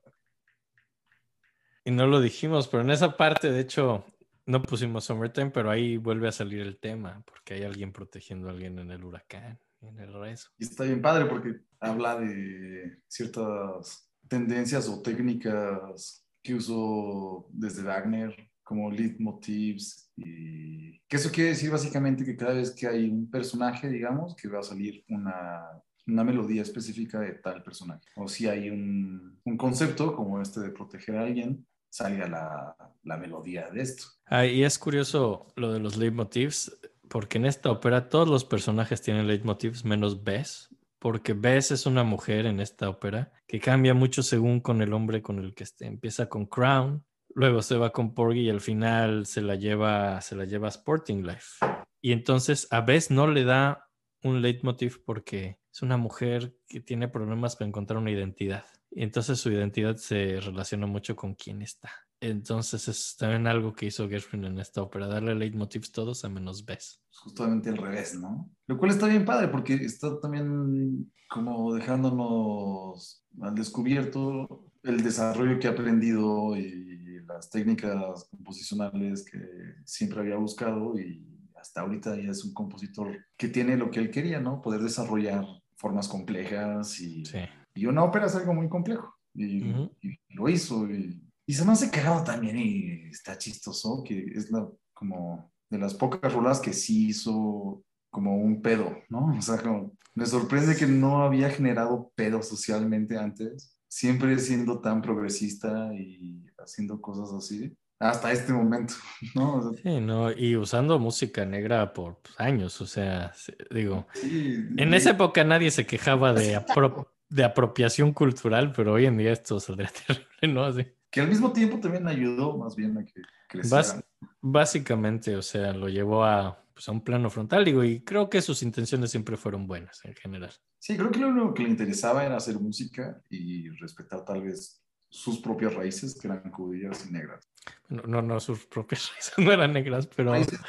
[1.87, 4.05] Y no lo dijimos, pero en esa parte, de hecho,
[4.45, 8.51] no pusimos Summertime, pero ahí vuelve a salir el tema, porque hay alguien protegiendo a
[8.51, 10.51] alguien en el huracán, en el rezo.
[10.59, 18.35] Y está bien padre porque habla de ciertas tendencias o técnicas que usó desde Wagner
[18.63, 23.89] como leitmotivs y que eso quiere decir básicamente que cada vez que hay un personaje,
[23.89, 25.63] digamos, que va a salir una,
[26.07, 28.07] una melodía específica de tal personaje.
[28.17, 33.17] O si hay un, un concepto como este de proteger a alguien, salga la, la
[33.17, 34.05] melodía de esto.
[34.27, 36.77] Ah, y es curioso lo de los leitmotivs,
[37.09, 40.69] porque en esta ópera todos los personajes tienen leitmotivs menos Bess,
[40.99, 45.23] porque Bess es una mujer en esta ópera que cambia mucho según con el hombre
[45.23, 45.87] con el que esté.
[45.87, 47.05] Empieza con Crown,
[47.35, 50.71] luego se va con Porgy y al final se la lleva, se la lleva a
[50.71, 51.65] Sporting Life.
[52.01, 53.89] Y entonces a Bess no le da
[54.23, 58.65] un leitmotiv porque es una mujer que tiene problemas para encontrar una identidad.
[58.91, 61.91] Y entonces su identidad se relaciona mucho con quién está.
[62.21, 66.65] Entonces es también algo que hizo Gershwin en esta ópera, darle leitmotivs todos a menos
[66.65, 67.01] Bess.
[67.11, 68.51] Justamente al revés, ¿no?
[68.67, 75.67] Lo cual está bien padre porque está también como dejándonos al descubierto el desarrollo que
[75.69, 79.41] ha aprendido y las técnicas composicionales que
[79.85, 81.27] siempre había buscado y
[81.57, 84.63] hasta ahorita ya es un compositor que tiene lo que él quería, ¿no?
[84.63, 85.45] Poder desarrollar
[85.77, 87.39] formas complejas y, Sí.
[87.75, 89.91] y una ópera es algo muy complejo y, Ujú.
[90.01, 94.51] y lo hizo y, y se me hace cagado también y está chistoso que es
[94.51, 99.37] la como de las pocas rolas que sí hizo como un pedo, ¿no?
[99.37, 105.03] O sea, como, me sorprende que no había generado pedo socialmente antes, siempre siendo tan
[105.03, 108.95] progresista y haciendo cosas así, hasta este momento,
[109.35, 109.57] ¿no?
[109.57, 113.33] O sea, Sí, no, y usando música negra por años, o sea,
[113.71, 119.07] digo, sí, en esa época nadie se quejaba de, apro- de apropiación cultural, pero hoy
[119.07, 120.65] en día esto saldría terrible, ¿no?
[120.65, 120.87] Así.
[121.11, 124.05] Que al mismo tiempo también ayudó más bien a que creciera.
[124.41, 128.43] Básicamente, o sea, lo llevó a, pues, a un plano frontal, digo, y creo que
[128.43, 130.53] sus intenciones siempre fueron buenas en general.
[130.79, 134.83] Sí, creo que lo único que le interesaba era hacer música y respetar tal vez
[135.09, 137.49] sus propias raíces, que eran judías y negras.
[137.89, 140.61] No, no, no, sus propias raíces no eran negras, pero, Raíces,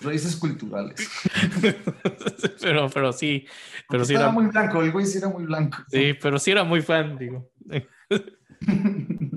[0.00, 1.08] raíces culturales.
[2.60, 3.46] pero, pero sí,
[3.88, 5.78] pero Porque sí era, muy blanco, el güey sí era muy blanco.
[5.88, 7.50] sí, pero sí era muy fan, digo.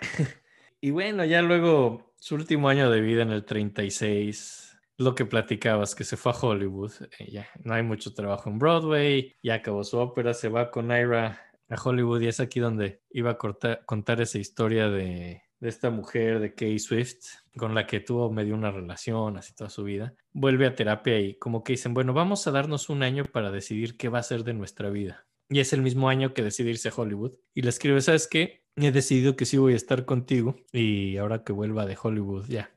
[0.80, 5.96] Y bueno, ya luego, su último año de vida en el 36, lo que platicabas,
[5.96, 9.82] que se fue a Hollywood, eh, ya no hay mucho trabajo en Broadway, ya acabó
[9.82, 13.38] su ópera, se va con Ira a Hollywood y es aquí donde iba a
[13.86, 17.24] contar esa historia de, de esta mujer, de Kay Swift,
[17.56, 20.14] con la que tuvo medio una relación así toda su vida.
[20.32, 23.96] Vuelve a terapia y como que dicen, bueno, vamos a darnos un año para decidir
[23.96, 25.26] qué va a ser de nuestra vida.
[25.50, 27.34] Y es el mismo año que decide irse a Hollywood.
[27.54, 28.62] Y le escribe, ¿sabes qué?
[28.80, 32.70] He decidido que sí voy a estar contigo y ahora que vuelva de Hollywood, ya,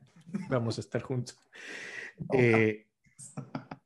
[0.48, 1.38] vamos a estar juntos.
[2.34, 2.86] Eh,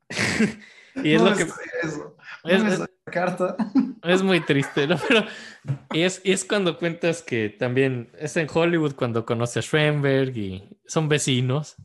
[1.03, 1.45] y es No lo que...
[1.45, 2.15] sabía eso.
[2.43, 3.55] No es- es- carta.
[4.03, 4.97] es muy triste, ¿no?
[5.07, 5.25] Pero
[5.93, 11.07] es, es cuando cuentas que también es en Hollywood cuando conoce a Schoenberg y son
[11.07, 11.75] vecinos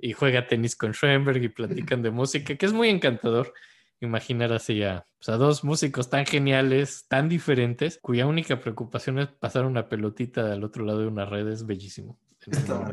[0.00, 3.52] y juega tenis con Schoenberg y platican de música, que es muy encantador
[4.00, 9.28] imaginar así a, pues, a dos músicos tan geniales, tan diferentes, cuya única preocupación es
[9.28, 12.18] pasar una pelotita al otro lado de una red, es bellísimo.
[12.40, 12.90] ese Está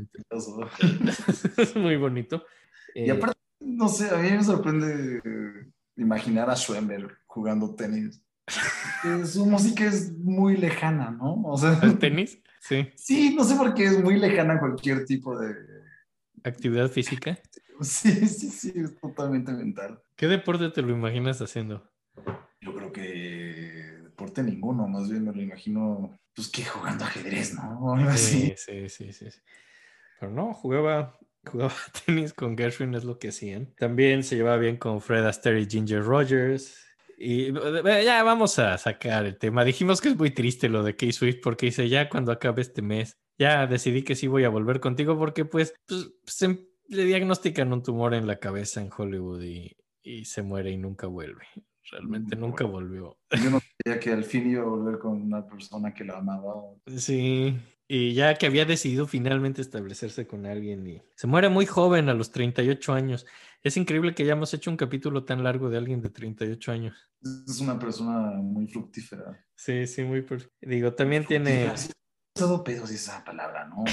[1.62, 2.44] es muy bonito.
[2.96, 8.22] Y Eh, aparte, no sé, a mí me sorprende eh, imaginar a Schoenberg jugando tenis.
[9.26, 11.42] Su música es muy lejana, ¿no?
[11.44, 12.40] O sea, ¿El tenis?
[12.60, 12.90] Sí.
[12.96, 15.54] sí, no sé por qué es muy lejana a cualquier tipo de...
[16.46, 17.38] Actividad física.
[17.82, 20.02] Sí, sí, sí, es totalmente mental.
[20.16, 21.90] ¿Qué deporte te lo imaginas haciendo?
[22.62, 27.96] Yo creo que deporte ninguno, más bien me lo imagino, pues que jugando ajedrez, ¿no?
[27.96, 28.54] Así.
[28.58, 29.40] Sí, sí, sí, sí.
[30.20, 31.74] Pero no, jugaba, jugaba
[32.06, 33.74] tenis con Gershwin, es lo que hacían.
[33.76, 36.78] También se llevaba bien con Fred Astaire y Ginger Rogers.
[37.18, 39.64] Y eh, ya vamos a sacar el tema.
[39.66, 42.82] Dijimos que es muy triste lo de Kay Swift porque dice, ya cuando acabe este
[42.82, 47.74] mes, ya decidí que sí voy a volver contigo porque pues, pues, se- le diagnostican
[47.74, 51.46] un tumor en la cabeza en Hollywood y, y se muere y nunca vuelve.
[51.92, 53.18] Realmente nunca volvió.
[53.32, 56.56] Yo no sabía que al fin iba a volver con una persona que la amaba.
[56.96, 57.58] Sí,
[57.88, 62.14] y ya que había decidido finalmente establecerse con alguien y se muere muy joven a
[62.14, 63.26] los 38 años.
[63.62, 67.10] Es increíble que hayamos hecho un capítulo tan largo de alguien de 38 años.
[67.22, 69.46] Es una persona muy fructífera.
[69.56, 70.26] Sí, sí, muy...
[70.62, 71.72] Digo, también tiene...
[72.34, 73.84] Todo pedos es esa palabra, ¿no?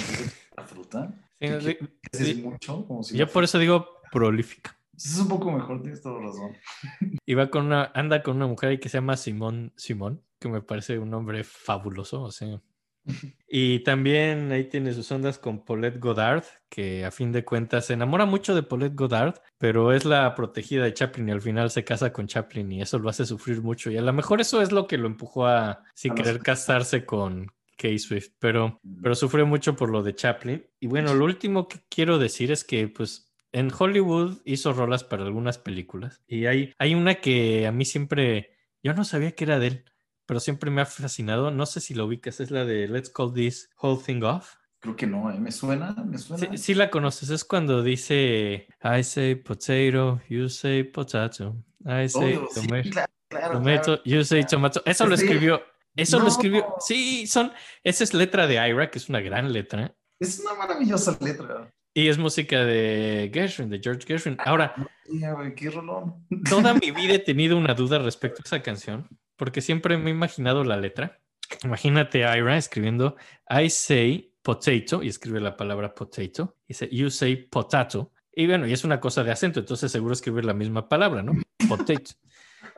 [0.56, 1.14] La fruta.
[1.41, 1.77] Sí,
[2.12, 2.85] ¿Qué- sí, mucho.
[2.87, 4.77] Como si Yo por eso digo prolífica.
[4.97, 6.53] Es un poco mejor, tienes toda razón.
[7.27, 10.49] Y va con una, anda con una mujer ahí que se llama Simón Simón, que
[10.49, 12.61] me parece un nombre fabuloso, o sea.
[13.53, 17.95] Y también ahí tiene sus ondas con Paulette Goddard, que a fin de cuentas se
[17.95, 21.83] enamora mucho de Paulette Goddard, pero es la protegida de Chaplin y al final se
[21.83, 23.91] casa con Chaplin y eso lo hace sufrir mucho.
[23.91, 27.51] Y a lo mejor eso es lo que lo empujó a los- querer casarse con
[27.81, 30.66] Kay Swift, pero, pero sufrió mucho por lo de Chaplin.
[30.81, 35.24] Y bueno, lo último que quiero decir es que pues en Hollywood hizo rolas para
[35.24, 39.59] algunas películas y hay, hay una que a mí siempre, yo no sabía que era
[39.59, 39.85] de él,
[40.27, 41.51] pero siempre me ha fascinado.
[41.51, 44.57] No sé si lo ubicas, es la de Let's Call This Whole Thing Off.
[44.78, 45.39] Creo que no, ¿eh?
[45.39, 45.93] ¿Me suena?
[46.07, 46.51] ¿Me suena?
[46.52, 52.39] Sí, sí la conoces, es cuando dice I say potato, you say potato, I say
[52.51, 54.02] sí, tomato, claro, claro, tomato, claro.
[54.05, 54.82] you say tomato.
[54.86, 55.24] Eso lo Sí.
[55.24, 55.62] escribió,
[55.97, 56.31] eso lo No.
[56.31, 56.75] escribió.
[56.81, 57.53] Sí, son,
[57.83, 59.95] esa es letra de Ira, que es una gran letra.
[60.19, 61.71] Es una maravillosa letra.
[61.93, 64.37] Y es música de Gershwin, de George Gershwin.
[64.45, 64.75] Ahora,
[65.07, 66.27] güey, qué rolón.
[66.49, 70.15] toda mi vida he tenido una duda respecto a esa canción, porque siempre me he
[70.15, 71.21] imaginado la letra.
[71.65, 73.17] Imagínate a Ira escribiendo
[73.49, 76.57] I say potato y escribe la palabra potato.
[76.69, 78.12] Y dice you say potato.
[78.33, 81.33] Y bueno, y es una cosa de acento, entonces seguro escribir la misma palabra, ¿no?
[81.69, 82.12] Potato.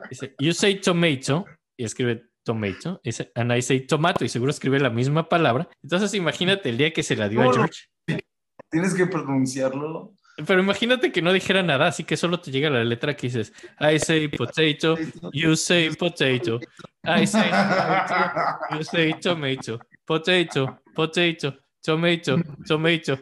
[0.09, 1.45] Dice you say tomato
[1.77, 2.99] y escribe tomato.
[3.03, 5.69] Dice and I say tomato y seguro escribe la misma palabra.
[5.81, 7.53] Entonces imagínate el día que se la dio a.
[7.53, 7.85] George.
[8.69, 10.13] Tienes que pronunciarlo.
[10.47, 13.53] Pero imagínate que no dijera nada, así que solo te llega la letra que dices
[13.79, 14.97] I say potato,
[15.31, 16.59] you say potato,
[17.03, 23.19] I say tomato, you say tomato, potato, potato, tomato, tomato.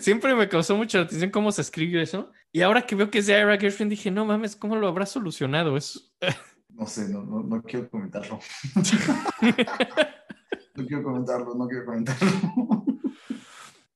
[0.00, 2.30] Siempre me causó mucha atención cómo se escribe eso.
[2.50, 5.06] Y ahora que veo que es de Ira Gershwin, dije, no mames, ¿cómo lo habrá
[5.06, 5.76] solucionado?
[5.76, 6.12] Es...
[6.68, 8.38] No sé, no, no, no quiero comentarlo.
[10.74, 12.28] No quiero comentarlo, no quiero comentarlo.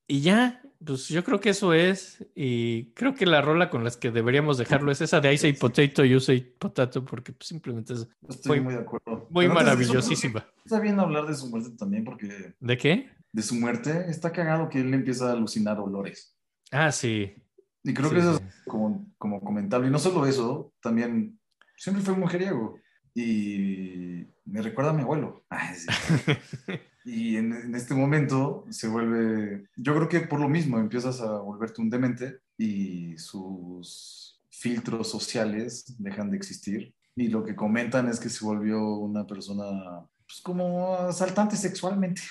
[0.05, 2.25] Y ya, pues yo creo que eso es.
[2.35, 5.53] Y creo que la rola con las que deberíamos dejarlo es esa de I say
[5.53, 9.27] potato, you say potato, porque pues, simplemente es Estoy Muy- muy, de acuerdo.
[9.29, 10.45] muy eso, maravillosísima.
[10.65, 13.09] Está bien hablar de su muerte también, porque ¿De qué?
[13.33, 16.35] de su muerte está cagado que él empieza a alucinar olores.
[16.71, 17.35] Ah, sí.
[17.83, 18.43] Y creo Sí, que eso sí.
[18.47, 19.87] es como, como comentable.
[19.87, 21.39] Y no solo eso, también
[21.77, 22.79] siempre fue mujeriego.
[23.13, 25.45] Y me recuerda a mi abuelo.
[25.49, 25.87] Ay, sí.
[27.09, 31.37] Y en, en este momento se vuelve, yo creo que por lo mismo empiezas a
[31.37, 36.93] volverte un demente y sus filtros sociales dejan de existir.
[37.15, 42.21] Y lo que comentan es que se volvió una persona pues, como asaltante sexualmente.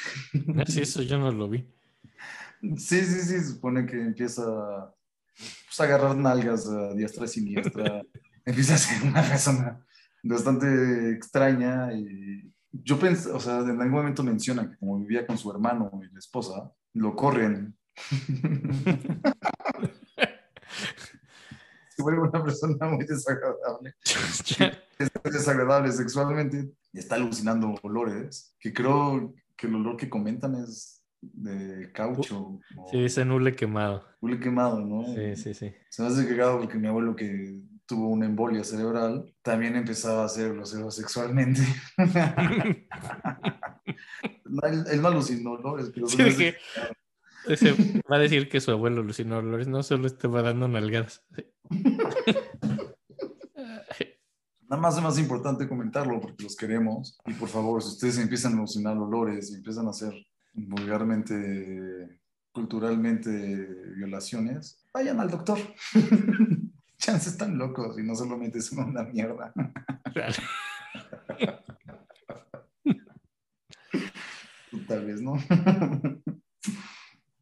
[0.63, 1.67] Así eso yo no lo vi.
[2.77, 4.45] Sí, sí, sí, supone que empieza
[5.35, 8.03] pues, a agarrar nalgas a diestra y siniestra.
[8.45, 9.86] empieza a ser una persona
[10.29, 15.39] bastante extraña y yo pensé, o sea, en algún momento menciona que como vivía con
[15.39, 17.77] su hermano y la esposa, lo corren.
[21.97, 23.95] se vuelve una persona muy desagradable
[24.99, 31.03] es desagradable sexualmente y está alucinando olores, que creo que el olor que comentan es
[31.21, 34.05] de caucho o Sí, ese nule quemado.
[34.21, 35.07] hule quemado, ¿no?
[35.15, 35.75] Sí, sí, sí.
[35.89, 40.27] Se me hace cagado porque mi abuelo que tuvo una embolia cerebral también empezaba a
[40.27, 41.63] hacerlo sexualmente.
[44.45, 46.57] No, él, no alucinó olores, pero Sí, hace dije,
[47.49, 47.73] ese
[48.11, 51.25] va a decir que su abuelo alucinó olores, no solo estaba dando nalgadas.
[54.69, 57.19] Nada más es más importante comentarlo porque los queremos.
[57.27, 60.13] Y por favor, si ustedes empiezan a alucinar olores y empiezan a hacer
[60.55, 62.19] vulgarmente,
[62.51, 63.31] culturalmente
[63.97, 65.59] violaciones, vayan al doctor.
[67.07, 69.53] Chances están locos y no solamente son una mierda.
[74.89, 75.37] Tal vez, ¿no?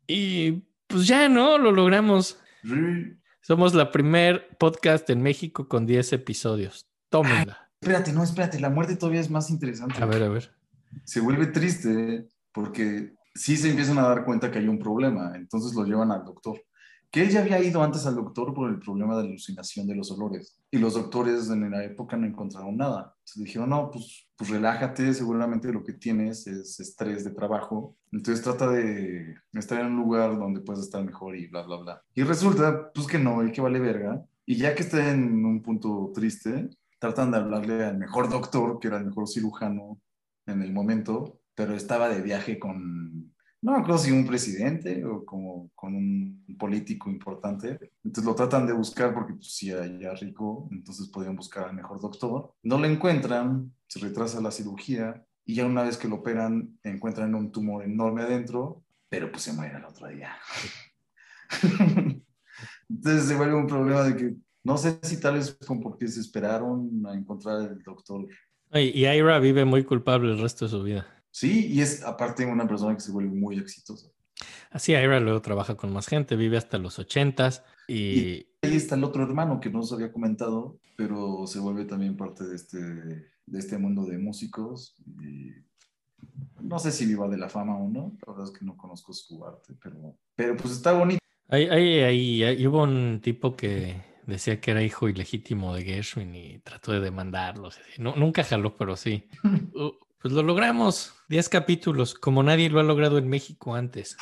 [0.07, 1.57] Y pues ya, ¿no?
[1.57, 2.39] Lo logramos.
[2.63, 3.17] Sí.
[3.41, 6.87] Somos la primer podcast en México con 10 episodios.
[7.09, 7.71] Tómenla.
[7.81, 9.95] Espérate, no, espérate, la muerte todavía es más interesante.
[10.03, 10.55] A ver, a ver.
[11.05, 15.75] se vuelve triste porque sí se empiezan a dar cuenta que hay un problema, entonces
[15.75, 16.63] lo llevan al doctor.
[17.15, 20.11] Que él ya había ido antes al doctor por el problema de alucinación de los
[20.11, 20.61] olores.
[20.73, 23.15] Y los doctores en la época no encontraron nada.
[23.23, 27.97] Se dijeron, no, pues, pues relájate, seguramente lo que tienes es estrés de trabajo.
[28.11, 32.03] Entonces trata de estar en un lugar donde puedes estar mejor y bla, bla, bla.
[32.17, 34.21] Y resulta, pues que no, y que vale verga.
[34.45, 36.69] Y ya que está en un punto triste,
[36.99, 40.01] tratan de hablarle al mejor doctor, que era el mejor cirujano
[40.47, 43.34] en el momento, pero estaba de viaje con,
[43.65, 47.93] no me acuerdo si un presidente o como con un político importante.
[48.05, 51.99] Entonces lo tratan de buscar porque pues sí, ya rico, entonces podían buscar al mejor
[51.99, 52.53] doctor.
[52.63, 57.35] No lo encuentran, se retrasa la cirugía y ya una vez que lo operan encuentran
[57.35, 60.37] un tumor enorme adentro, pero pues se muere el otro día.
[62.91, 66.21] entonces se vuelve un problema de que no sé si tal vez como porque se
[66.21, 68.29] esperaron a encontrar el doctor
[68.75, 71.07] Y Ira vive muy culpable el resto de su vida.
[71.35, 74.07] Sí, y es aparte una persona que se vuelve muy exitosa.
[74.71, 79.03] Así Ira luego trabaja con más gente, vive hasta los ochentas y Ahí está el
[79.03, 83.59] otro hermano que no os había comentado, pero se vuelve también parte de este, de
[83.59, 84.95] este mundo de músicos.
[85.21, 85.51] Y
[86.63, 89.13] no sé si viva de la fama o no, la verdad es que no conozco
[89.13, 91.19] su arte, pero, pero pues está bonito.
[91.49, 96.59] ahí, ahí, ahí- hubo un tipo que decía que era hijo ilegítimo de Gershwin y
[96.61, 97.79] trató de demandarlos.
[97.99, 99.29] No, nunca jaló, pero sí.
[100.25, 101.13] Pues lo logramos.
[101.29, 104.17] 10 capítulos, como nadie lo ha logrado en México antes.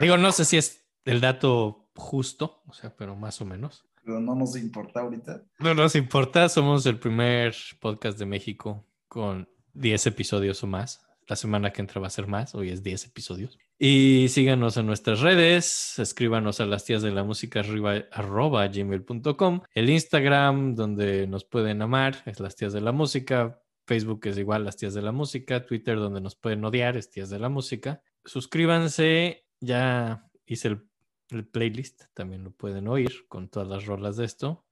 [0.00, 3.84] Digo, no sé si es el dato justo, o sea, pero más o menos.
[4.04, 5.44] Pero no nos importa ahorita.
[5.60, 11.06] No nos importa, somos el primer podcast de México con 10 episodios o más.
[11.28, 13.60] La semana que entra va a ser más, hoy es 10 episodios.
[13.78, 19.60] Y síganos en nuestras redes, escríbanos a las tías de la música arriba, arroba gmail.com,
[19.74, 24.64] el Instagram donde nos pueden amar es las tías de la música, Facebook es igual
[24.64, 28.02] las tías de la música, Twitter donde nos pueden odiar es tías de la música.
[28.24, 30.88] Suscríbanse, ya hice el,
[31.30, 34.64] el playlist, también lo pueden oír con todas las rolas de esto.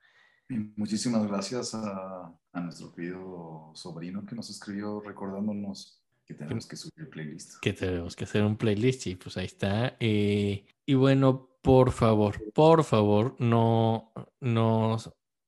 [0.49, 6.77] Y muchísimas gracias a, a nuestro querido sobrino que nos escribió recordándonos que tenemos que
[6.77, 7.61] subir el playlist.
[7.61, 9.97] que tenemos que hacer un playlist y pues ahí está.
[10.01, 14.97] Eh, y bueno, por favor, por favor, no, no,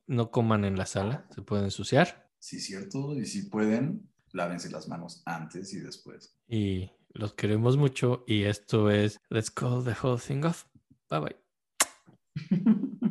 [0.07, 2.26] no coman en la sala, se pueden ensuciar.
[2.47, 3.13] Sí, cierto.
[3.19, 6.33] Y si pueden, lávense las manos antes y después.
[6.47, 10.65] Y los queremos mucho y esto es Let's Call the Whole Thing Off.
[11.11, 11.37] Bye bye.